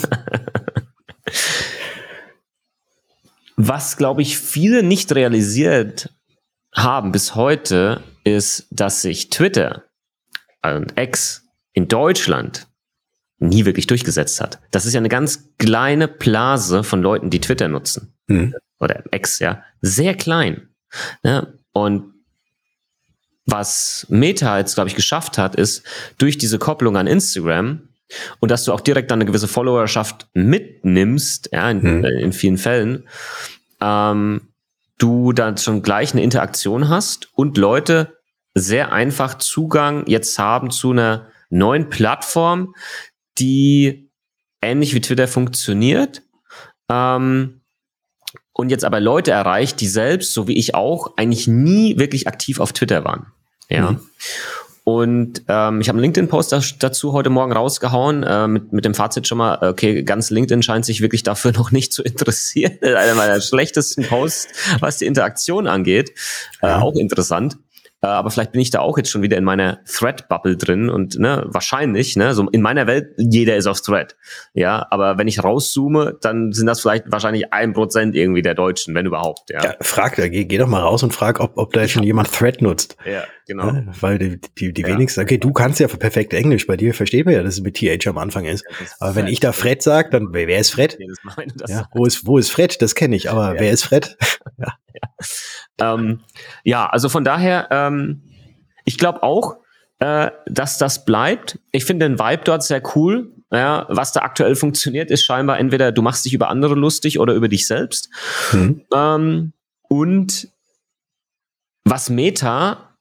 Was, 3.56 3.96
glaube 3.96 4.22
ich, 4.22 4.38
viele 4.38 4.82
nicht 4.82 5.14
realisiert 5.14 6.14
haben 6.74 7.10
bis 7.10 7.34
heute, 7.34 8.02
ist, 8.24 8.66
dass 8.70 9.02
sich 9.02 9.30
Twitter 9.30 9.84
und 10.62 10.98
X 10.98 11.44
in 11.72 11.88
Deutschland 11.88 12.66
nie 13.38 13.64
wirklich 13.64 13.86
durchgesetzt 13.86 14.40
hat. 14.40 14.60
Das 14.70 14.86
ist 14.86 14.94
ja 14.94 15.00
eine 15.00 15.08
ganz 15.08 15.50
kleine 15.58 16.08
Blase 16.08 16.82
von 16.82 17.02
Leuten, 17.02 17.30
die 17.30 17.40
Twitter 17.40 17.68
nutzen. 17.68 18.14
Mhm. 18.26 18.54
Oder 18.78 19.04
X, 19.12 19.38
ja. 19.38 19.62
Sehr 19.80 20.14
klein. 20.14 20.68
Ja, 21.22 21.46
und 21.72 22.14
was 23.46 24.06
Meta 24.08 24.58
jetzt, 24.58 24.74
glaube 24.74 24.88
ich, 24.88 24.96
geschafft 24.96 25.38
hat, 25.38 25.54
ist, 25.54 25.84
durch 26.18 26.36
diese 26.36 26.58
Kopplung 26.58 26.96
an 26.96 27.06
Instagram 27.06 27.88
und 28.40 28.50
dass 28.50 28.64
du 28.64 28.72
auch 28.72 28.80
direkt 28.80 29.10
dann 29.10 29.18
eine 29.18 29.26
gewisse 29.26 29.48
Followerschaft 29.48 30.28
mitnimmst, 30.34 31.50
ja, 31.52 31.70
in, 31.70 31.82
hm. 31.82 32.04
in 32.04 32.32
vielen 32.32 32.58
Fällen, 32.58 33.08
ähm, 33.80 34.48
du 34.98 35.32
dann 35.32 35.58
schon 35.58 35.82
gleich 35.82 36.12
eine 36.12 36.22
Interaktion 36.22 36.88
hast 36.88 37.28
und 37.34 37.56
Leute 37.56 38.16
sehr 38.54 38.92
einfach 38.92 39.36
Zugang 39.36 40.06
jetzt 40.06 40.38
haben 40.38 40.70
zu 40.70 40.92
einer 40.92 41.28
neuen 41.50 41.90
Plattform, 41.90 42.74
die 43.38 44.10
ähnlich 44.62 44.94
wie 44.94 45.00
Twitter 45.00 45.28
funktioniert 45.28 46.22
ähm, 46.90 47.60
und 48.52 48.70
jetzt 48.70 48.84
aber 48.84 49.00
Leute 49.00 49.32
erreicht, 49.32 49.80
die 49.80 49.88
selbst, 49.88 50.32
so 50.32 50.48
wie 50.48 50.56
ich 50.56 50.74
auch, 50.74 51.16
eigentlich 51.16 51.46
nie 51.46 51.98
wirklich 51.98 52.26
aktiv 52.26 52.58
auf 52.58 52.72
Twitter 52.72 53.04
waren. 53.04 53.26
Ja. 53.68 53.92
Mhm. 53.92 54.00
Und 54.88 55.42
ähm, 55.48 55.80
ich 55.80 55.88
habe 55.88 55.96
einen 55.96 56.02
LinkedIn-Post 56.02 56.76
dazu 56.78 57.12
heute 57.12 57.28
Morgen 57.28 57.50
rausgehauen, 57.50 58.22
äh, 58.22 58.46
mit, 58.46 58.72
mit 58.72 58.84
dem 58.84 58.94
Fazit 58.94 59.26
schon 59.26 59.38
mal, 59.38 59.58
okay, 59.68 60.04
ganz 60.04 60.30
LinkedIn 60.30 60.62
scheint 60.62 60.84
sich 60.84 61.00
wirklich 61.00 61.24
dafür 61.24 61.50
noch 61.56 61.72
nicht 61.72 61.92
zu 61.92 62.04
interessieren. 62.04 62.78
Einer 62.82 63.16
meiner 63.16 63.40
schlechtesten 63.40 64.04
Posts, 64.04 64.46
was 64.78 64.98
die 64.98 65.06
Interaktion 65.06 65.66
angeht. 65.66 66.12
Äh, 66.62 66.68
auch 66.68 66.94
interessant. 66.94 67.56
Äh, 68.06 68.10
aber 68.10 68.30
vielleicht 68.30 68.52
bin 68.52 68.60
ich 68.60 68.70
da 68.70 68.80
auch 68.80 68.96
jetzt 68.96 69.10
schon 69.10 69.22
wieder 69.22 69.36
in 69.36 69.44
meiner 69.44 69.80
Thread-Bubble 69.84 70.56
drin 70.56 70.88
und 70.88 71.18
ne, 71.18 71.44
wahrscheinlich, 71.48 72.16
ne, 72.16 72.34
so 72.34 72.48
in 72.50 72.62
meiner 72.62 72.86
Welt, 72.86 73.14
jeder 73.16 73.56
ist 73.56 73.66
auf 73.66 73.80
Thread. 73.80 74.16
Ja, 74.54 74.86
aber 74.90 75.18
wenn 75.18 75.26
ich 75.26 75.42
rauszoome, 75.42 76.16
dann 76.20 76.52
sind 76.52 76.66
das 76.66 76.80
vielleicht 76.80 77.10
wahrscheinlich 77.10 77.52
ein 77.52 77.72
Prozent 77.72 78.14
irgendwie 78.14 78.42
der 78.42 78.54
Deutschen, 78.54 78.94
wenn 78.94 79.06
überhaupt. 79.06 79.50
Ja, 79.50 79.64
ja 79.64 79.74
frag, 79.80 80.16
geh, 80.16 80.44
geh 80.44 80.58
doch 80.58 80.68
mal 80.68 80.80
raus 80.80 81.02
und 81.02 81.12
frag, 81.12 81.40
ob, 81.40 81.58
ob 81.58 81.72
da 81.72 81.86
schon 81.88 82.04
jemand 82.04 82.32
Thread 82.32 82.62
nutzt. 82.62 82.96
Ja, 83.04 83.24
genau. 83.46 83.68
Ja, 83.68 83.84
weil 84.00 84.18
die, 84.18 84.40
die, 84.58 84.72
die 84.72 84.82
ja. 84.82 84.88
wenigsten, 84.88 85.20
okay, 85.20 85.38
du 85.38 85.52
kannst 85.52 85.80
ja 85.80 85.88
perfekt 85.88 86.32
Englisch, 86.32 86.66
bei 86.66 86.76
dir 86.76 86.94
versteht 86.94 87.26
man 87.26 87.34
ja, 87.34 87.42
dass 87.42 87.54
es 87.54 87.60
mit 87.60 87.76
TH 87.76 88.06
am 88.06 88.18
Anfang 88.18 88.44
ist. 88.44 88.64
Ja, 88.68 88.86
aber 89.00 89.16
wenn 89.16 89.26
ich 89.26 89.40
da 89.40 89.52
Fred 89.52 89.82
sag, 89.82 90.12
dann 90.12 90.28
wer 90.32 90.58
ist 90.58 90.70
Fred? 90.70 90.98
Ja, 91.66 91.88
wo 91.92 92.06
ist, 92.06 92.26
wo 92.26 92.38
ist 92.38 92.50
Fred? 92.50 92.80
Das 92.80 92.94
kenne 92.94 93.16
ich, 93.16 93.30
aber 93.30 93.54
wer 93.58 93.72
ist 93.72 93.84
Fred? 93.84 94.16
ja. 94.58 94.74
Ähm, 95.80 96.20
ja, 96.64 96.86
also 96.86 97.08
von 97.08 97.24
daher, 97.24 97.68
ähm, 97.70 98.22
ich 98.84 98.98
glaube 98.98 99.22
auch, 99.22 99.56
äh, 99.98 100.30
dass 100.46 100.78
das 100.78 101.04
bleibt. 101.04 101.58
Ich 101.72 101.84
finde 101.84 102.08
den 102.08 102.18
Vibe 102.18 102.42
dort 102.44 102.62
sehr 102.62 102.82
cool. 102.94 103.32
Ja, 103.52 103.86
was 103.88 104.12
da 104.12 104.20
aktuell 104.20 104.56
funktioniert, 104.56 105.10
ist 105.10 105.24
scheinbar 105.24 105.58
entweder 105.58 105.92
du 105.92 106.02
machst 106.02 106.24
dich 106.24 106.34
über 106.34 106.48
andere 106.48 106.74
lustig 106.74 107.20
oder 107.20 107.34
über 107.34 107.48
dich 107.48 107.66
selbst. 107.66 108.10
Mhm. 108.52 108.82
Ähm, 108.92 109.52
und 109.88 110.48
was 111.84 112.10
Meta 112.10 112.96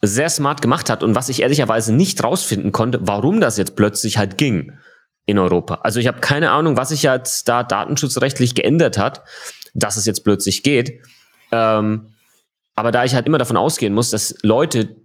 sehr 0.00 0.30
smart 0.30 0.62
gemacht 0.62 0.88
hat 0.88 1.02
und 1.02 1.14
was 1.14 1.28
ich 1.28 1.42
ehrlicherweise 1.42 1.92
nicht 1.92 2.22
rausfinden 2.22 2.72
konnte, 2.72 3.00
warum 3.02 3.40
das 3.40 3.56
jetzt 3.56 3.76
plötzlich 3.76 4.18
halt 4.18 4.38
ging 4.38 4.72
in 5.26 5.38
Europa. 5.38 5.80
Also 5.82 6.00
ich 6.00 6.08
habe 6.08 6.20
keine 6.20 6.50
Ahnung, 6.50 6.76
was 6.76 6.88
sich 6.88 7.04
jetzt 7.04 7.48
da 7.48 7.62
datenschutzrechtlich 7.62 8.54
geändert 8.54 8.98
hat, 8.98 9.22
dass 9.74 9.96
es 9.96 10.06
jetzt 10.06 10.24
plötzlich 10.24 10.62
geht. 10.62 11.00
Ähm, 11.52 12.08
aber 12.74 12.90
da 12.90 13.04
ich 13.04 13.14
halt 13.14 13.26
immer 13.26 13.38
davon 13.38 13.56
ausgehen 13.56 13.94
muss, 13.94 14.10
dass 14.10 14.34
Leute, 14.42 14.96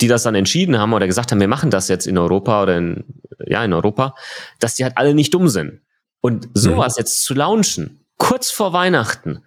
die 0.00 0.08
das 0.08 0.22
dann 0.22 0.34
entschieden 0.34 0.78
haben 0.78 0.92
oder 0.92 1.06
gesagt 1.06 1.30
haben, 1.30 1.40
wir 1.40 1.48
machen 1.48 1.70
das 1.70 1.88
jetzt 1.88 2.06
in 2.06 2.18
Europa 2.18 2.62
oder 2.62 2.78
in, 2.78 3.04
ja, 3.46 3.64
in 3.64 3.72
Europa, 3.72 4.14
dass 4.58 4.74
die 4.74 4.84
halt 4.84 4.96
alle 4.96 5.14
nicht 5.14 5.32
dumm 5.32 5.48
sind. 5.48 5.80
Und 6.20 6.48
sowas 6.54 6.96
mhm. 6.96 7.00
jetzt 7.00 7.22
zu 7.22 7.34
launchen, 7.34 8.00
kurz 8.16 8.50
vor 8.50 8.72
Weihnachten, 8.72 9.42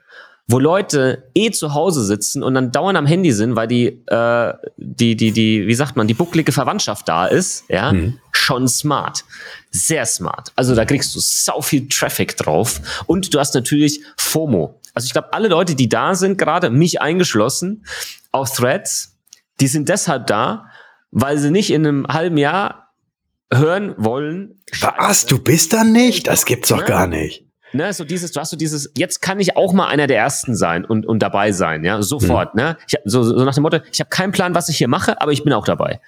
wo 0.48 0.60
Leute 0.60 1.30
eh 1.34 1.52
zu 1.52 1.74
Hause 1.74 2.06
sitzen 2.06 2.42
und 2.42 2.54
dann 2.54 2.72
dauernd 2.72 2.98
am 2.98 3.06
Handy 3.06 3.34
sind, 3.34 3.56
weil 3.56 3.68
die, 3.68 3.88
äh, 4.08 4.54
die, 4.78 5.18
die, 5.18 5.32
die, 5.32 5.68
wie 5.68 5.74
sagt 5.74 5.98
man, 5.98 6.08
die 6.08 6.14
bucklige 6.14 6.54
Verwandtschaft 6.54 7.10
da 7.10 7.26
ist, 7.26 7.66
ja, 7.70 7.92
mhm. 7.92 8.20
schon 8.32 8.68
smart. 8.68 9.26
Sehr 9.72 10.06
smart. 10.06 10.54
Also 10.56 10.74
da 10.74 10.86
kriegst 10.86 11.14
du 11.16 11.20
sau 11.20 11.62
viel 11.62 11.90
Traffic 11.90 12.38
drauf 12.38 13.04
und 13.08 13.34
du 13.34 13.40
hast 13.40 13.56
natürlich 13.56 14.02
FOMO. 14.16 14.80
Also 14.98 15.06
ich 15.06 15.14
glaube, 15.14 15.32
alle 15.32 15.48
Leute, 15.48 15.76
die 15.76 15.90
da 15.90 16.16
sind, 16.16 16.40
gerade 16.40 16.72
mich 16.72 17.02
eingeschlossen, 17.02 17.86
auf 18.32 18.52
Threads, 18.52 19.16
die 19.60 19.68
sind 19.68 19.90
deshalb 19.90 20.26
da, 20.26 20.72
weil 21.12 21.38
sie 21.38 21.52
nicht 21.52 21.70
in 21.70 21.86
einem 21.86 22.08
halben 22.08 22.38
Jahr 22.38 22.96
hören 23.54 23.94
wollen. 24.00 24.60
Was? 24.82 25.28
Du 25.28 25.38
bist 25.38 25.74
da 25.74 25.84
nicht? 25.84 26.26
Das 26.26 26.46
gibt's 26.46 26.70
doch 26.70 26.80
ja. 26.80 26.86
gar 26.86 27.06
nicht. 27.06 27.47
Ne, 27.74 27.92
so 27.92 28.06
dieses, 28.06 28.32
du 28.32 28.40
hast 28.40 28.52
so 28.52 28.58
dieses, 28.58 28.92
jetzt 28.96 29.22
kann 29.22 29.42
ich 29.42 29.58
auch 29.58 29.74
mal 29.74 29.88
einer 29.88 30.08
der 30.08 30.18
Ersten 30.18 30.56
sein 30.56 30.86
und, 30.86 31.06
und 31.06 31.20
dabei 31.20 31.52
sein, 31.52 31.84
ja, 31.84 32.02
sofort, 32.02 32.56
mhm. 32.56 32.62
ne? 32.62 32.78
Ich, 32.88 32.96
so, 33.04 33.24
so 33.24 33.44
nach 33.44 33.54
dem 33.54 33.64
Motto, 33.64 33.80
ich 33.92 34.00
habe 34.00 34.10
keinen 34.10 34.32
Plan, 34.32 34.56
was 34.56 34.70
ich 34.70 34.78
hier 34.78 34.88
mache, 34.88 35.20
aber 35.22 35.34
ich 35.34 35.44
bin 35.44 35.52
auch 35.52 35.66
dabei. 35.66 36.00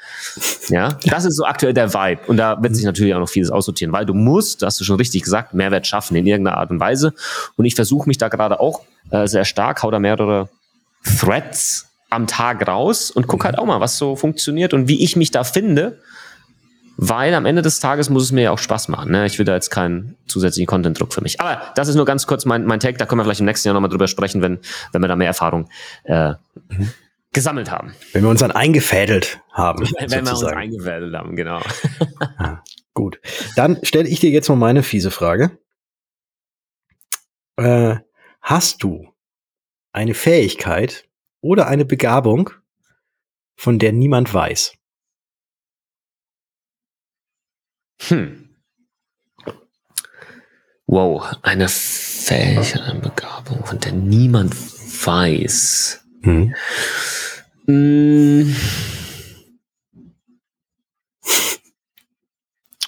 Ja, 0.69 0.97
das 1.05 1.25
ist 1.25 1.35
so 1.35 1.43
aktuell 1.43 1.73
der 1.73 1.93
Vibe 1.93 2.21
und 2.27 2.37
da 2.37 2.61
wird 2.63 2.75
sich 2.75 2.85
natürlich 2.85 3.13
auch 3.13 3.19
noch 3.19 3.29
vieles 3.29 3.51
aussortieren, 3.51 3.91
weil 3.91 4.05
du 4.05 4.13
musst, 4.13 4.63
hast 4.63 4.79
du 4.79 4.85
schon 4.85 4.95
richtig 4.95 5.23
gesagt, 5.23 5.53
Mehrwert 5.53 5.85
schaffen 5.85 6.15
in 6.15 6.25
irgendeiner 6.25 6.57
Art 6.57 6.71
und 6.71 6.79
Weise 6.79 7.13
und 7.57 7.65
ich 7.65 7.75
versuche 7.75 8.07
mich 8.07 8.17
da 8.17 8.29
gerade 8.29 8.61
auch 8.61 8.81
äh, 9.11 9.27
sehr 9.27 9.43
stark, 9.43 9.83
hau 9.83 9.91
da 9.91 9.99
mehrere 9.99 10.47
Threads 11.03 11.87
am 12.09 12.25
Tag 12.25 12.65
raus 12.67 13.11
und 13.11 13.27
guck 13.27 13.43
halt 13.43 13.57
auch 13.57 13.65
mal, 13.65 13.81
was 13.81 13.97
so 13.97 14.15
funktioniert 14.15 14.73
und 14.73 14.87
wie 14.87 15.03
ich 15.03 15.15
mich 15.15 15.31
da 15.31 15.43
finde 15.43 15.99
weil 17.01 17.33
am 17.33 17.45
Ende 17.45 17.61
des 17.61 17.79
Tages 17.79 18.09
muss 18.09 18.23
es 18.23 18.33
mir 18.33 18.41
ja 18.41 18.51
auch 18.51 18.59
Spaß 18.59 18.89
machen. 18.89 19.11
Ne? 19.11 19.25
Ich 19.25 19.39
will 19.39 19.45
da 19.45 19.53
jetzt 19.53 19.69
keinen 19.69 20.17
zusätzlichen 20.27 20.67
Content-Druck 20.67 21.13
für 21.13 21.21
mich. 21.21 21.39
Aber 21.39 21.61
das 21.75 21.87
ist 21.87 21.95
nur 21.95 22.03
ganz 22.03 22.27
kurz 22.27 22.43
mein, 22.43 22.65
mein 22.65 22.81
Take. 22.81 22.97
Da 22.97 23.05
können 23.05 23.19
wir 23.19 23.23
vielleicht 23.23 23.39
im 23.39 23.45
nächsten 23.45 23.69
Jahr 23.69 23.73
nochmal 23.73 23.89
drüber 23.89 24.09
sprechen, 24.09 24.41
wenn, 24.41 24.59
wenn 24.91 25.01
wir 25.01 25.07
da 25.07 25.15
mehr 25.15 25.27
Erfahrung 25.27 25.69
äh, 26.03 26.31
mhm. 26.67 26.91
gesammelt 27.31 27.71
haben. 27.71 27.93
Wenn 28.11 28.23
wir 28.23 28.29
uns 28.29 28.41
dann 28.41 28.51
eingefädelt 28.51 29.39
haben. 29.53 29.79
wenn 29.97 30.09
sozusagen. 30.09 30.25
wir 30.25 30.31
uns 30.31 30.43
eingefädelt 30.43 31.15
haben, 31.15 31.37
genau. 31.37 31.61
ah, 32.37 32.63
gut. 32.93 33.21
Dann 33.55 33.79
stelle 33.83 34.09
ich 34.09 34.19
dir 34.19 34.29
jetzt 34.29 34.49
mal 34.49 34.57
meine 34.57 34.83
fiese 34.83 35.09
Frage. 35.09 35.57
Äh, 37.55 37.95
hast 38.41 38.83
du 38.83 39.07
eine 39.93 40.15
Fähigkeit 40.15 41.05
oder 41.39 41.67
eine 41.67 41.85
Begabung, 41.85 42.49
von 43.55 43.79
der 43.79 43.93
niemand 43.93 44.33
weiß? 44.33 44.73
Hm. 48.07 48.49
Wow, 50.87 51.37
eine 51.43 51.69
Fähigkeit, 51.69 52.81
eine 52.81 52.99
Begabung, 52.99 53.63
von 53.65 53.79
der 53.79 53.91
niemand 53.91 54.55
weiß. 55.05 56.03
Hm. 56.21 56.55
Hm. 57.65 58.55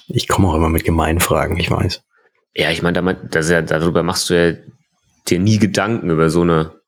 Ich 0.08 0.28
komme 0.28 0.48
auch 0.48 0.54
immer 0.54 0.68
mit 0.68 0.84
gemeinen 0.84 1.20
Fragen, 1.20 1.56
ich 1.58 1.70
weiß. 1.70 2.02
Ja, 2.54 2.70
ich 2.70 2.82
meine, 2.82 3.14
das 3.30 3.48
ja, 3.48 3.62
darüber 3.62 4.02
machst 4.02 4.28
du 4.28 4.34
ja 4.34 4.58
dir 5.28 5.38
nie 5.38 5.58
Gedanken 5.58 6.10
über 6.10 6.28
so 6.28 6.42
eine 6.42 6.82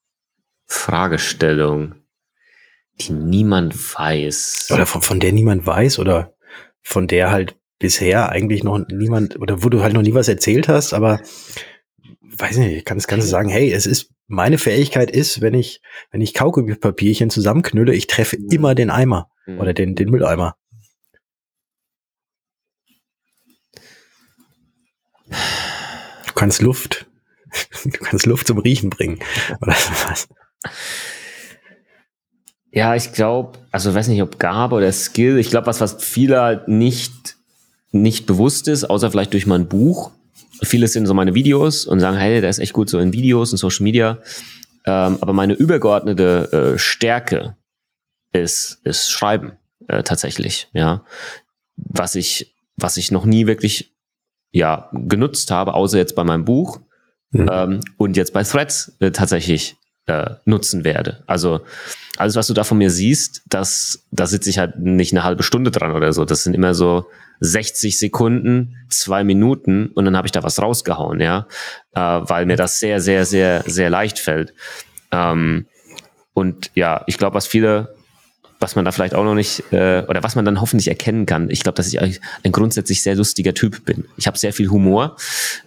Fragestellung, 0.67 1.95
die 3.01 3.13
niemand 3.13 3.75
weiß. 3.95 4.69
Oder 4.73 4.87
von, 4.87 5.01
von 5.01 5.21
der 5.21 5.33
niemand 5.33 5.67
weiß 5.67 5.99
oder 6.01 6.35
von 6.83 7.07
der 7.07 7.31
halt 7.31 7.57
bisher 7.79 8.31
eigentlich 8.31 8.65
noch 8.65 8.79
niemand, 8.89 9.39
oder 9.41 9.63
wo 9.63 9.69
du 9.69 9.83
halt 9.83 9.95
noch 9.95 10.03
nie 10.03 10.15
was 10.15 10.29
erzählt 10.29 10.69
hast, 10.69 10.93
aber 10.93 11.21
weiß 12.39 12.57
nicht, 12.59 12.85
kannst, 12.85 13.09
kannst 13.09 13.27
du 13.27 13.31
sagen, 13.31 13.49
hey, 13.49 13.73
es 13.73 13.87
ist, 13.87 14.11
meine 14.27 14.59
Fähigkeit 14.59 15.11
ist, 15.11 15.41
wenn 15.41 15.55
ich, 15.55 15.81
wenn 16.11 16.21
ich 16.21 16.35
Kaugummipapierchen 16.35 17.31
zusammenknülle, 17.31 17.95
ich 17.95 18.07
treffe 18.07 18.39
mhm. 18.39 18.49
immer 18.51 18.75
den 18.75 18.91
Eimer 18.91 19.31
mhm. 19.47 19.61
oder 19.61 19.75
den, 19.75 19.95
den 19.95 20.11
Mülleimer. 20.11 20.57
Du 26.27 26.33
kannst 26.35 26.63
Luft, 26.63 27.07
du 27.85 27.91
kannst 27.91 28.27
Luft 28.27 28.47
zum 28.47 28.59
Riechen 28.59 28.91
bringen. 28.91 29.19
Oder 29.61 29.75
was? 30.07 30.29
Ja, 32.71 32.97
ich 32.97 33.13
glaube, 33.13 33.59
also 33.71 33.95
weiß 33.95 34.09
nicht, 34.09 34.21
ob 34.23 34.41
Gabe 34.41 34.75
oder 34.75 34.91
Skill, 34.91 35.39
ich 35.39 35.49
glaube, 35.49 35.69
was, 35.69 35.81
was 35.81 36.03
viele 36.03 36.41
halt 36.41 36.67
nicht 36.67 37.34
nicht 37.95 38.27
bewusst 38.27 38.69
ist, 38.69 38.85
außer 38.85 39.11
vielleicht 39.11 39.33
durch 39.33 39.47
mein 39.47 39.69
Buch. 39.69 40.11
Viele 40.63 40.89
sind 40.89 41.07
so 41.07 41.15
meine 41.15 41.35
Videos 41.35 41.87
und 41.87 42.01
sagen, 42.01 42.17
hey, 42.17 42.41
der 42.41 42.51
ist 42.51 42.59
echt 42.59 42.73
gut 42.73 42.91
so 42.91 42.99
in 42.99 43.13
Videos 43.13 43.53
und 43.53 43.59
Social 43.59 43.85
Media. 43.85 44.19
Ähm, 44.85 45.19
aber 45.21 45.33
meine 45.33 45.55
übergeordnete 45.55 46.75
äh, 46.75 46.79
Stärke 46.79 47.57
ist, 48.33 48.81
ist 48.85 49.11
Schreiben 49.11 49.53
äh, 49.89 50.03
tatsächlich, 50.03 50.69
ja. 50.73 51.05
Was 51.77 52.15
ich, 52.15 52.55
was 52.77 52.97
ich 52.97 53.11
noch 53.11 53.25
nie 53.25 53.47
wirklich 53.47 53.95
ja, 54.51 54.91
genutzt 54.93 55.51
habe, 55.51 55.75
außer 55.75 55.99
jetzt 55.99 56.15
bei 56.15 56.25
meinem 56.25 56.45
Buch 56.45 56.81
mhm. 57.31 57.49
ähm, 57.51 57.81
und 57.97 58.17
jetzt 58.17 58.33
bei 58.33 58.43
Threads 58.45 58.97
äh, 59.01 59.11
tatsächlich 59.11 59.77
äh, 60.07 60.31
nutzen 60.45 60.85
werde. 60.85 61.23
Also 61.27 61.61
alles, 62.17 62.37
was 62.37 62.47
du 62.47 62.55
da 62.55 62.65
von 62.65 62.79
mir 62.79 62.91
siehst, 62.91 63.43
das, 63.47 64.07
da 64.11 64.27
sitze 64.27 64.51
ich 64.51 64.59
halt 64.59 64.79
nicht 64.79 65.13
eine 65.13 65.25
halbe 65.25 65.43
Stunde 65.43 65.71
dran 65.71 65.93
oder 65.93 66.13
so. 66.13 66.25
Das 66.25 66.45
sind 66.45 66.55
immer 66.55 66.75
so 66.75 67.07
60 67.41 67.99
Sekunden, 67.99 68.77
zwei 68.89 69.25
Minuten 69.25 69.89
und 69.89 70.05
dann 70.05 70.17
habe 70.17 70.27
ich 70.27 70.33
da 70.33 70.43
was 70.43 70.61
rausgehauen, 70.61 71.21
ja, 71.21 71.47
äh, 71.95 72.01
weil 72.01 72.47
mir 72.47 72.57
das 72.57 72.81
sehr, 72.81 73.01
sehr, 73.01 73.25
sehr, 73.25 73.63
sehr 73.67 73.91
leicht 73.91 74.19
fällt. 74.19 74.55
Ähm, 75.11 75.67
und 76.33 76.71
ja, 76.75 77.03
ich 77.07 77.19
glaube, 77.19 77.35
was 77.35 77.47
viele 77.47 77.95
was 78.65 78.77
man 78.77 78.87
da 78.87 78.93
vielleicht 78.93 79.15
auch 79.15 79.25
noch 79.25 79.35
nicht, 79.35 79.63
äh, 79.73 80.05
oder 80.09 80.23
was 80.23 80.37
man 80.37 80.47
dann 80.47 80.59
hoffentlich 80.59 80.89
erkennen 80.89 81.27
kann. 81.27 81.51
Ich 81.51 81.63
glaube, 81.63 81.77
dass 81.77 81.87
ich 81.87 82.01
ein 82.01 82.51
grundsätzlich 82.51 83.03
sehr 83.03 83.15
lustiger 83.15 83.53
Typ 83.53 83.85
bin. 83.85 84.07
Ich 84.17 84.27
habe 84.27 84.39
sehr 84.39 84.55
viel 84.55 84.71
Humor. 84.71 85.17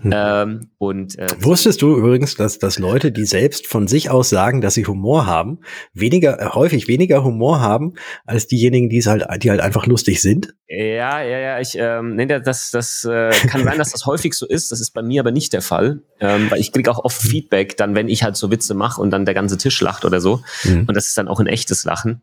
Mhm. 0.02 0.14
Ähm, 0.16 0.70
und, 0.80 1.20
äh, 1.20 1.28
Wusstest 1.40 1.84
du 1.84 1.96
übrigens, 1.96 2.36
dass, 2.36 2.58
dass 2.58 2.80
Leute, 2.80 3.12
die 3.12 3.26
selbst 3.26 3.68
von 3.68 3.88
sich 3.88 4.10
aus 4.10 4.30
sagen, 4.30 4.62
dass 4.62 4.74
sie 4.74 4.88
Humor 4.88 5.28
haben, 5.28 5.60
weniger, 5.94 6.42
äh, 6.42 6.50
häufig 6.50 6.88
weniger 6.88 7.24
Humor 7.24 7.62
haben, 7.62 7.94
als 8.26 8.48
diejenigen, 8.48 8.90
die 8.90 8.98
es 8.98 9.06
halt, 9.06 9.24
die 9.44 9.52
halt 9.52 9.62
einfach 9.62 9.86
lustig 9.86 10.20
sind? 10.20 10.56
Ja, 10.68 11.22
ja, 11.22 11.38
ja. 11.38 11.60
Ich, 11.60 11.78
ähm, 11.78 12.16
nee, 12.16 12.26
das, 12.26 12.72
das 12.72 13.06
äh, 13.06 13.30
kann 13.48 13.64
sein, 13.64 13.78
dass 13.78 13.92
das 13.92 14.08
häufig 14.08 14.34
so 14.34 14.48
ist. 14.48 14.72
Das 14.72 14.82
ist 14.82 14.92
bei 14.96 15.04
mir 15.04 15.22
aber 15.22 15.32
nicht 15.32 15.54
der 15.54 15.62
Fall, 15.62 16.02
ähm, 16.20 16.50
weil 16.50 16.60
ich 16.60 16.72
kriege 16.72 16.90
auch 16.90 17.04
oft 17.06 17.22
Feedback, 17.22 17.78
dann 17.78 17.94
wenn 17.94 18.10
ich 18.10 18.24
halt 18.24 18.36
so 18.36 18.50
Witze 18.50 18.74
mache 18.74 19.00
und 19.00 19.12
dann 19.12 19.26
der 19.26 19.36
ganze 19.36 19.58
Tisch 19.58 19.80
lacht 19.82 20.04
oder 20.04 20.20
so. 20.20 20.42
Mhm. 20.64 20.86
Und 20.88 20.98
das 20.98 21.08
ist 21.08 21.18
dann 21.18 21.28
auch 21.28 21.40
ein 21.40 21.48
echtes 21.48 21.86
Lachen. 21.86 22.22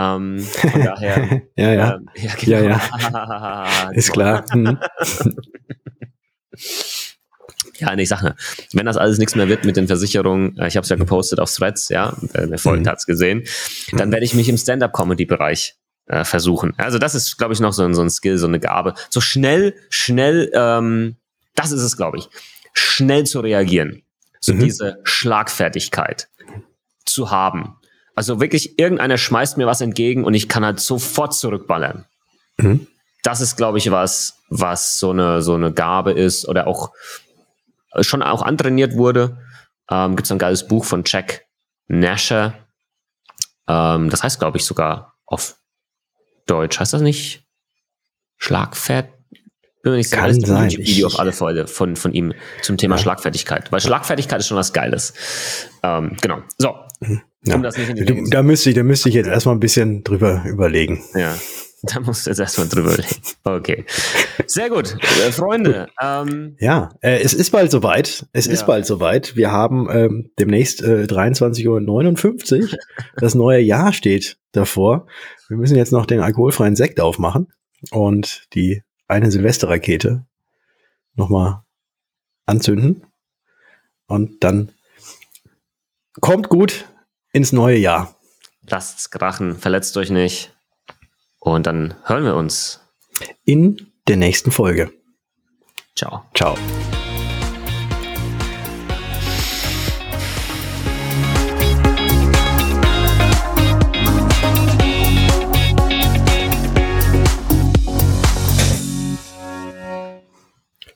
Ähm, 0.00 0.40
von 0.70 0.82
daher. 0.82 1.42
ja, 1.56 1.72
ja. 1.72 1.94
Ähm, 1.94 2.08
ja, 2.16 2.34
genau. 2.34 2.56
ja, 2.56 2.80
ja. 3.08 3.90
ist 3.92 4.12
klar. 4.12 4.44
Mhm. 4.54 4.78
Ja, 7.78 7.96
nee, 7.96 8.02
ich 8.02 8.10
sag 8.10 8.22
ne, 8.22 8.36
wenn 8.74 8.84
das 8.84 8.98
alles 8.98 9.16
nichts 9.16 9.34
mehr 9.34 9.48
wird 9.48 9.64
mit 9.64 9.74
den 9.74 9.86
Versicherungen, 9.86 10.54
äh, 10.58 10.68
ich 10.68 10.76
habe 10.76 10.82
es 10.84 10.90
ja 10.90 10.96
gepostet 10.96 11.40
auf 11.40 11.50
Threads, 11.50 11.88
ja, 11.88 12.14
wer 12.32 12.58
folgt 12.58 12.84
mhm. 12.84 12.88
hat's 12.90 13.06
gesehen, 13.06 13.44
dann 13.92 14.12
werde 14.12 14.26
ich 14.26 14.34
mich 14.34 14.50
im 14.50 14.58
Stand-up-Comedy-Bereich 14.58 15.76
äh, 16.06 16.24
versuchen. 16.24 16.74
Also 16.76 16.98
das 16.98 17.14
ist, 17.14 17.38
glaube 17.38 17.54
ich, 17.54 17.60
noch 17.60 17.72
so, 17.72 17.90
so 17.94 18.02
ein 18.02 18.10
Skill, 18.10 18.36
so 18.36 18.46
eine 18.46 18.60
Gabe. 18.60 18.92
So 19.08 19.22
schnell, 19.22 19.74
schnell, 19.88 20.50
ähm, 20.52 21.16
das 21.54 21.72
ist 21.72 21.80
es, 21.80 21.96
glaube 21.96 22.18
ich, 22.18 22.28
schnell 22.74 23.24
zu 23.24 23.40
reagieren. 23.40 24.02
So 24.40 24.52
mhm. 24.52 24.58
diese 24.60 24.98
Schlagfertigkeit 25.04 26.28
zu 27.06 27.30
haben. 27.30 27.76
Also 28.14 28.40
wirklich, 28.40 28.78
irgendeiner 28.78 29.18
schmeißt 29.18 29.56
mir 29.56 29.66
was 29.66 29.80
entgegen 29.80 30.24
und 30.24 30.34
ich 30.34 30.48
kann 30.48 30.64
halt 30.64 30.80
sofort 30.80 31.34
zurückballern. 31.34 32.06
Mhm. 32.58 32.86
Das 33.22 33.40
ist, 33.40 33.56
glaube 33.56 33.78
ich, 33.78 33.90
was, 33.90 34.38
was 34.48 34.98
so 34.98 35.10
eine, 35.10 35.42
so 35.42 35.54
eine 35.54 35.72
Gabe 35.72 36.12
ist 36.12 36.48
oder 36.48 36.66
auch 36.66 36.90
schon 38.00 38.22
auch 38.22 38.42
antrainiert 38.42 38.96
wurde. 38.96 39.38
Ähm, 39.90 40.16
Gibt 40.16 40.26
es 40.26 40.32
ein 40.32 40.38
geiles 40.38 40.66
Buch 40.66 40.84
von 40.84 41.02
Jack 41.04 41.46
Nasher. 41.88 42.54
Ähm, 43.68 44.10
das 44.10 44.22
heißt, 44.22 44.38
glaube 44.38 44.58
ich, 44.58 44.64
sogar 44.64 45.14
auf 45.26 45.56
Deutsch. 46.46 46.78
Heißt 46.78 46.92
das 46.92 47.02
nicht 47.02 47.44
Schlagfett? 48.36 49.08
Bin 49.82 49.92
mir 49.92 49.98
nicht 49.98 50.10
sicher. 50.10 50.22
Kann 50.22 50.40
sein. 50.40 50.70
Video 50.70 51.06
auf 51.06 51.18
alle 51.18 51.32
Fälle 51.32 51.66
von, 51.66 51.96
von 51.96 52.12
ihm 52.12 52.34
zum 52.62 52.76
Thema 52.76 52.96
ja. 52.96 53.02
Schlagfertigkeit. 53.02 53.72
Weil 53.72 53.80
Schlagfertigkeit 53.80 54.40
ist 54.40 54.48
schon 54.48 54.56
was 54.56 54.72
Geiles. 54.72 55.14
Ähm, 55.82 56.16
genau. 56.20 56.42
So. 56.58 56.74
Ja. 57.44 57.54
Um 57.54 57.62
du, 57.62 58.24
da 58.30 58.42
müsste 58.42 58.70
ich, 58.70 58.76
da 58.76 58.82
müsste 58.82 59.08
ich 59.08 59.14
jetzt 59.14 59.26
erstmal 59.26 59.54
ein 59.54 59.60
bisschen 59.60 60.04
drüber 60.04 60.44
überlegen. 60.46 61.02
Ja. 61.14 61.36
Da 61.82 61.98
musst 61.98 62.26
du 62.26 62.30
jetzt 62.30 62.40
erstmal 62.40 62.68
drüber 62.68 62.94
legen. 62.94 63.22
Okay. 63.42 63.86
Sehr 64.46 64.68
gut. 64.68 64.98
Äh, 65.26 65.32
Freunde. 65.32 65.88
Ähm, 65.98 66.56
ja, 66.60 66.90
äh, 67.00 67.20
es 67.22 67.32
ist 67.32 67.52
bald 67.52 67.70
soweit. 67.70 68.26
Es 68.34 68.44
ja. 68.44 68.52
ist 68.52 68.66
bald 68.66 68.84
soweit. 68.84 69.34
Wir 69.34 69.50
haben 69.50 69.88
ähm, 69.90 70.30
demnächst 70.38 70.82
äh, 70.82 71.06
23.59 71.08 72.60
Uhr. 72.60 72.78
Das 73.16 73.34
neue 73.34 73.60
Jahr 73.60 73.94
steht 73.94 74.36
davor. 74.52 75.06
Wir 75.48 75.56
müssen 75.56 75.74
jetzt 75.74 75.90
noch 75.90 76.04
den 76.04 76.20
alkoholfreien 76.20 76.76
Sekt 76.76 77.00
aufmachen 77.00 77.48
und 77.90 78.44
die 78.52 78.82
eine 79.08 79.30
Silvesterrakete 79.30 80.26
nochmal 81.14 81.62
anzünden. 82.44 83.06
Und 84.06 84.44
dann 84.44 84.72
kommt 86.20 86.50
gut 86.50 86.89
ins 87.32 87.52
neue 87.52 87.76
Jahr. 87.76 88.14
Lasst's 88.62 89.10
krachen, 89.10 89.58
verletzt 89.58 89.96
euch 89.96 90.10
nicht. 90.10 90.52
Und 91.38 91.66
dann 91.66 91.94
hören 92.04 92.24
wir 92.24 92.34
uns 92.34 92.80
in 93.44 93.92
der 94.06 94.16
nächsten 94.16 94.50
Folge. 94.50 94.92
Ciao. 95.96 96.24
Ciao. 96.34 96.56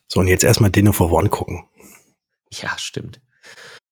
So, 0.07 0.21
und 0.21 0.29
jetzt 0.29 0.45
erstmal 0.45 0.71
Dinner 0.71 0.93
for 0.93 1.11
One 1.11 1.29
gucken. 1.29 1.69
Ja, 2.53 2.79
stimmt. 2.79 3.21